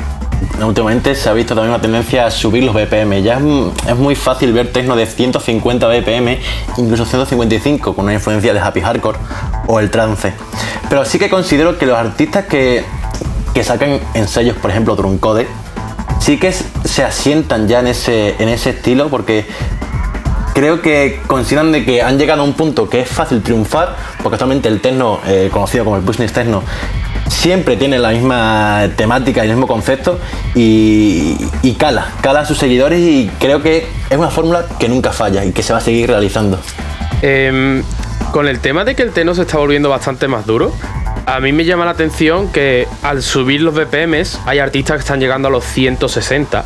últimamente 0.61 1.15
se 1.15 1.29
ha 1.29 1.34
visto 1.34 1.55
también 1.55 1.69
una 1.69 1.81
tendencia 1.81 2.25
a 2.25 2.31
subir 2.31 2.63
los 2.63 2.73
BPM. 2.73 3.21
Ya 3.21 3.39
es, 3.88 3.95
muy 3.95 4.15
fácil 4.15 4.51
ver 4.53 4.71
techno 4.71 4.95
de 4.95 5.05
150 5.05 5.88
BPM, 5.88 6.39
incluso 6.77 7.05
155, 7.05 7.95
con 7.95 8.05
una 8.05 8.13
influencia 8.15 8.53
de 8.53 8.59
happy 8.59 8.81
hardcore 8.81 9.19
o 9.67 9.79
el 9.79 9.89
trance. 9.89 10.34
Pero 10.89 11.05
sí 11.05 11.19
que 11.19 11.29
considero 11.29 11.77
que 11.77 11.86
los 11.86 11.97
artistas 11.97 12.45
que, 12.45 12.84
que 13.53 13.63
sacan 13.63 13.99
ensayos, 14.15 14.57
por 14.57 14.71
ejemplo, 14.71 14.95
Truncode, 14.95 15.47
sí 16.19 16.39
que 16.39 16.51
se 16.51 17.03
asientan 17.03 17.67
ya 17.67 17.81
en 17.81 17.88
ese, 17.88 18.36
en 18.39 18.49
ese 18.49 18.71
estilo 18.71 19.09
porque 19.09 19.45
creo 20.53 20.81
que 20.81 21.19
consideran 21.27 21.71
de 21.71 21.83
que 21.83 22.01
han 22.01 22.17
llegado 22.17 22.41
a 22.41 22.45
un 22.45 22.53
punto 22.53 22.89
que 22.89 23.01
es 23.01 23.09
fácil 23.09 23.41
triunfar, 23.41 23.95
porque 24.21 24.35
actualmente 24.35 24.69
el 24.69 24.79
techno, 24.79 25.19
eh, 25.25 25.49
conocido 25.51 25.83
como 25.83 25.97
el 25.97 26.03
business 26.03 26.31
techno, 26.31 26.63
siempre 27.27 27.75
tiene 27.75 27.99
la 27.99 28.11
misma 28.11 28.89
temática 28.95 29.41
y 29.43 29.49
el 29.49 29.55
mismo 29.55 29.67
concepto 29.67 30.19
y, 30.55 31.75
cala, 31.77 32.11
cala 32.21 32.41
a 32.41 32.45
sus 32.45 32.57
seguidores 32.57 32.99
y 32.99 33.29
creo 33.39 33.61
que 33.61 33.87
es 34.09 34.17
una 34.17 34.29
fórmula 34.29 34.65
que 34.79 34.87
nunca 34.87 35.11
falla 35.11 35.43
y 35.43 35.51
que 35.51 35.63
se 35.63 35.73
va 35.73 35.79
a 35.79 35.81
seguir 35.81 36.09
realizando. 36.09 36.59
Em, 37.21 37.83
con 38.31 38.47
el 38.47 38.59
tema 38.59 38.85
de 38.85 38.95
que 38.95 39.03
el 39.03 39.11
techno 39.11 39.33
se 39.35 39.41
está 39.41 39.57
volviendo 39.57 39.89
bastante 39.89 40.27
más 40.27 40.45
duro, 40.45 40.73
a 41.25 41.39
mí 41.39 41.51
me 41.51 41.65
llama 41.65 41.85
la 41.85 41.91
atención 41.91 42.51
que 42.51 42.87
al 43.01 43.23
subir 43.23 43.61
los 43.61 43.73
BPMs 43.73 44.39
hay 44.45 44.59
artistas 44.59 44.97
que 44.97 45.01
están 45.01 45.19
llegando 45.19 45.47
a 45.47 45.51
los 45.51 45.63
160 45.63 46.65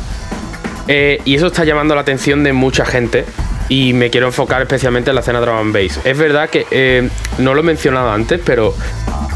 eh, 0.88 1.20
y 1.24 1.36
eso 1.36 1.48
está 1.48 1.64
llamando 1.64 1.94
la 1.94 2.00
atención 2.00 2.42
de 2.42 2.52
mucha 2.52 2.84
gente 2.84 3.24
y 3.68 3.92
me 3.92 4.10
quiero 4.10 4.26
enfocar 4.26 4.62
especialmente 4.62 5.10
en 5.10 5.14
la 5.14 5.20
escena 5.20 5.40
drum 5.40 5.56
and 5.56 5.74
bass. 5.74 6.00
Es 6.04 6.16
verdad 6.16 6.48
que 6.48 6.66
eh, 6.70 7.08
no 7.38 7.54
lo 7.54 7.60
he 7.60 7.64
mencionado 7.64 8.10
antes, 8.10 8.40
pero 8.44 8.74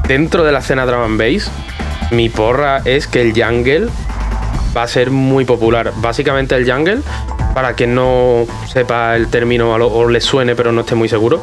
dentro 0.09 0.45
de 0.45 0.53
la 0.53 0.61
escena 0.61 0.87
drum 0.87 1.03
and 1.03 1.19
bass, 1.19 1.51
mi 2.11 2.29
porra 2.29 2.83
es 2.85 3.07
que 3.07 3.21
el 3.21 3.33
jungle 3.33 3.89
va 4.77 4.85
a 4.85 4.89
ser 4.89 5.11
muy 5.11 5.45
popular. 5.45 5.93
Básicamente 5.97 6.55
el 6.57 6.71
jungle, 6.71 7.01
para 7.55 7.77
que 7.77 7.87
no 7.87 8.47
sepa 8.71 9.17
el 9.17 9.29
término 9.29 9.71
o 9.73 10.09
le 10.09 10.21
suene 10.21 10.55
pero 10.57 10.73
no 10.73 10.81
esté 10.81 10.95
muy 10.95 11.09
seguro, 11.09 11.43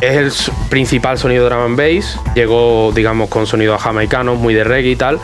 es 0.00 0.16
el 0.16 0.32
principal 0.68 1.18
sonido 1.18 1.48
drum 1.48 1.62
and 1.62 1.76
bass. 1.76 2.18
Llegó, 2.34 2.92
digamos, 2.94 3.28
con 3.28 3.46
sonidos 3.46 3.80
jamaicanos, 3.80 4.38
muy 4.38 4.54
de 4.54 4.64
reggae 4.64 4.90
y 4.90 4.96
tal, 4.96 5.20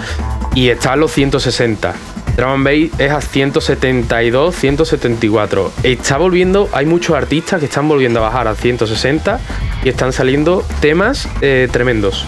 y 0.55 0.69
está 0.69 0.93
a 0.93 0.97
los 0.97 1.13
160 1.13 1.95
Drum 2.37 2.51
and 2.51 2.65
Bass 2.65 3.01
es 3.01 3.11
a 3.13 3.21
172, 3.21 4.55
174. 4.57 5.73
Está 5.83 6.17
volviendo, 6.17 6.69
hay 6.73 6.85
muchos 6.87 7.17
artistas 7.17 7.61
que 7.61 7.67
están 7.67 7.89
volviendo 7.89 8.21
a 8.21 8.23
bajar 8.25 8.49
a 8.49 8.55
160 8.55 9.39
y 9.85 9.89
están 9.89 10.13
saliendo 10.13 10.65
temas 10.81 11.29
eh, 11.41 11.69
tremendos. 11.71 12.27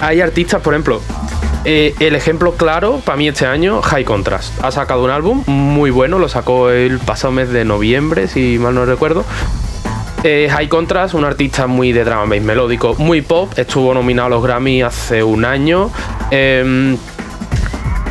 Hay 0.00 0.20
artistas, 0.20 0.60
por 0.60 0.74
ejemplo, 0.74 1.00
eh, 1.64 1.94
el 2.00 2.14
ejemplo 2.14 2.52
claro 2.52 3.00
para 3.04 3.16
mí 3.16 3.28
este 3.28 3.46
año, 3.46 3.80
High 3.80 4.04
Contrast. 4.04 4.62
Ha 4.62 4.70
sacado 4.70 5.02
un 5.04 5.10
álbum 5.10 5.42
muy 5.46 5.90
bueno, 5.90 6.18
lo 6.18 6.28
sacó 6.28 6.70
el 6.70 6.98
pasado 6.98 7.32
mes 7.32 7.48
de 7.48 7.64
noviembre, 7.64 8.28
si 8.28 8.58
mal 8.58 8.74
no 8.74 8.84
recuerdo. 8.84 9.24
Eh, 10.22 10.48
High 10.50 10.68
Contrast, 10.68 11.14
un 11.14 11.24
artista 11.24 11.66
muy 11.66 11.92
de 11.92 12.04
drum 12.04 12.18
and 12.18 12.30
bass 12.30 12.42
melódico, 12.42 12.94
muy 12.98 13.22
pop, 13.22 13.58
estuvo 13.58 13.94
nominado 13.94 14.26
a 14.26 14.30
los 14.30 14.42
Grammy 14.42 14.82
hace 14.82 15.22
un 15.22 15.44
año. 15.44 15.90
Em, 16.30 16.96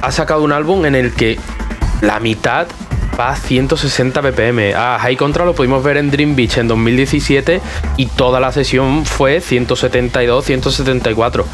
ha 0.06 0.12
sacado 0.12 0.44
un 0.44 0.52
álbum 0.52 0.86
en 0.86 0.94
el 0.94 1.14
que 1.14 1.40
la 2.02 2.20
mitad 2.20 2.68
va 3.20 3.30
a 3.30 3.36
160 3.36 4.22
ppm. 4.22 4.76
A 4.76 5.00
High 5.00 5.16
Contra 5.16 5.46
lo 5.46 5.56
pudimos 5.56 5.84
ver 5.84 5.98
en 5.98 6.12
Dream 6.12 6.36
Beach 6.36 6.60
en 6.60 6.68
2017 6.68 7.60
y 7.98 8.06
toda 8.06 8.40
la 8.40 8.52
sesión 8.52 9.04
fue 9.04 9.42
172, 9.42 10.46
174. 10.46 11.46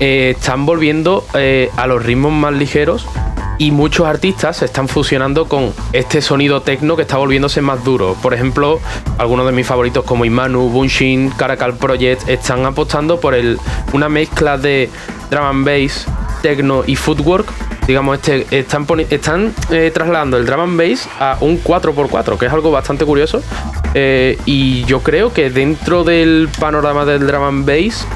Eh, 0.00 0.34
están 0.36 0.66
volviendo 0.66 1.24
eh, 1.34 1.70
a 1.76 1.86
los 1.86 2.04
ritmos 2.04 2.32
más 2.32 2.52
ligeros 2.54 3.06
y 3.58 3.70
muchos 3.70 4.04
artistas 4.04 4.56
se 4.56 4.64
están 4.64 4.88
fusionando 4.88 5.46
con 5.46 5.72
este 5.92 6.22
sonido 6.22 6.60
techno 6.60 6.96
que 6.96 7.02
está 7.02 7.18
volviéndose 7.18 7.60
más 7.60 7.84
duro. 7.84 8.16
Por 8.20 8.34
ejemplo, 8.34 8.80
algunos 9.18 9.46
de 9.46 9.52
mis 9.52 9.66
favoritos 9.68 10.04
como 10.04 10.24
Imanu, 10.24 10.70
Bunshin, 10.70 11.30
Caracal 11.30 11.76
Project 11.76 12.28
están 12.28 12.66
apostando 12.66 13.20
por 13.20 13.36
el, 13.36 13.60
una 13.92 14.08
mezcla 14.08 14.58
de 14.58 14.90
drum 15.30 15.44
and 15.44 15.64
bass, 15.64 16.08
techno 16.42 16.82
y 16.84 16.96
footwork 16.96 17.46
digamos, 17.86 18.16
este, 18.16 18.46
están, 18.58 18.86
están 19.10 19.54
eh, 19.70 19.90
trasladando 19.92 20.36
el 20.36 20.46
drum 20.46 20.60
and 20.60 20.78
bass 20.78 21.08
a 21.18 21.36
un 21.40 21.62
4x4, 21.62 22.38
que 22.38 22.46
es 22.46 22.52
algo 22.52 22.70
bastante 22.70 23.04
curioso. 23.04 23.42
Eh, 23.94 24.38
y 24.46 24.84
yo 24.84 25.00
creo 25.00 25.32
que 25.32 25.50
dentro 25.50 26.04
del 26.04 26.48
panorama 26.58 27.04
del 27.04 27.26
drum 27.26 27.42
and 27.42 27.66
bass 27.66 28.06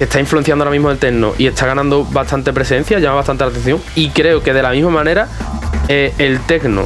está 0.00 0.18
influenciando 0.18 0.64
ahora 0.64 0.72
mismo 0.72 0.90
el 0.90 0.98
techno 0.98 1.34
y 1.36 1.46
está 1.46 1.66
ganando 1.66 2.04
bastante 2.04 2.52
presencia, 2.52 2.98
llama 2.98 3.16
bastante 3.16 3.44
la 3.44 3.50
atención. 3.50 3.80
Y 3.94 4.10
creo 4.10 4.42
que 4.42 4.52
de 4.52 4.62
la 4.62 4.70
misma 4.70 4.90
manera 4.90 5.28
eh, 5.88 6.14
el 6.18 6.40
techno, 6.40 6.84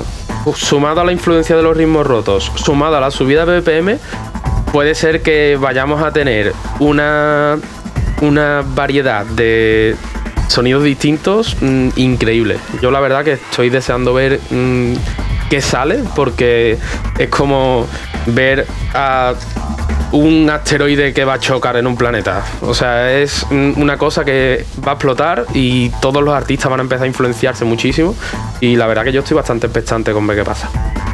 sumado 0.54 1.00
a 1.00 1.04
la 1.04 1.12
influencia 1.12 1.56
de 1.56 1.62
los 1.62 1.76
ritmos 1.76 2.06
rotos, 2.06 2.50
sumado 2.56 2.96
a 2.96 3.00
la 3.00 3.10
subida 3.10 3.46
de 3.46 3.60
BPM, 3.60 3.98
puede 4.72 4.94
ser 4.94 5.22
que 5.22 5.56
vayamos 5.60 6.02
a 6.02 6.10
tener 6.10 6.52
una, 6.80 7.56
una 8.20 8.64
variedad 8.74 9.24
de, 9.24 9.94
sonidos 10.48 10.84
distintos, 10.84 11.56
mm, 11.60 11.88
increíble. 11.96 12.58
Yo 12.80 12.90
la 12.90 13.00
verdad 13.00 13.24
que 13.24 13.32
estoy 13.32 13.70
deseando 13.70 14.14
ver 14.14 14.40
mm, 14.50 14.94
qué 15.50 15.60
sale, 15.60 16.02
porque 16.14 16.78
es 17.18 17.28
como 17.28 17.86
ver 18.26 18.66
a 18.94 19.34
un 20.12 20.48
asteroide 20.48 21.12
que 21.12 21.24
va 21.24 21.34
a 21.34 21.38
chocar 21.40 21.76
en 21.76 21.86
un 21.86 21.96
planeta. 21.96 22.44
O 22.62 22.72
sea, 22.72 23.12
es 23.12 23.44
una 23.50 23.98
cosa 23.98 24.24
que 24.24 24.64
va 24.86 24.92
a 24.92 24.94
explotar 24.94 25.46
y 25.54 25.90
todos 26.00 26.22
los 26.22 26.34
artistas 26.34 26.70
van 26.70 26.80
a 26.80 26.82
empezar 26.82 27.04
a 27.04 27.08
influenciarse 27.08 27.64
muchísimo. 27.64 28.14
Y 28.60 28.76
la 28.76 28.86
verdad 28.86 29.04
que 29.04 29.12
yo 29.12 29.20
estoy 29.20 29.36
bastante 29.36 29.66
expectante 29.66 30.12
con 30.12 30.26
ver 30.26 30.38
qué 30.38 30.44
pasa. 30.44 30.70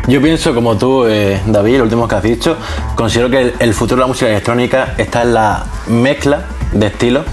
Yo 0.06 0.20
pienso 0.20 0.54
como 0.54 0.76
tú, 0.76 1.06
eh, 1.06 1.40
David, 1.46 1.78
lo 1.78 1.84
último 1.84 2.06
que 2.08 2.14
has 2.14 2.22
dicho, 2.22 2.56
considero 2.94 3.30
que 3.30 3.54
el 3.58 3.74
futuro 3.74 3.96
de 3.96 4.00
la 4.02 4.06
música 4.06 4.30
electrónica 4.30 4.94
está 4.98 5.22
en 5.22 5.34
la 5.34 5.64
mezcla 5.86 6.44
de 6.72 6.86
estilos, 6.86 7.24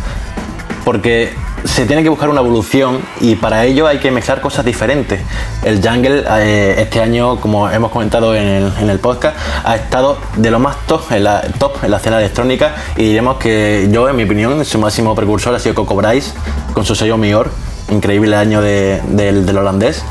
porque 0.86 1.34
se 1.68 1.86
tiene 1.86 2.02
que 2.02 2.10
buscar 2.10 2.30
una 2.30 2.40
evolución 2.40 3.02
y 3.20 3.36
para 3.36 3.66
ello 3.66 3.88
hay 3.88 4.00
que 4.00 4.10
mezclar 4.10 4.42
cosas 4.42 4.64
diferentes. 4.64 5.22
El 5.64 5.86
jungle 5.86 6.24
eh, 6.40 6.76
este 6.80 7.02
año, 7.02 7.40
como 7.40 7.70
hemos 7.70 7.92
comentado 7.92 8.34
en 8.34 8.90
el, 8.90 9.00
podcast, 9.00 9.38
ha 9.64 9.76
estado 9.76 10.18
de 10.38 10.50
lo 10.50 10.60
más 10.60 10.78
top 10.88 11.12
en, 11.12 11.26
la, 11.26 11.42
top 11.60 11.84
en 11.84 11.92
la 11.92 11.98
escena 11.98 12.20
electrónica 12.20 12.76
y 12.96 13.04
diremos 13.04 13.38
que 13.38 13.90
yo, 13.92 14.08
en 14.10 14.16
mi 14.16 14.24
opinión, 14.24 14.64
su 14.64 14.80
máximo 14.80 15.14
precursor 15.14 15.54
ha 15.54 15.60
sido 15.60 15.76
Coco 15.76 15.96
Bryce 15.96 16.34
con 16.74 16.86
su 16.86 16.96
sello 16.96 17.18
Mior, 17.18 17.52
increíble 17.92 18.36
año 18.36 18.62
del 18.62 19.58
holandés. 19.58 20.04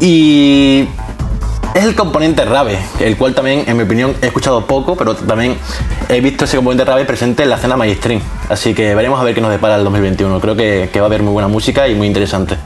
Y 0.00 0.88
es 1.76 1.84
el 1.84 1.94
componente 1.94 2.42
rave, 2.44 2.78
el 3.00 3.16
cual 3.18 3.34
también, 3.34 3.64
en 3.66 3.76
mi 3.76 3.82
opinión, 3.82 4.16
he 4.22 4.26
escuchado 4.26 4.64
poco, 4.64 4.96
pero 4.96 5.14
también 5.14 5.56
he 6.08 6.20
visto 6.22 6.46
ese 6.46 6.56
componente 6.56 6.86
rave 6.86 7.04
presente 7.04 7.42
en 7.42 7.50
la 7.50 7.56
escena 7.56 7.76
mainstream. 7.76 8.20
Así 8.48 8.72
que 8.72 8.94
veremos 8.94 9.20
a 9.20 9.24
ver 9.24 9.34
qué 9.34 9.42
nos 9.42 9.50
depara 9.50 9.76
el 9.76 9.84
2021. 9.84 10.40
Creo 10.40 10.56
que, 10.56 10.90
va 10.96 11.02
a 11.02 11.04
haber 11.06 11.22
muy 11.22 11.34
buena 11.34 11.48
música 11.48 11.86
y 11.86 11.94
muy 11.94 12.06
interesante. 12.06 12.56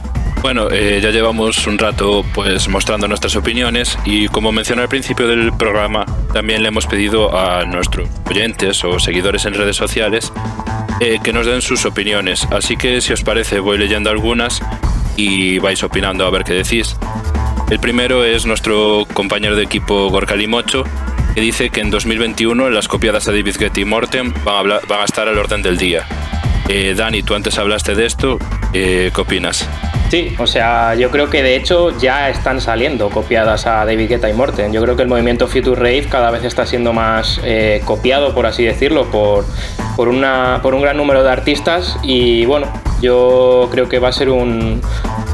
Bueno, 0.41 0.69
eh, 0.71 0.99
ya 1.03 1.11
llevamos 1.11 1.67
un 1.67 1.77
rato 1.77 2.23
pues 2.33 2.67
mostrando 2.69 3.07
nuestras 3.07 3.35
opiniones 3.35 3.99
y 4.05 4.27
como 4.29 4.51
mencioné 4.51 4.81
al 4.81 4.89
principio 4.89 5.27
del 5.27 5.51
programa, 5.53 6.05
también 6.33 6.63
le 6.63 6.69
hemos 6.69 6.87
pedido 6.87 7.37
a 7.37 7.65
nuestros 7.65 8.09
oyentes 8.27 8.83
o 8.83 8.97
seguidores 8.97 9.45
en 9.45 9.53
redes 9.53 9.75
sociales 9.75 10.31
eh, 10.99 11.19
que 11.21 11.33
nos 11.33 11.45
den 11.45 11.61
sus 11.61 11.85
opiniones. 11.85 12.47
Así 12.51 12.77
que 12.77 13.01
si 13.01 13.11
os 13.11 13.23
parece 13.23 13.59
voy 13.59 13.77
leyendo 13.77 14.09
algunas 14.09 14.61
y 15.17 15.59
vais 15.59 15.83
opinando 15.83 16.25
a 16.25 16.29
ver 16.31 16.45
qué 16.45 16.53
decís. 16.53 16.95
El 17.71 17.79
primero 17.79 18.25
es 18.25 18.45
nuestro 18.45 19.07
compañero 19.13 19.55
de 19.55 19.63
equipo 19.63 20.09
Gorka 20.09 20.35
Limocho, 20.35 20.83
que 21.33 21.39
dice 21.39 21.69
que 21.69 21.79
en 21.79 21.89
2021 21.89 22.69
las 22.69 22.89
copiadas 22.89 23.23
de 23.23 23.31
David 23.31 23.55
Getty 23.57 23.81
y 23.81 23.85
Morten 23.85 24.33
van 24.43 24.71
a, 24.71 25.05
estar 25.05 25.29
al 25.29 25.37
orden 25.37 25.61
del 25.61 25.77
día. 25.77 26.05
Eh, 26.67 26.93
Dani, 26.97 27.23
tú 27.23 27.33
antes 27.33 27.57
hablaste 27.57 27.95
de 27.95 28.05
esto, 28.05 28.39
eh, 28.73 29.09
¿qué 29.15 29.21
opinas? 29.21 29.65
Sí, 30.09 30.35
o 30.37 30.47
sea, 30.47 30.95
yo 30.95 31.11
creo 31.11 31.29
que 31.29 31.41
de 31.41 31.55
hecho 31.55 31.97
ya 31.97 32.29
están 32.29 32.59
saliendo 32.59 33.09
copiadas 33.09 33.65
a 33.65 33.85
David 33.85 34.09
Guetta 34.09 34.29
y 34.29 34.33
Morten. 34.33 34.73
Yo 34.73 34.81
creo 34.81 34.97
que 34.97 35.03
el 35.03 35.07
movimiento 35.07 35.47
Future 35.47 35.79
Rave 35.79 36.07
cada 36.09 36.29
vez 36.29 36.43
está 36.43 36.65
siendo 36.65 36.91
más 36.91 37.39
eh, 37.45 37.81
copiado, 37.85 38.35
por 38.35 38.47
así 38.47 38.65
decirlo, 38.65 39.09
por, 39.09 39.45
por 39.95 40.09
un 40.09 40.19
gran 40.81 40.97
número 40.97 41.23
de 41.23 41.31
artistas 41.31 41.97
y 42.03 42.43
bueno, 42.43 42.67
yo 43.01 43.69
creo 43.71 43.87
que 43.87 43.99
va 43.99 44.09
a 44.09 44.11
ser 44.11 44.29
un, 44.29 44.81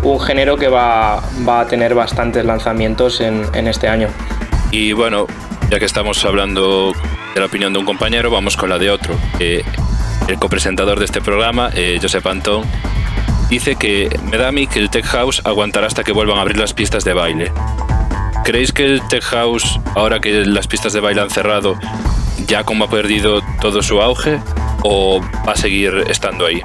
un 0.04 0.20
género 0.20 0.58
que 0.58 0.68
va, 0.68 1.22
va, 1.48 1.62
a 1.62 1.68
tener 1.68 1.95
bastantes 1.95 2.45
lanzamientos 2.45 3.22
en, 3.22 3.68
este 3.68 3.88
año. 3.88 4.10
Y 4.72 4.93
bueno, 4.93 5.28
ya 5.70 5.80
que 5.80 5.86
estamos 5.86 6.24
hablando 6.26 6.93
de 7.34 7.39
la 7.39 7.45
opinión 7.45 7.74
de 7.74 7.80
un 7.80 7.86
compañero, 7.86 8.32
vamos 8.32 8.58
con 8.58 8.70
la 8.70 8.78
de 8.78 8.91
otro. 8.91 9.16
Eh, 9.39 9.64
el 10.28 10.39
copresentador 10.39 11.00
de 11.00 11.06
este 11.06 11.22
programa, 11.22 11.70
eh, 11.74 12.00
Josep 12.02 12.26
Antón, 12.28 12.64
dice 13.50 13.76
que 13.76 14.10
me 14.24 14.38
da 14.38 14.50
a 14.50 14.52
mí 14.52 14.68
que 14.68 14.80
el 14.80 14.89
Tech 14.89 15.06
House 15.06 15.41
aguantará 15.45 15.88
hasta 15.88 16.04
que 16.04 16.12
vuelvan 16.12 16.38
a 16.38 16.41
abrir 16.41 16.58
las 16.58 16.74
pistas 16.74 17.04
de 17.04 17.14
baile. 17.14 17.52
¿Creéis 18.43 18.72
que 18.72 18.86
el 18.86 19.02
Tech 19.08 19.24
House, 19.24 19.80
ahora 19.95 20.20
que 20.20 20.45
las 20.45 20.68
pistas 20.68 20.93
de 20.93 21.00
baile 21.00 21.22
han 21.22 21.30
cerrado, 21.30 21.78
ya 22.45 22.64
como 22.64 22.86
ha 22.86 22.89
perdido 22.89 23.41
todo 23.62 23.82
su 23.82 24.02
auge 24.02 24.39
o 24.84 25.22
va 25.48 25.54
a 25.54 25.58
seguir 25.58 26.06
estando 26.08 26.45
ahí? 26.45 26.62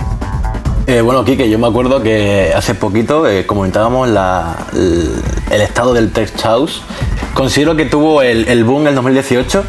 Eh, 0.87 1.01
bueno, 1.01 1.25
Kike, 1.25 1.49
yo 1.49 1.59
me 1.59 1.69
acuerdo 1.69 2.03
que 2.03 2.53
hace 2.55 2.75
poquito 2.75 3.29
eh, 3.29 3.47
comentábamos 3.47 4.09
la, 4.09 4.67
el, 4.73 5.23
el, 5.51 5.61
estado 5.61 5.95
del 5.95 6.11
Tech 6.11 6.37
House. 6.43 6.83
Considero 7.35 7.77
que 7.77 7.85
tuvo 7.85 8.21
el, 8.23 8.49
el 8.49 8.65
boom 8.65 8.89
en 8.89 8.95
2018. 8.97 9.65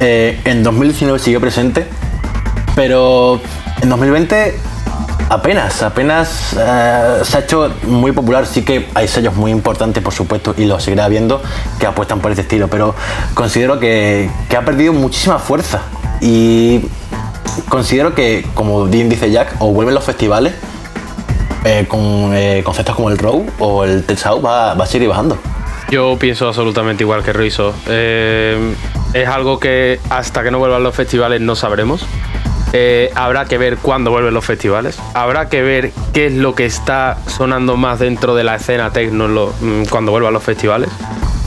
Eh, 0.00 0.40
en 0.44 0.62
2019 0.64 1.18
siguió 1.20 1.40
presente. 1.40 1.86
Pero 2.74 3.40
en 3.80 3.88
2020 3.88 4.54
Apenas, 5.30 5.82
apenas 5.82 6.54
uh, 6.54 7.22
se 7.22 7.36
ha 7.36 7.40
hecho 7.40 7.70
muy 7.86 8.12
popular. 8.12 8.46
Sí 8.46 8.62
que 8.62 8.88
hay 8.94 9.06
sellos 9.08 9.34
muy 9.34 9.50
importantes, 9.50 10.02
por 10.02 10.14
supuesto, 10.14 10.54
y 10.56 10.64
lo 10.64 10.80
seguirá 10.80 11.06
viendo, 11.08 11.42
que 11.78 11.86
apuestan 11.86 12.20
por 12.20 12.30
este 12.30 12.42
estilo, 12.42 12.68
pero 12.68 12.94
considero 13.34 13.78
que, 13.78 14.30
que 14.48 14.56
ha 14.56 14.64
perdido 14.64 14.94
muchísima 14.94 15.38
fuerza. 15.38 15.82
Y 16.22 16.80
considero 17.68 18.14
que, 18.14 18.46
como 18.54 18.86
bien 18.86 19.08
dice 19.08 19.30
Jack, 19.30 19.56
o 19.58 19.72
vuelven 19.72 19.94
los 19.94 20.04
festivales 20.04 20.54
eh, 21.64 21.86
con 21.88 22.34
eh, 22.34 22.62
conceptos 22.64 22.94
como 22.94 23.10
el 23.10 23.18
Row 23.18 23.46
o 23.58 23.84
el 23.84 24.04
Telsau, 24.04 24.40
va, 24.40 24.74
va 24.74 24.84
a 24.84 24.86
seguir 24.86 25.08
bajando. 25.08 25.38
Yo 25.90 26.16
pienso 26.18 26.46
absolutamente 26.46 27.02
igual 27.02 27.22
que 27.22 27.32
Ruizo. 27.32 27.74
Eh, 27.86 28.74
es 29.14 29.28
algo 29.28 29.58
que 29.58 29.98
hasta 30.10 30.42
que 30.42 30.50
no 30.50 30.58
vuelvan 30.58 30.82
los 30.82 30.94
festivales 30.94 31.40
no 31.40 31.56
sabremos. 31.56 32.04
Habrá 33.14 33.46
que 33.46 33.56
ver 33.56 33.78
cuándo 33.78 34.10
vuelven 34.10 34.34
los 34.34 34.44
festivales. 34.44 34.98
Habrá 35.14 35.48
que 35.48 35.62
ver 35.62 35.92
qué 36.12 36.26
es 36.26 36.34
lo 36.34 36.54
que 36.54 36.66
está 36.66 37.16
sonando 37.26 37.76
más 37.76 37.98
dentro 37.98 38.34
de 38.34 38.44
la 38.44 38.56
escena 38.56 38.92
techno 38.92 39.26
mm, 39.60 39.84
cuando 39.90 40.12
vuelvan 40.12 40.34
los 40.34 40.42
festivales. 40.42 40.90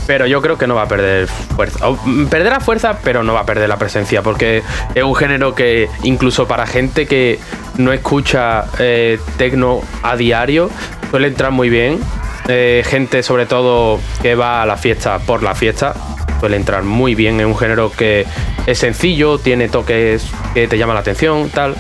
Pero 0.08 0.28
yo 0.28 0.41
creo 0.41 0.58
que 0.58 0.68
no 0.68 0.76
va 0.76 0.84
a 0.84 0.88
perder 0.88 1.28
fuerza. 1.28 1.89
Mm, 1.89 2.28
perderá 2.28 2.60
fuerza, 2.60 2.99
pero 3.04 3.24
no 3.24 3.34
va 3.34 3.41
a 3.41 3.45
perder 3.45 3.70
la 3.70 3.78
presencia. 3.78 4.22
Porque 4.22 4.64
es 4.95 5.04
un 5.04 5.16
género 5.16 5.56
que, 5.56 5.89
incluso 6.04 6.47
para 6.47 6.66
gente 6.66 7.06
que 7.08 7.39
no 7.78 7.93
escucha 7.93 8.66
eh, 8.80 9.20
techno 9.38 9.82
a 10.04 10.16
diario, 10.16 10.70
suele 11.10 11.28
entrar 11.28 11.52
muy 11.52 11.70
bien. 11.70 11.99
Eh, 12.47 12.84
gente, 12.86 13.24
sobre 13.24 13.45
todo, 13.45 13.99
que 14.22 14.36
va 14.36 14.62
a 14.62 14.66
la 14.66 14.78
fiesta 14.78 15.20
por 15.20 15.43
la 15.43 15.56
fiesta, 15.56 15.93
suele 16.39 16.58
entrar 16.58 16.84
muy 16.84 17.16
bien. 17.16 17.39
Es 17.39 17.45
un 17.45 17.58
género 17.58 17.91
que 17.91 18.26
es 18.66 18.78
sencillo, 18.78 19.38
tiene 19.38 19.70
toques 19.70 20.26
que 20.54 20.68
te 20.68 20.78
llaman 20.78 20.95
la 20.95 21.02
atención, 21.02 21.49
tal. 21.49 21.76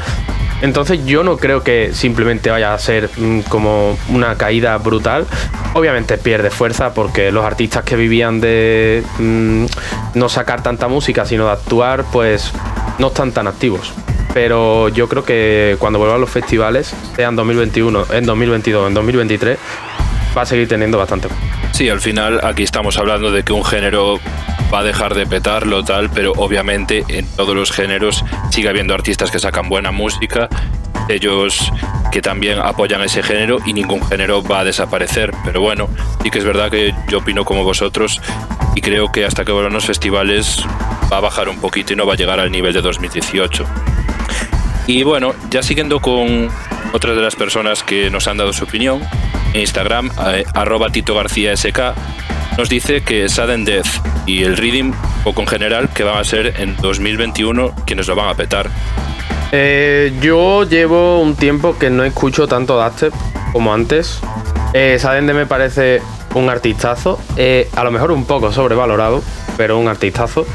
Entonces 0.61 1.05
yo 1.05 1.23
no 1.23 1.37
creo 1.37 1.63
que 1.63 1.91
simplemente 1.93 2.49
vaya 2.49 2.73
a 2.73 2.79
ser 2.79 3.09
mmm, 3.17 3.39
como 3.41 3.97
una 4.09 4.35
caída 4.35 4.77
brutal. 4.77 5.25
Obviamente 5.73 6.17
pierde 6.17 6.49
fuerza 6.51 6.93
porque 6.93 7.31
los 7.31 7.43
artistas 7.45 7.83
que 7.83 7.95
vivían 7.95 8.39
de 8.41 9.03
mmm, 9.19 9.65
no 10.13 10.29
sacar 10.29 10.61
tanta 10.61 10.87
música 10.87 11.25
sino 11.25 11.45
de 11.45 11.51
actuar, 11.51 12.05
pues 12.11 12.51
no 12.99 13.07
están 13.07 13.31
tan 13.31 13.47
activos. 13.47 13.93
Pero 14.33 14.87
yo 14.89 15.09
creo 15.09 15.25
que 15.25 15.75
cuando 15.79 15.99
vuelvan 15.99 16.21
los 16.21 16.29
festivales, 16.29 16.93
sea 17.15 17.29
en 17.29 17.35
2021, 17.35 18.05
en 18.13 18.25
2022, 18.25 18.87
en 18.87 18.93
2023, 18.93 19.57
va 20.37 20.43
a 20.43 20.45
seguir 20.45 20.67
teniendo 20.67 20.97
bastante. 20.97 21.27
Sí, 21.71 21.89
al 21.89 21.99
final 21.99 22.39
aquí 22.43 22.63
estamos 22.63 22.97
hablando 22.97 23.31
de 23.31 23.43
que 23.43 23.53
un 23.53 23.65
género 23.65 24.19
va 24.73 24.79
a 24.79 24.83
dejar 24.83 25.15
de 25.15 25.25
petarlo 25.25 25.83
tal, 25.83 26.09
pero 26.09 26.31
obviamente 26.33 27.03
en 27.09 27.25
todos 27.35 27.55
los 27.55 27.71
géneros 27.71 28.23
sigue 28.51 28.69
habiendo 28.69 28.93
artistas 28.93 29.31
que 29.31 29.39
sacan 29.39 29.69
buena 29.69 29.91
música, 29.91 30.49
ellos 31.09 31.71
que 32.11 32.21
también 32.21 32.59
apoyan 32.59 33.01
ese 33.01 33.23
género 33.23 33.57
y 33.65 33.73
ningún 33.73 34.05
género 34.05 34.43
va 34.43 34.59
a 34.59 34.63
desaparecer. 34.63 35.33
Pero 35.43 35.61
bueno, 35.61 35.89
sí 36.23 36.29
que 36.29 36.39
es 36.39 36.45
verdad 36.45 36.69
que 36.69 36.93
yo 37.07 37.19
opino 37.19 37.45
como 37.45 37.63
vosotros 37.63 38.21
y 38.75 38.81
creo 38.81 39.11
que 39.11 39.25
hasta 39.25 39.45
que 39.45 39.51
vuelvan 39.51 39.73
los 39.73 39.85
festivales 39.85 40.63
va 41.11 41.17
a 41.17 41.21
bajar 41.21 41.49
un 41.49 41.59
poquito 41.59 41.93
y 41.93 41.95
no 41.95 42.05
va 42.05 42.13
a 42.13 42.17
llegar 42.17 42.39
al 42.39 42.51
nivel 42.51 42.73
de 42.73 42.81
2018. 42.81 43.65
Y 44.87 45.03
bueno, 45.03 45.33
ya 45.49 45.63
siguiendo 45.63 45.99
con 45.99 46.49
otras 46.93 47.15
de 47.15 47.21
las 47.21 47.35
personas 47.35 47.83
que 47.83 48.09
nos 48.09 48.27
han 48.27 48.37
dado 48.37 48.51
su 48.51 48.63
opinión, 48.63 49.01
en 49.53 49.61
Instagram, 49.61 50.11
eh, 50.27 50.43
arroba 50.53 50.89
Tito 50.89 51.13
García 51.15 51.55
SK, 51.55 51.93
nos 52.61 52.69
dice 52.69 53.01
que 53.01 53.27
Sudden 53.27 53.65
Death 53.65 53.87
y 54.27 54.43
el 54.43 54.55
Reading, 54.55 54.93
poco 55.23 55.41
en 55.41 55.47
general, 55.47 55.89
que 55.95 56.03
van 56.03 56.19
a 56.19 56.23
ser 56.23 56.61
en 56.61 56.77
2021 56.77 57.73
quienes 57.87 58.07
lo 58.07 58.15
van 58.15 58.29
a 58.29 58.35
petar. 58.35 58.69
Eh, 59.51 60.13
yo 60.21 60.63
llevo 60.65 61.21
un 61.21 61.35
tiempo 61.35 61.75
que 61.79 61.89
no 61.89 62.03
escucho 62.03 62.47
tanto 62.47 62.79
dubstep 62.79 63.15
como 63.51 63.73
antes. 63.73 64.19
Eh, 64.75 64.99
me 65.33 65.47
parece 65.47 66.03
un 66.35 66.51
artistazo, 66.51 67.19
eh, 67.35 67.67
a 67.75 67.83
lo 67.83 67.89
mejor 67.89 68.11
un 68.11 68.25
poco 68.25 68.51
sobrevalorado, 68.51 69.23
pero 69.57 69.79
un 69.79 69.87
artistazo. 69.87 70.45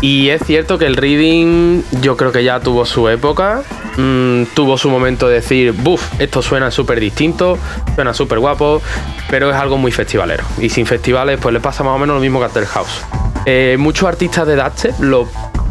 Y 0.00 0.30
es 0.30 0.42
cierto 0.44 0.78
que 0.78 0.86
el 0.86 0.96
reading 0.96 1.82
yo 2.00 2.16
creo 2.16 2.30
que 2.30 2.44
ya 2.44 2.60
tuvo 2.60 2.86
su 2.86 3.08
época, 3.08 3.62
mmm, 3.96 4.44
tuvo 4.54 4.78
su 4.78 4.88
momento 4.90 5.26
de 5.26 5.34
decir, 5.34 5.72
buf, 5.72 6.20
esto 6.20 6.40
suena 6.40 6.70
súper 6.70 7.00
distinto, 7.00 7.58
suena 7.96 8.14
súper 8.14 8.38
guapo, 8.38 8.80
pero 9.28 9.50
es 9.50 9.56
algo 9.56 9.76
muy 9.76 9.90
festivalero. 9.90 10.44
Y 10.60 10.68
sin 10.68 10.86
festivales 10.86 11.40
pues 11.42 11.52
le 11.52 11.60
pasa 11.60 11.82
más 11.82 11.96
o 11.96 11.98
menos 11.98 12.14
lo 12.14 12.20
mismo 12.20 12.38
que 12.38 12.46
a 12.46 12.66
House. 12.66 13.02
Eh, 13.44 13.76
muchos 13.78 14.08
artistas 14.08 14.46
de 14.46 14.54
dubstep 14.56 15.00
lo 15.00 15.28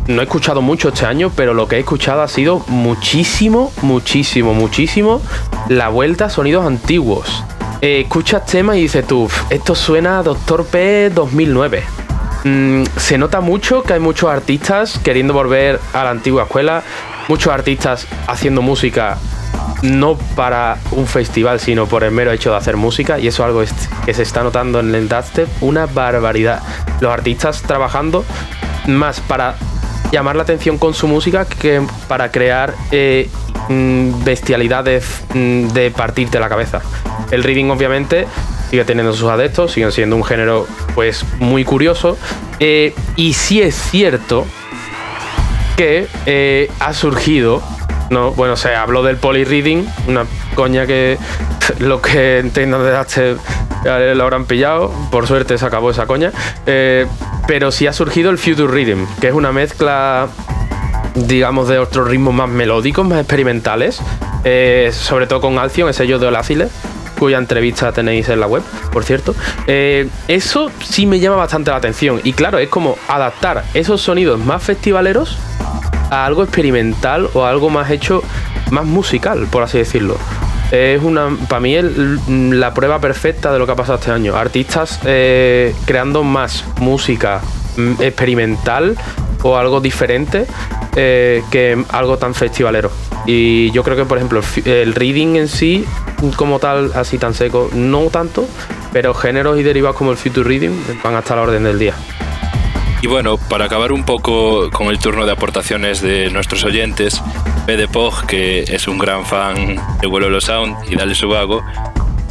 no 0.08 0.22
he 0.22 0.24
escuchado 0.24 0.62
mucho 0.62 0.90
este 0.90 1.06
año, 1.06 1.32
pero 1.36 1.54
lo 1.54 1.68
que 1.68 1.76
he 1.76 1.80
escuchado 1.80 2.22
ha 2.22 2.28
sido 2.28 2.64
muchísimo, 2.68 3.72
muchísimo, 3.82 4.54
muchísimo 4.54 5.22
la 5.70 5.90
vuelta 5.90 6.26
a 6.26 6.30
sonidos 6.30 6.66
antiguos. 6.66 7.44
Eh, 7.82 8.02
escuchas 8.02 8.46
temas 8.46 8.78
y 8.78 8.82
dices 8.82 9.06
tú, 9.06 9.30
esto 9.50 9.76
suena 9.76 10.20
a 10.20 10.24
Doctor 10.24 10.66
P 10.66 11.12
2009 11.12 11.84
mm, 12.44 12.84
se 12.98 13.18
nota 13.18 13.42
mucho 13.42 13.84
que 13.84 13.94
hay 13.94 14.00
muchos 14.00 14.30
artistas 14.30 15.00
queriendo 15.04 15.34
volver 15.34 15.80
a 15.94 16.04
la 16.04 16.12
antigua 16.12 16.44
escuela, 16.44 16.84
muchos 17.28 17.54
artistas 17.54 18.08
haciendo 18.28 18.62
música 18.62 19.18
no 19.82 20.18
para 20.36 20.78
un 20.92 21.08
festival, 21.08 21.60
sino 21.60 21.86
por 21.86 22.04
el 22.04 22.12
mero 22.12 22.32
hecho 22.32 22.52
de 22.52 22.58
hacer 22.58 22.78
música, 22.78 23.20
y 23.20 23.28
eso 23.28 23.44
es 23.44 23.48
algo 23.48 23.64
que 24.06 24.14
se 24.14 24.24
está 24.24 24.44
notando 24.44 24.80
en 24.80 24.94
el 24.96 25.08
dubstep, 25.08 25.48
una 25.62 25.86
barbaridad. 25.86 26.62
Los 27.00 27.12
artistas 27.12 27.62
trabajando 27.62 28.26
más 28.88 29.20
para 29.22 29.56
llamar 30.12 30.36
la 30.36 30.44
atención 30.44 30.78
con 30.78 30.94
su 30.94 31.08
música 31.08 31.46
que 31.46 31.82
para 32.08 32.32
crear 32.32 32.74
eh, 32.92 33.30
bestialidades 34.24 35.24
de 35.34 35.92
partirte 35.92 36.40
la 36.40 36.50
cabeza. 36.50 36.82
El 37.32 37.44
reading 37.44 37.70
obviamente 37.70 38.28
sigue 38.70 38.86
teniendo 38.86 39.14
sus 39.14 39.30
adeptos, 39.30 39.72
siguen 39.72 39.92
siendo 39.92 40.16
un 40.16 40.24
género 40.24 40.68
pues 40.96 41.26
muy 41.40 41.64
curioso. 41.64 42.18
Eh, 42.60 42.94
y 43.16 43.34
sí 43.34 43.62
es 43.62 43.76
cierto 43.76 44.46
que 45.76 46.08
eh, 46.26 46.72
ha 46.80 46.94
surgido, 46.94 47.62
no, 48.10 48.32
bueno, 48.32 48.56
se 48.56 48.76
habló 48.76 49.04
del 49.04 49.18
polyreading, 49.18 49.86
una 50.08 50.26
coña 50.56 50.86
que 50.86 51.18
lo 51.80 52.02
que 52.02 52.40
entiendan 52.40 52.84
de 52.84 52.96
H 52.96 53.36
lo 54.16 54.24
habrán 54.24 54.46
pillado, 54.46 54.92
por 55.12 55.28
suerte 55.28 55.58
se 55.58 55.66
acabó 55.66 55.92
esa 55.92 56.08
coña. 56.08 56.32
Eh, 56.66 57.06
pero 57.48 57.72
sí 57.72 57.88
ha 57.88 57.94
surgido 57.94 58.30
el 58.30 58.38
future 58.38 58.68
reading, 58.68 59.06
que 59.22 59.28
es 59.28 59.34
una 59.34 59.52
mezcla 59.52 60.28
digamos 61.16 61.68
de 61.68 61.80
otros 61.80 62.08
ritmos 62.08 62.34
más 62.34 62.50
melódicos, 62.50 63.06
más 63.06 63.20
experimentales, 63.20 64.00
eh, 64.44 64.92
sobre 64.94 65.26
todo 65.28 65.42
con 65.42 65.58
Alcyon, 65.58 65.90
ese 65.90 66.06
yo 66.06 66.20
de 66.20 66.28
Olacile 66.28 66.68
cuya 67.18 67.38
entrevista 67.38 67.92
tenéis 67.92 68.30
en 68.30 68.40
la 68.40 68.48
web, 68.48 68.64
por 68.92 69.04
cierto. 69.04 69.36
Eh, 69.68 70.08
eso 70.28 70.72
sí 70.84 71.06
me 71.06 71.20
llama 71.20 71.38
bastante 71.38 71.72
la 71.72 71.78
atención. 71.78 72.22
Y 72.24 72.34
claro, 72.34 72.60
es 72.60 72.70
como 72.70 72.98
adaptar 73.08 73.64
esos 73.74 74.02
sonidos 74.02 74.40
más 74.40 74.64
festivaleros 74.64 75.38
a 76.10 76.26
algo 76.26 76.44
experimental 76.44 77.30
o 77.34 77.46
a 77.46 77.50
algo 77.50 77.70
más 77.70 77.90
hecho, 77.92 78.24
más 78.72 78.86
musical, 78.86 79.48
por 79.52 79.64
así 79.64 79.78
decirlo. 79.78 80.18
Es 80.72 81.02
una, 81.02 81.30
para 81.48 81.62
mí, 81.62 81.76
el, 81.76 82.60
la 82.60 82.74
prueba 82.74 83.00
perfecta 83.00 83.54
de 83.54 83.60
lo 83.60 83.66
que 83.66 83.72
ha 83.72 83.76
pasado 83.76 84.00
este 84.00 84.12
año. 84.12 84.36
Artistas 84.36 85.00
eh, 85.06 85.74
creando 85.86 86.24
más 86.24 86.66
música 86.80 87.42
mm, 87.78 88.02
experimental 88.02 88.98
o 89.44 89.56
algo 89.58 89.80
diferente 89.80 90.46
eh, 90.96 91.44
que 91.52 91.82
algo 91.90 92.18
tan 92.18 92.34
festivalero. 92.34 92.92
Y 93.28 93.70
yo 93.72 93.84
creo 93.84 93.98
que, 93.98 94.06
por 94.06 94.18
ejemplo, 94.18 94.42
el 94.66 94.96
reading 94.96 95.36
en 95.36 95.48
sí, 95.50 95.86
como 96.38 96.60
tal, 96.60 96.94
así 96.96 97.18
tan 97.18 97.34
seco, 97.34 97.70
no 97.74 98.06
tanto, 98.06 98.48
pero 98.94 99.14
géneros 99.14 99.60
y 99.60 99.64
derivados 99.64 99.98
como 99.98 100.12
el 100.12 100.18
future 100.18 100.48
reading 100.48 100.72
van 101.04 101.16
a 101.16 101.20
estar 101.20 101.38
a 101.38 101.42
la 101.42 101.48
orden 101.48 101.66
del 101.66 101.78
día. 101.78 101.94
Y 103.02 103.08
bueno, 103.08 103.38
para 103.38 103.66
acabar 103.66 103.92
un 103.92 104.06
poco 104.06 104.72
con 104.72 104.88
el 104.88 104.98
turno 104.98 105.26
de 105.26 105.34
aportaciones 105.34 106.02
de 106.02 106.32
nuestros 106.32 106.64
oyentes, 106.64 107.22
Pede 107.68 107.88
Pog, 107.88 108.26
que 108.26 108.62
es 108.62 108.88
un 108.88 108.98
gran 108.98 109.26
fan 109.26 109.78
de 110.02 110.08
Vuelo 110.08 110.42
Sound 110.42 110.78
y 110.90 110.96
Dale 110.96 111.14
Subago, 111.14 111.64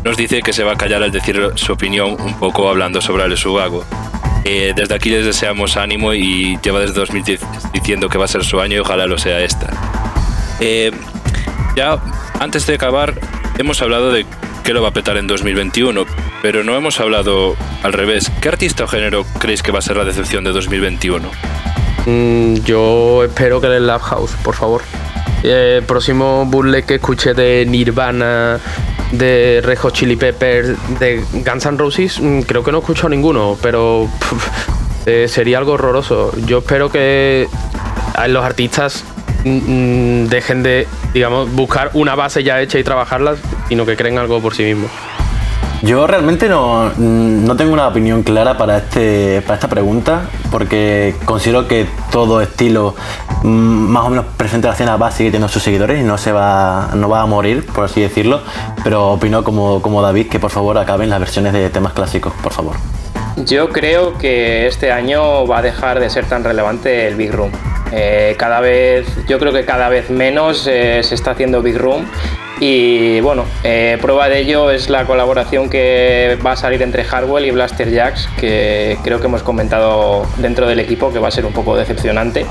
nos 0.07 0.16
dice 0.16 0.40
que 0.40 0.53
se 0.53 0.64
va 0.64 0.72
a 0.72 0.76
callar 0.76 1.03
al 1.03 1.12
decir 1.12 1.51
su 1.57 1.72
opinión 1.72 2.16
un 2.20 2.38
poco 2.38 2.68
hablando 2.68 3.01
sobre 3.01 3.24
Ale 3.24 3.36
Subago. 3.36 3.84
Eh, 4.44 4.72
desde 4.76 4.94
aquí 4.94 5.11
les 5.11 5.26
deseamos 5.26 5.76
ánimo 5.76 6.14
y 6.14 6.57
lleva 6.62 6.78
desde 6.78 6.94
2010 6.94 7.40
diciendo 7.72 8.09
que 8.09 8.16
va 8.16 8.26
a 8.26 8.28
ser 8.28 8.44
su 8.44 8.61
año 8.61 8.76
y 8.76 8.78
ojalá 8.78 9.07
lo 9.07 9.18
sea 9.18 9.40
esta. 9.40 9.86
Eh, 10.61 10.90
ya 11.76 11.98
antes 12.40 12.66
de 12.66 12.74
acabar, 12.74 13.14
hemos 13.59 13.80
hablado 13.82 14.11
de 14.11 14.26
que 14.64 14.72
lo 14.72 14.82
va 14.82 14.88
a 14.88 14.92
petar 14.92 15.16
en 15.16 15.26
2021, 15.26 16.04
pero 16.42 16.64
no 16.64 16.76
hemos 16.76 16.98
hablado 17.00 17.54
al 17.82 17.92
revés. 17.92 18.30
¿Qué 18.40 18.48
artista 18.48 18.84
o 18.84 18.88
género 18.88 19.24
creéis 19.38 19.62
que 19.62 19.72
va 19.72 19.78
a 19.78 19.82
ser 19.82 19.96
la 19.96 20.04
decepción 20.04 20.44
de 20.44 20.52
2021? 20.52 21.28
Mm, 22.07 22.54
yo 22.64 23.24
espero 23.24 23.61
que 23.61 23.68
el 23.68 23.86
Lab 23.86 24.00
House, 24.00 24.32
por 24.42 24.54
favor. 24.54 24.82
El 25.42 25.82
próximo 25.84 26.44
burle 26.46 26.84
que 26.84 26.96
escuché 26.96 27.34
de 27.34 27.64
Nirvana, 27.66 28.59
de 29.12 29.61
Rejo 29.62 29.90
Chili 29.90 30.16
Peppers, 30.16 30.70
de 30.98 31.22
Guns 31.32 31.66
N' 31.66 31.78
Roses, 31.78 32.20
mm, 32.20 32.40
creo 32.40 32.64
que 32.64 32.72
no 32.72 32.78
he 32.78 32.80
escuchado 32.80 33.09
ninguno, 33.09 33.57
pero 33.62 34.09
eh, 35.07 35.26
sería 35.28 35.59
algo 35.59 35.72
horroroso. 35.72 36.32
Yo 36.46 36.59
espero 36.59 36.90
que 36.90 37.48
los 38.28 38.44
artistas 38.44 39.04
dejen 39.47 40.62
de, 40.62 40.88
digamos, 41.14 41.53
buscar 41.53 41.90
una 41.94 42.14
base 42.14 42.42
ya 42.42 42.61
hecha 42.61 42.78
y 42.78 42.84
trabajarla, 42.84 43.36
sino 43.68 43.86
que 43.86 43.97
creen 43.97 44.18
algo 44.18 44.40
por 44.40 44.55
sí 44.55 44.64
mismos. 44.64 44.90
Yo 45.82 46.07
realmente 46.07 46.49
no, 46.49 46.90
tengo 47.57 47.72
una 47.72 47.86
opinión 47.86 48.22
clara 48.22 48.57
para, 48.57 48.78
este, 48.78 49.42
para 49.42 49.55
esta 49.55 49.68
pregunta, 49.68 50.22
porque 50.51 51.14
considero 51.26 51.68
que 51.68 51.86
todo 52.11 52.40
estilo 52.40 52.94
mm, 53.42 53.49
más 53.49 54.05
o 54.05 54.11
menos 54.11 54.24
presenta 54.36 54.68
la 54.68 54.74
escena 54.74 54.97
va 54.97 55.09
a 55.09 55.11
seguir 55.11 55.32
teniendo 55.32 55.53
sus 55.53 55.62
seguidores 55.62 56.01
y 56.01 56.03
no 56.03 56.16
se 56.16 56.32
va, 56.32 56.90
no 56.94 57.09
va 57.09 57.20
a 57.20 57.26
morir, 57.26 57.66
por 57.66 57.84
así 57.84 58.01
decirlo, 58.01 58.40
pero 58.82 59.12
opino 59.12 59.44
como, 59.44 59.82
como 59.82 60.01
David 60.01 60.28
que 60.28 60.40
por 60.40 60.51
favor 60.51 60.78
acaben 60.78 61.11
las 61.11 61.20
versiones 61.20 61.53
de 61.53 61.68
temas 61.68 61.92
clásicos, 61.92 62.32
por 62.42 62.53
favor. 62.53 62.76
Yo 63.45 63.68
creo 63.68 64.16
que 64.16 64.66
este 64.66 64.91
año 64.91 65.47
va 65.47 65.59
a 65.59 65.62
dejar 65.62 66.01
de 66.01 66.09
ser 66.09 66.24
tan 66.24 66.43
relevante 66.43 67.07
el 67.07 67.16
Big 67.16 67.30
Room. 67.32 67.53
Eh, 67.93 68.34
cada 68.39 68.61
vez, 68.61 69.07
yo 69.28 69.39
creo 69.39 69.53
que 69.53 69.64
cada 69.64 69.89
vez 69.91 70.09
menos 70.11 70.66
eh, 70.66 71.03
se 71.03 71.14
está 71.14 71.32
haciendo 71.32 71.62
Big 71.62 71.76
Room 71.76 72.07
y 72.59 73.20
bueno, 73.20 73.45
eh, 73.62 73.99
prueba 74.01 74.28
de 74.30 74.41
ello 74.41 74.70
es 74.70 74.89
la 74.89 75.05
colaboración 75.05 75.68
que 75.68 76.39
va 76.45 76.53
a 76.53 76.57
salir 76.57 76.82
entre 76.82 77.05
Hardwell 77.05 77.45
y 77.45 77.51
Blaster 77.51 77.91
Jacks, 77.91 78.26
que 78.41 78.97
creo 79.05 79.20
que 79.20 79.26
hemos 79.26 79.43
comentado 79.43 80.26
dentro 80.39 80.66
del 80.66 80.80
equipo 80.80 81.12
que 81.12 81.18
va 81.18 81.28
a 81.28 81.30
ser 81.30 81.45
un 81.45 81.53
poco 81.53 81.76
decepcionante. 81.76 82.47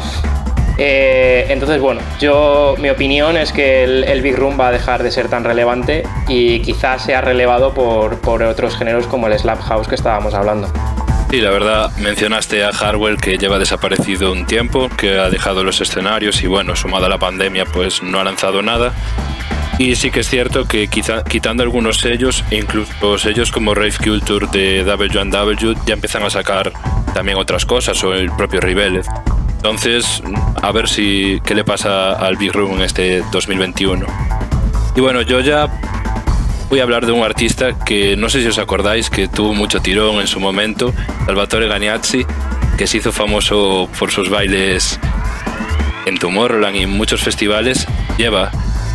Eh, 0.77 1.45
entonces, 1.49 1.79
bueno, 1.79 2.01
yo 2.19 2.75
mi 2.79 2.89
opinión 2.89 3.37
es 3.37 3.51
que 3.51 3.83
el, 3.83 4.21
Big 4.21 4.35
Room 4.35 4.59
va 4.59 4.69
a 4.69 4.71
dejar 4.71 5.03
de 5.03 5.11
ser 5.11 5.29
tan 5.29 5.43
relevante 5.43 6.03
y 6.27 6.59
quizás 6.59 7.03
sea 7.03 7.21
relevado 7.21 7.73
por, 7.73 8.19
por 8.19 8.43
otros 8.43 8.77
géneros 8.77 9.07
como 9.07 9.27
el 9.27 9.37
Slap 9.37 9.61
House 9.61 9.87
que 9.87 9.95
estábamos 9.95 10.33
hablando. 10.33 10.71
Sí, 11.29 11.41
la 11.41 11.49
verdad, 11.49 11.91
mencionaste 11.97 12.63
a 12.63 12.71
Hardwell 12.71 13.17
que 13.17 13.37
lleva 13.37 13.57
desaparecido 13.57 14.31
un 14.31 14.45
tiempo, 14.45 14.89
que 14.95 15.17
ha 15.19 15.29
dejado 15.29 15.63
los 15.63 15.81
escenarios 15.81 16.41
y 16.43 16.47
bueno, 16.47 16.75
sumado 16.75 17.07
a 17.07 17.09
la 17.09 17.17
pandemia, 17.17 17.65
pues 17.65 18.03
no 18.03 18.19
ha 18.19 18.23
lanzado 18.23 18.61
nada. 18.61 18.93
Y 19.77 19.95
sí 19.95 20.11
que 20.11 20.21
es 20.21 20.29
cierto 20.29 20.65
que 20.65 20.87
quizá, 20.87 21.23
quitando 21.23 21.63
algunos 21.63 21.97
sellos, 21.97 22.43
incluso 22.51 23.17
sellos 23.17 23.51
como 23.51 23.73
Rave 23.73 23.95
Culture 24.01 24.47
de 24.51 24.83
W&W 24.85 25.75
ya 25.85 25.93
empiezan 25.93 26.23
a 26.23 26.29
sacar 26.29 26.71
también 27.13 27.37
otras 27.37 27.65
cosas, 27.65 28.01
o 28.03 28.13
el 28.13 28.31
propio 28.31 28.61
Rebelez. 28.61 29.05
Entonces, 29.65 30.21
a 30.61 30.71
ver 30.71 30.87
si 30.87 31.41
qué 31.43 31.55
le 31.55 31.63
pasa 31.63 32.11
al 32.11 32.37
Big 32.37 32.53
Room 32.53 32.75
en 32.75 32.81
este 32.83 33.23
2021. 33.31 34.05
Y 34.95 35.01
bueno, 35.01 35.23
yo 35.23 35.39
ya 35.39 35.67
voy 36.69 36.81
a 36.81 36.83
hablar 36.83 37.07
de 37.07 37.11
un 37.11 37.23
artista 37.23 37.79
que 37.79 38.15
no 38.15 38.29
sé 38.29 38.43
si 38.43 38.47
os 38.47 38.59
acordáis 38.59 39.09
que 39.09 39.27
tuvo 39.27 39.55
mucho 39.55 39.79
tirón 39.81 40.21
en 40.21 40.27
su 40.27 40.39
momento, 40.39 40.93
Salvatore 41.25 41.67
Ganiazzi, 41.67 42.27
que 42.77 42.85
se 42.85 42.97
hizo 42.97 43.11
famoso 43.11 43.89
por 43.97 44.11
sus 44.11 44.29
bailes 44.29 44.99
en 46.05 46.19
Tomorrowland 46.19 46.75
y 46.75 46.83
en 46.83 46.91
muchos 46.91 47.21
festivales, 47.21 47.87
lleva 48.19 48.51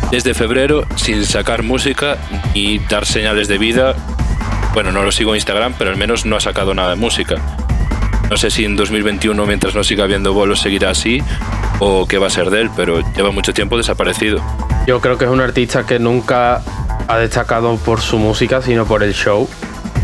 desde 0.09 0.33
febrero 0.33 0.85
sin 0.95 1.25
sacar 1.25 1.63
música 1.63 2.17
y 2.53 2.79
dar 2.79 3.05
señales 3.05 3.49
de 3.49 3.57
vida. 3.57 3.93
Bueno, 4.73 4.93
no 4.93 5.03
lo 5.03 5.11
sigo 5.11 5.31
en 5.31 5.35
Instagram, 5.35 5.73
pero 5.77 5.89
al 5.89 5.97
menos 5.97 6.25
no 6.25 6.37
ha 6.37 6.39
sacado 6.39 6.73
nada 6.73 6.91
de 6.91 6.95
música. 6.95 7.60
No 8.31 8.37
sé 8.37 8.49
si 8.49 8.63
en 8.63 8.77
2021, 8.77 9.45
mientras 9.45 9.75
no 9.75 9.83
siga 9.83 10.05
habiendo 10.05 10.31
bolos, 10.31 10.61
seguirá 10.61 10.91
así 10.91 11.21
o 11.79 12.07
qué 12.07 12.17
va 12.17 12.27
a 12.27 12.29
ser 12.29 12.49
de 12.49 12.61
él, 12.61 12.69
pero 12.77 13.01
lleva 13.13 13.31
mucho 13.31 13.53
tiempo 13.53 13.75
desaparecido. 13.75 14.41
Yo 14.87 15.01
creo 15.01 15.17
que 15.17 15.25
es 15.25 15.31
un 15.31 15.41
artista 15.41 15.85
que 15.85 15.99
nunca 15.99 16.61
ha 17.09 17.17
destacado 17.17 17.75
por 17.75 17.99
su 17.99 18.17
música, 18.19 18.61
sino 18.61 18.85
por 18.85 19.03
el 19.03 19.13
show. 19.13 19.49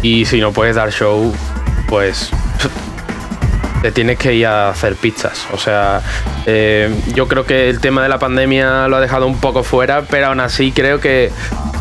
Y 0.01 0.25
si 0.25 0.41
no 0.41 0.51
puedes 0.51 0.75
dar 0.75 0.91
show, 0.91 1.34
pues 1.88 2.30
te 3.82 3.93
tienes 3.93 4.17
que 4.17 4.34
ir 4.34 4.45
a 4.45 4.71
hacer 4.71 4.95
pizzas. 4.95 5.47
O 5.53 5.57
sea, 5.57 6.01
eh, 6.45 6.93
yo 7.15 7.30
creo 7.30 7.45
que 7.45 7.69
el 7.69 7.80
tema 7.80 8.03
de 8.03 8.09
la 8.09 8.19
pandemia 8.19 8.89
lo 8.89 8.97
ha 8.97 8.99
dejado 8.99 9.25
un 9.25 9.39
poco 9.39 9.63
fuera, 9.63 10.01
pero 10.01 10.28
aún 10.28 10.41
así 10.41 10.73
creo 10.73 10.99
que 10.99 11.32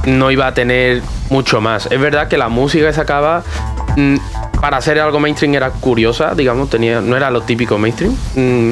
no 0.04 0.30
iba 0.30 0.46
a 0.46 0.54
tener 0.54 1.02
mucho 1.28 1.60
más. 1.60 1.88
Es 1.90 2.00
verdad 2.00 2.28
que 2.28 2.38
la 2.38 2.48
música 2.48 2.86
que 2.86 2.92
sacaba 2.92 3.42
mm, 3.96 4.16
para 4.66 4.78
hacer 4.78 4.98
algo 4.98 5.20
mainstream 5.20 5.54
era 5.54 5.70
curiosa, 5.70 6.34
digamos, 6.34 6.68
tenía, 6.68 7.00
no 7.00 7.16
era 7.16 7.30
lo 7.30 7.40
típico 7.42 7.78
mainstream. 7.78 8.12
Mm, 8.34 8.70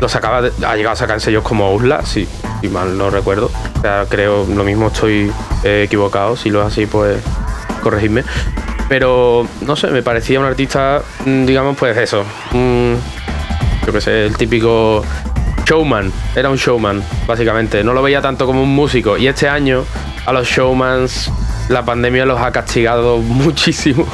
lo 0.00 0.08
sacaba, 0.08 0.38
ha 0.38 0.74
llegado 0.74 0.94
a 0.94 0.96
sacar 0.96 1.20
sellos 1.20 1.44
como 1.44 1.70
Usla, 1.74 2.02
si, 2.06 2.26
si 2.62 2.68
mal 2.70 2.96
no 2.96 3.10
recuerdo. 3.10 3.50
O 3.76 3.80
sea, 3.82 4.06
creo, 4.08 4.46
lo 4.46 4.64
mismo 4.64 4.86
estoy 4.86 5.30
eh, 5.64 5.82
equivocado, 5.84 6.34
si 6.34 6.48
lo 6.48 6.62
es 6.62 6.68
así, 6.68 6.86
pues 6.86 7.22
corregidme. 7.82 8.24
Pero 8.88 9.46
no 9.60 9.76
sé, 9.76 9.88
me 9.88 10.02
parecía 10.02 10.40
un 10.40 10.46
artista, 10.46 11.02
mm, 11.26 11.44
digamos, 11.44 11.76
pues 11.76 11.94
eso. 11.98 12.24
yo 13.86 13.92
qué 13.92 14.00
sé, 14.00 14.24
el 14.24 14.36
típico 14.38 15.04
showman. 15.66 16.10
Era 16.34 16.48
un 16.48 16.56
showman, 16.56 17.04
básicamente. 17.26 17.84
No 17.84 17.92
lo 17.92 18.02
veía 18.02 18.22
tanto 18.22 18.46
como 18.46 18.62
un 18.62 18.74
músico. 18.74 19.18
Y 19.18 19.26
este 19.26 19.46
año, 19.46 19.84
a 20.24 20.32
los 20.32 20.48
showmans, 20.48 21.30
la 21.68 21.84
pandemia 21.84 22.24
los 22.26 22.40
ha 22.40 22.52
castigado 22.52 23.18
muchísimo. 23.22 24.06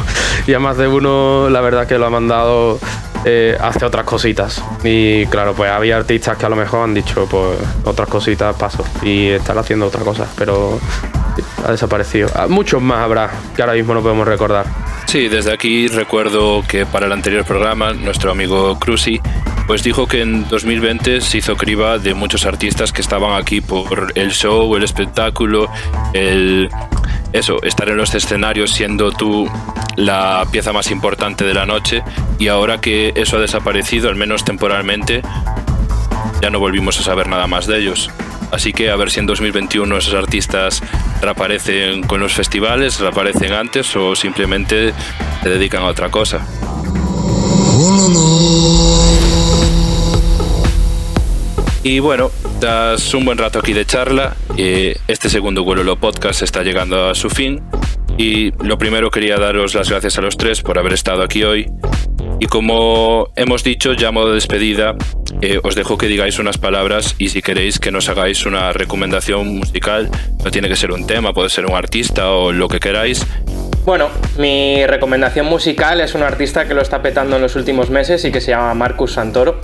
Y 0.46 0.54
a 0.54 0.58
más 0.58 0.76
de 0.76 0.88
uno, 0.88 1.48
la 1.50 1.60
verdad, 1.60 1.86
que 1.86 1.98
lo 1.98 2.06
ha 2.06 2.10
mandado 2.10 2.78
eh, 3.24 3.56
hacia 3.60 3.86
otras 3.86 4.04
cositas. 4.04 4.62
Y 4.84 5.26
claro, 5.26 5.54
pues 5.54 5.70
había 5.70 5.96
artistas 5.96 6.36
que 6.36 6.46
a 6.46 6.48
lo 6.48 6.56
mejor 6.56 6.84
han 6.84 6.94
dicho, 6.94 7.26
pues 7.30 7.58
otras 7.84 8.08
cositas 8.08 8.56
paso. 8.56 8.84
Y 9.02 9.28
están 9.28 9.58
haciendo 9.58 9.86
otras 9.86 10.04
cosas. 10.04 10.28
Pero 10.36 10.78
ha 11.64 11.70
desaparecido. 11.70 12.28
Ah, 12.34 12.46
muchos 12.48 12.80
más 12.80 12.98
habrá 12.98 13.30
que 13.54 13.62
ahora 13.62 13.74
mismo 13.74 13.94
no 13.94 14.02
podemos 14.02 14.26
recordar. 14.26 14.66
Sí, 15.06 15.28
desde 15.28 15.52
aquí 15.52 15.88
recuerdo 15.88 16.62
que 16.68 16.84
para 16.84 17.06
el 17.06 17.12
anterior 17.12 17.44
programa 17.44 17.92
nuestro 17.92 18.30
amigo 18.30 18.78
Cruci 18.78 19.20
pues 19.66 19.82
dijo 19.82 20.06
que 20.06 20.22
en 20.22 20.48
2020 20.48 21.20
se 21.20 21.38
hizo 21.38 21.54
criba 21.54 21.98
de 21.98 22.14
muchos 22.14 22.46
artistas 22.46 22.90
que 22.90 23.02
estaban 23.02 23.38
aquí 23.38 23.60
por 23.60 24.12
el 24.14 24.30
show, 24.30 24.74
el 24.76 24.82
espectáculo, 24.82 25.68
el 26.14 26.70
eso, 27.32 27.62
estar 27.62 27.88
en 27.88 27.96
los 27.96 28.14
escenarios 28.14 28.70
siendo 28.70 29.10
tú 29.12 29.48
la 29.96 30.46
pieza 30.50 30.72
más 30.72 30.90
importante 30.90 31.44
de 31.44 31.54
la 31.54 31.66
noche 31.66 32.02
y 32.38 32.48
ahora 32.48 32.80
que 32.80 33.12
eso 33.16 33.36
ha 33.36 33.40
desaparecido, 33.40 34.08
al 34.08 34.16
menos 34.16 34.44
temporalmente, 34.44 35.22
ya 36.40 36.50
no 36.50 36.60
volvimos 36.60 36.98
a 37.00 37.02
saber 37.02 37.28
nada 37.28 37.46
más 37.46 37.66
de 37.66 37.78
ellos. 37.78 38.10
Así 38.50 38.72
que 38.72 38.90
a 38.90 38.96
ver 38.96 39.10
si 39.10 39.20
en 39.20 39.26
2021 39.26 39.98
esos 39.98 40.14
artistas 40.14 40.82
reaparecen 41.20 42.02
con 42.02 42.20
los 42.20 42.32
festivales, 42.32 42.98
reaparecen 42.98 43.52
antes 43.52 43.94
o 43.96 44.16
simplemente 44.16 44.94
se 45.42 45.48
dedican 45.48 45.82
a 45.82 45.86
otra 45.86 46.10
cosa. 46.10 46.46
Y 51.82 52.00
bueno, 52.00 52.30
tras 52.60 53.14
un 53.14 53.24
buen 53.24 53.38
rato 53.38 53.60
aquí 53.60 53.72
de 53.72 53.86
charla, 53.86 54.34
eh, 54.56 54.96
este 55.06 55.28
segundo 55.30 55.62
vuelo 55.64 55.96
podcast 55.98 56.42
está 56.42 56.62
llegando 56.62 57.08
a 57.08 57.14
su 57.14 57.30
fin. 57.30 57.62
Y 58.16 58.50
lo 58.64 58.78
primero 58.78 59.10
quería 59.10 59.38
daros 59.38 59.74
las 59.74 59.88
gracias 59.88 60.18
a 60.18 60.22
los 60.22 60.36
tres 60.36 60.60
por 60.60 60.78
haber 60.78 60.92
estado 60.92 61.22
aquí 61.22 61.44
hoy. 61.44 61.70
Y 62.40 62.46
como 62.46 63.28
hemos 63.36 63.62
dicho, 63.62 63.92
ya 63.92 64.08
a 64.08 64.12
modo 64.12 64.28
de 64.28 64.34
despedida, 64.34 64.96
eh, 65.40 65.60
os 65.62 65.76
dejo 65.76 65.98
que 65.98 66.06
digáis 66.06 66.38
unas 66.38 66.58
palabras 66.58 67.14
y 67.18 67.28
si 67.28 67.42
queréis 67.42 67.78
que 67.78 67.92
nos 67.92 68.08
hagáis 68.08 68.44
una 68.44 68.72
recomendación 68.72 69.58
musical, 69.58 70.10
no 70.44 70.50
tiene 70.50 70.68
que 70.68 70.76
ser 70.76 70.90
un 70.90 71.06
tema, 71.06 71.32
puede 71.32 71.48
ser 71.48 71.66
un 71.66 71.74
artista 71.74 72.30
o 72.32 72.52
lo 72.52 72.68
que 72.68 72.80
queráis. 72.80 73.24
Bueno, 73.84 74.08
mi 74.36 74.84
recomendación 74.86 75.46
musical 75.46 76.00
es 76.00 76.14
un 76.14 76.22
artista 76.22 76.66
que 76.66 76.74
lo 76.74 76.82
está 76.82 77.00
petando 77.02 77.36
en 77.36 77.42
los 77.42 77.56
últimos 77.56 77.88
meses 77.88 78.24
y 78.24 78.32
que 78.32 78.40
se 78.40 78.50
llama 78.50 78.74
Marcus 78.74 79.12
Santoro. 79.12 79.60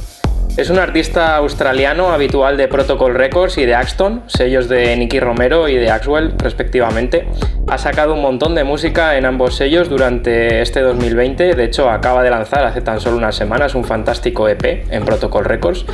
Es 0.57 0.71
un 0.71 0.79
artista 0.79 1.35
australiano 1.35 2.13
habitual 2.13 2.57
de 2.57 2.69
Protocol 2.69 3.17
Records 3.17 3.59
y 3.59 3.67
de 3.67 3.75
Axton, 3.75 4.23
sellos 4.29 4.69
de 4.69 4.97
Nicky 4.97 5.19
Romero 5.19 5.69
y 5.69 5.75
de 5.75 5.91
Axwell 5.91 6.33
respectivamente. 6.39 7.27
Ha 7.67 7.77
sacado 7.77 8.15
un 8.15 8.23
montón 8.23 8.55
de 8.55 8.63
música 8.63 9.19
en 9.19 9.27
ambos 9.27 9.57
sellos 9.57 9.89
durante 9.89 10.63
este 10.63 10.81
2020, 10.81 11.57
de 11.57 11.65
hecho 11.65 11.91
acaba 11.91 12.23
de 12.23 12.31
lanzar 12.31 12.65
hace 12.65 12.83
tan 12.83 13.01
solo 13.01 13.17
unas 13.17 13.35
semanas 13.35 13.75
un 13.75 13.83
fantástico 13.83 14.49
EP 14.49 14.87
en 14.93 15.05
Protocol 15.05 15.45
Records 15.45 15.87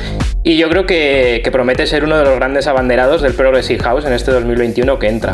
y 0.43 0.57
yo 0.57 0.69
creo 0.69 0.85
que, 0.85 1.41
que 1.43 1.49
promete 1.49 1.87
ser 1.87 2.03
uno 2.03 2.19
de 2.19 2.25
los 2.25 2.35
grandes 2.35 2.67
abanderados 2.67 3.23
del 3.23 3.33
Progressive 3.33 3.81
House 3.81 4.05
en 4.05 4.13
este 4.13 4.31
2021 4.31 4.99
que 4.99 5.07
entra. 5.07 5.31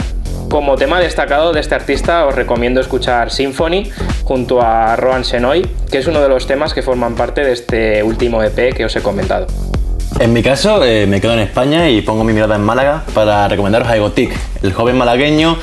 Como 0.49 0.77
tema 0.77 1.01
destacado 1.01 1.51
de 1.51 1.59
este 1.59 1.75
artista 1.75 2.25
os 2.25 2.33
recomiendo 2.33 2.79
escuchar 2.79 3.31
Symphony 3.31 3.91
junto 4.23 4.61
a 4.61 4.95
Rohan 4.95 5.25
Senoy, 5.25 5.67
que 5.91 5.97
es 5.97 6.07
uno 6.07 6.21
de 6.21 6.29
los 6.29 6.47
temas 6.47 6.73
que 6.73 6.81
forman 6.81 7.15
parte 7.15 7.43
de 7.43 7.51
este 7.51 8.01
último 8.01 8.41
EP 8.41 8.73
que 8.73 8.85
os 8.85 8.95
he 8.95 9.01
comentado. 9.01 9.47
En 10.21 10.31
mi 10.31 10.41
caso, 10.41 10.85
eh, 10.85 11.05
me 11.05 11.19
quedo 11.19 11.33
en 11.33 11.39
España 11.39 11.89
y 11.89 12.01
pongo 12.01 12.23
mi 12.23 12.31
mirada 12.31 12.55
en 12.55 12.63
Málaga 12.63 13.03
para 13.13 13.47
recomendaros 13.49 13.89
a 13.89 13.97
Egotic. 13.97 14.31
El 14.63 14.71
joven 14.71 14.97
malagueño 14.97 15.57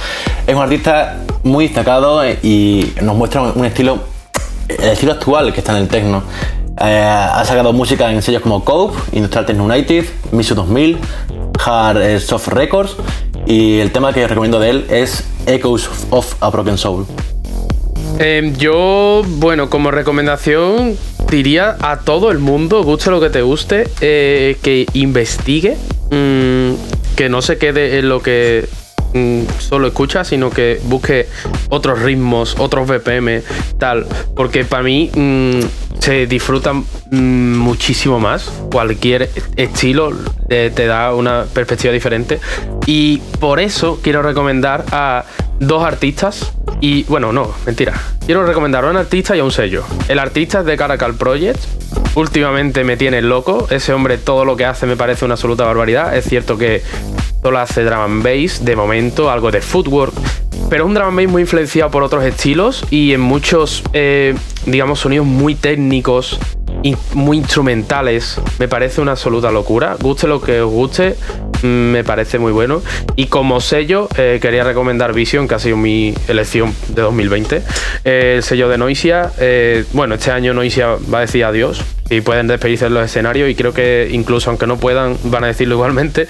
es 0.46 0.54
un 0.54 0.60
artista 0.60 1.16
muy 1.42 1.64
destacado 1.64 2.22
y 2.42 2.92
nos 3.00 3.16
muestra 3.16 3.40
un 3.40 3.64
estilo, 3.64 4.00
el 4.68 4.90
estilo 4.90 5.12
actual 5.12 5.52
que 5.54 5.60
está 5.60 5.72
en 5.72 5.78
el 5.78 5.88
techno. 5.88 6.22
Eh, 6.80 7.00
ha 7.04 7.44
sacado 7.44 7.72
música 7.72 8.10
en 8.10 8.20
sellos 8.20 8.42
como 8.42 8.64
Cope, 8.64 8.98
Industrial 9.12 9.46
Techno 9.46 9.64
United, 9.64 10.06
Misu 10.32 10.54
2000, 10.54 10.98
Hard 11.64 12.20
Soft 12.20 12.48
Records 12.48 12.96
y 13.46 13.78
el 13.78 13.92
tema 13.92 14.12
que 14.12 14.26
recomiendo 14.26 14.58
de 14.58 14.70
él 14.70 14.86
es 14.90 15.24
Echoes 15.46 15.88
of 16.10 16.34
a 16.40 16.50
Broken 16.50 16.76
Soul. 16.76 17.06
Em, 18.18 18.56
yo, 18.56 19.22
bueno, 19.24 19.70
como 19.70 19.90
recomendación 19.90 20.96
diría 21.30 21.76
a 21.80 22.00
todo 22.00 22.30
el 22.30 22.38
mundo, 22.38 22.82
guste 22.82 23.10
lo 23.10 23.20
que 23.20 23.30
te 23.30 23.42
guste, 23.42 23.88
eh, 24.00 24.56
que 24.62 24.86
investigue, 24.94 25.76
mm, 26.10 26.74
que 27.16 27.28
no 27.28 27.42
se 27.42 27.58
quede 27.58 27.98
en 27.98 28.08
lo 28.08 28.22
que 28.22 28.68
solo 29.58 29.86
escucha, 29.86 30.24
sino 30.24 30.50
que 30.50 30.80
busque 30.84 31.28
otros 31.68 32.00
ritmos, 32.02 32.56
otros 32.58 32.88
BPM, 32.88 33.42
tal, 33.78 34.06
porque 34.34 34.64
para 34.64 34.82
mí 34.82 35.10
mm, 35.14 35.60
se 36.00 36.26
disfruta 36.26 36.72
muchísimo 37.10 38.18
más. 38.18 38.50
Cualquier 38.70 39.30
estilo 39.56 40.12
te 40.48 40.86
da 40.86 41.14
una 41.14 41.44
perspectiva 41.44 41.92
diferente. 41.92 42.40
Y 42.86 43.18
por 43.40 43.60
eso 43.60 43.98
quiero 44.02 44.22
recomendar 44.22 44.84
a 44.92 45.24
dos 45.58 45.84
artistas 45.84 46.52
y 46.80 47.04
bueno, 47.04 47.32
no, 47.32 47.52
mentira. 47.66 47.94
Quiero 48.24 48.44
recomendar 48.46 48.84
a 48.84 48.90
un 48.90 48.96
artista 48.96 49.36
y 49.36 49.40
a 49.40 49.44
un 49.44 49.50
sello. 49.50 49.84
El 50.08 50.18
artista 50.18 50.60
es 50.60 50.66
de 50.66 50.76
Caracal 50.76 51.14
Project. 51.14 51.60
Últimamente 52.14 52.84
me 52.84 52.96
tiene 52.96 53.22
loco. 53.22 53.66
Ese 53.70 53.92
hombre 53.92 54.18
todo 54.18 54.44
lo 54.44 54.56
que 54.56 54.64
hace 54.64 54.86
me 54.86 54.96
parece 54.96 55.24
una 55.24 55.34
absoluta 55.34 55.64
barbaridad. 55.64 56.16
Es 56.16 56.24
cierto 56.24 56.56
que 56.56 56.82
solo 57.42 57.58
hace 57.58 57.84
drum 57.84 58.00
and 58.00 58.22
bass, 58.22 58.64
de 58.64 58.76
momento, 58.76 59.30
algo 59.30 59.50
de 59.50 59.60
footwork. 59.60 60.14
Pero 60.70 60.84
es 60.84 60.88
un 60.88 60.94
bass 60.94 61.12
muy 61.12 61.42
influenciado 61.42 61.90
por 61.90 62.02
otros 62.02 62.24
estilos 62.24 62.84
y 62.90 63.12
en 63.12 63.20
muchos, 63.20 63.82
eh, 63.92 64.34
digamos, 64.66 65.00
sonidos 65.00 65.26
muy 65.26 65.54
técnicos 65.54 66.38
muy 67.14 67.38
instrumentales. 67.38 68.40
Me 68.58 68.68
parece 68.68 69.00
una 69.00 69.12
absoluta 69.12 69.50
locura. 69.50 69.96
Guste 70.00 70.26
lo 70.26 70.40
que 70.40 70.60
os 70.60 70.70
guste, 70.70 71.16
mm, 71.62 71.66
me 71.66 72.04
parece 72.04 72.38
muy 72.38 72.52
bueno. 72.52 72.82
Y 73.16 73.26
como 73.26 73.60
sello, 73.60 74.08
eh, 74.16 74.38
quería 74.40 74.64
recomendar 74.64 75.14
Vision, 75.14 75.48
que 75.48 75.54
ha 75.54 75.58
sido 75.58 75.76
mi 75.76 76.14
elección 76.28 76.74
de 76.88 77.02
2020. 77.02 77.62
el 78.04 78.42
sello 78.42 78.68
de 78.68 78.76
Noisia. 78.76 79.32
Eh, 79.38 79.84
bueno, 79.92 80.16
este 80.16 80.30
año 80.30 80.52
Noisia 80.52 80.96
va 81.12 81.18
a 81.18 81.20
decir 81.22 81.44
adiós 81.44 81.82
y 82.10 82.20
pueden 82.20 82.46
despedirse 82.48 82.86
en 82.86 82.94
los 82.94 83.04
escenarios. 83.04 83.48
Y 83.48 83.54
creo 83.54 83.72
que 83.72 84.10
incluso 84.12 84.50
aunque 84.50 84.66
no 84.66 84.76
puedan, 84.76 85.16
van 85.24 85.44
a 85.44 85.46
decirlo 85.46 85.76
igualmente 85.76 86.26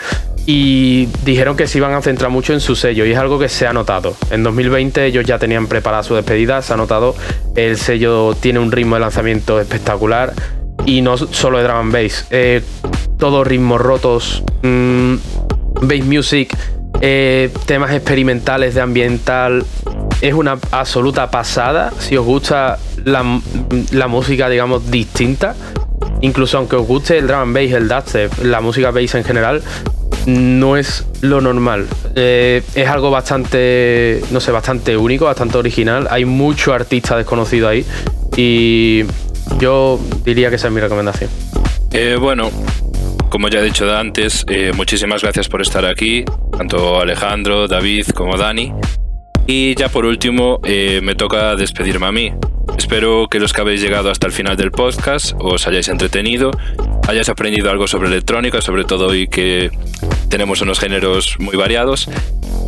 y 0.46 1.06
dijeron 1.24 1.56
que 1.56 1.66
se 1.66 1.78
iban 1.78 1.94
a 1.94 2.02
centrar 2.02 2.30
mucho 2.30 2.52
en 2.52 2.60
su 2.60 2.76
sello 2.76 3.06
y 3.06 3.12
es 3.12 3.18
algo 3.18 3.38
que 3.38 3.48
se 3.48 3.66
ha 3.66 3.72
notado. 3.72 4.14
En 4.30 4.42
2020 4.42 5.06
ellos 5.06 5.24
ya 5.24 5.38
tenían 5.38 5.66
preparada 5.66 6.02
su 6.02 6.14
despedida, 6.14 6.60
se 6.62 6.72
ha 6.74 6.76
notado, 6.76 7.14
el 7.56 7.78
sello 7.78 8.34
tiene 8.34 8.58
un 8.58 8.70
ritmo 8.70 8.96
de 8.96 9.00
lanzamiento 9.00 9.60
espectacular 9.60 10.34
y 10.86 11.00
no 11.00 11.16
solo 11.16 11.58
de 11.58 11.64
drum 11.64 11.78
and 11.78 11.92
bass, 11.92 12.26
eh, 12.30 12.62
todos 13.18 13.46
ritmos 13.46 13.80
rotos, 13.80 14.42
mm, 14.62 15.14
bass 15.82 16.04
music, 16.04 16.54
eh, 17.00 17.50
temas 17.66 17.92
experimentales 17.92 18.74
de 18.74 18.80
ambiental. 18.80 19.64
Es 20.20 20.34
una 20.34 20.58
absoluta 20.70 21.30
pasada. 21.30 21.92
Si 21.98 22.16
os 22.16 22.24
gusta 22.24 22.78
la, 23.04 23.40
la 23.92 24.08
música, 24.08 24.48
digamos, 24.48 24.90
distinta, 24.90 25.54
incluso 26.20 26.58
aunque 26.58 26.76
os 26.76 26.86
guste 26.86 27.18
el 27.18 27.26
drum 27.26 27.40
and 27.40 27.54
bass, 27.54 27.72
el 27.72 27.88
dubstep, 27.88 28.44
la 28.44 28.60
música 28.60 28.90
bass 28.90 29.14
en 29.14 29.24
general, 29.24 29.62
no 30.26 30.76
es 30.76 31.06
lo 31.20 31.40
normal. 31.40 31.86
Eh, 32.14 32.62
es 32.74 32.88
algo 32.88 33.10
bastante, 33.10 34.22
no 34.30 34.40
sé, 34.40 34.52
bastante 34.52 34.96
único, 34.96 35.26
bastante 35.26 35.58
original. 35.58 36.08
Hay 36.10 36.24
mucho 36.24 36.72
artista 36.72 37.16
desconocido 37.16 37.68
ahí 37.68 37.84
y 38.36 39.04
yo 39.58 40.00
diría 40.24 40.50
que 40.50 40.56
esa 40.56 40.68
es 40.68 40.72
mi 40.72 40.80
recomendación. 40.80 41.30
Eh, 41.92 42.16
bueno, 42.18 42.50
como 43.28 43.48
ya 43.48 43.60
he 43.60 43.64
dicho 43.64 43.92
antes, 43.94 44.44
eh, 44.48 44.72
muchísimas 44.74 45.22
gracias 45.22 45.48
por 45.48 45.62
estar 45.62 45.84
aquí, 45.84 46.24
tanto 46.56 47.00
Alejandro, 47.00 47.68
David 47.68 48.06
como 48.14 48.36
Dani. 48.36 48.72
Y 49.46 49.74
ya 49.74 49.90
por 49.90 50.06
último, 50.06 50.58
me 50.62 51.14
toca 51.14 51.54
despedirme 51.54 52.06
a 52.06 52.12
mí. 52.12 52.32
Espero 52.78 53.28
que 53.28 53.38
los 53.38 53.52
que 53.52 53.60
habéis 53.60 53.82
llegado 53.82 54.10
hasta 54.10 54.26
el 54.26 54.32
final 54.32 54.56
del 54.56 54.70
podcast 54.70 55.32
os 55.38 55.66
hayáis 55.66 55.88
entretenido, 55.88 56.50
hayáis 57.06 57.28
aprendido 57.28 57.70
algo 57.70 57.86
sobre 57.86 58.08
electrónica, 58.08 58.62
sobre 58.62 58.84
todo 58.84 59.08
hoy 59.08 59.28
que 59.28 59.70
tenemos 60.28 60.60
unos 60.60 60.78
géneros 60.78 61.36
muy 61.38 61.56
variados. 61.56 62.08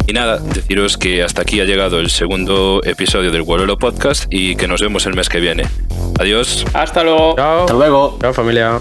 Y 0.07 0.13
nada, 0.13 0.39
deciros 0.39 0.97
que 0.97 1.23
hasta 1.23 1.43
aquí 1.43 1.61
ha 1.61 1.65
llegado 1.65 1.99
el 1.99 2.11
segundo 2.11 2.81
episodio 2.85 3.33
del 3.33 3.43
Guarolo 3.43 3.77
Podcast 3.77 4.27
y 4.31 4.55
que 4.55 4.69
nos 4.69 4.81
vemos 4.81 5.05
el 5.07 5.15
mes 5.15 5.29
que 5.29 5.41
viene. 5.41 5.65
Adiós. 6.21 6.65
Hasta 6.73 7.03
luego. 7.03 7.35
Chao. 7.37 7.61
Hasta 7.61 7.75
luego. 7.75 8.19
Chao 8.21 8.33
familia. 8.33 8.81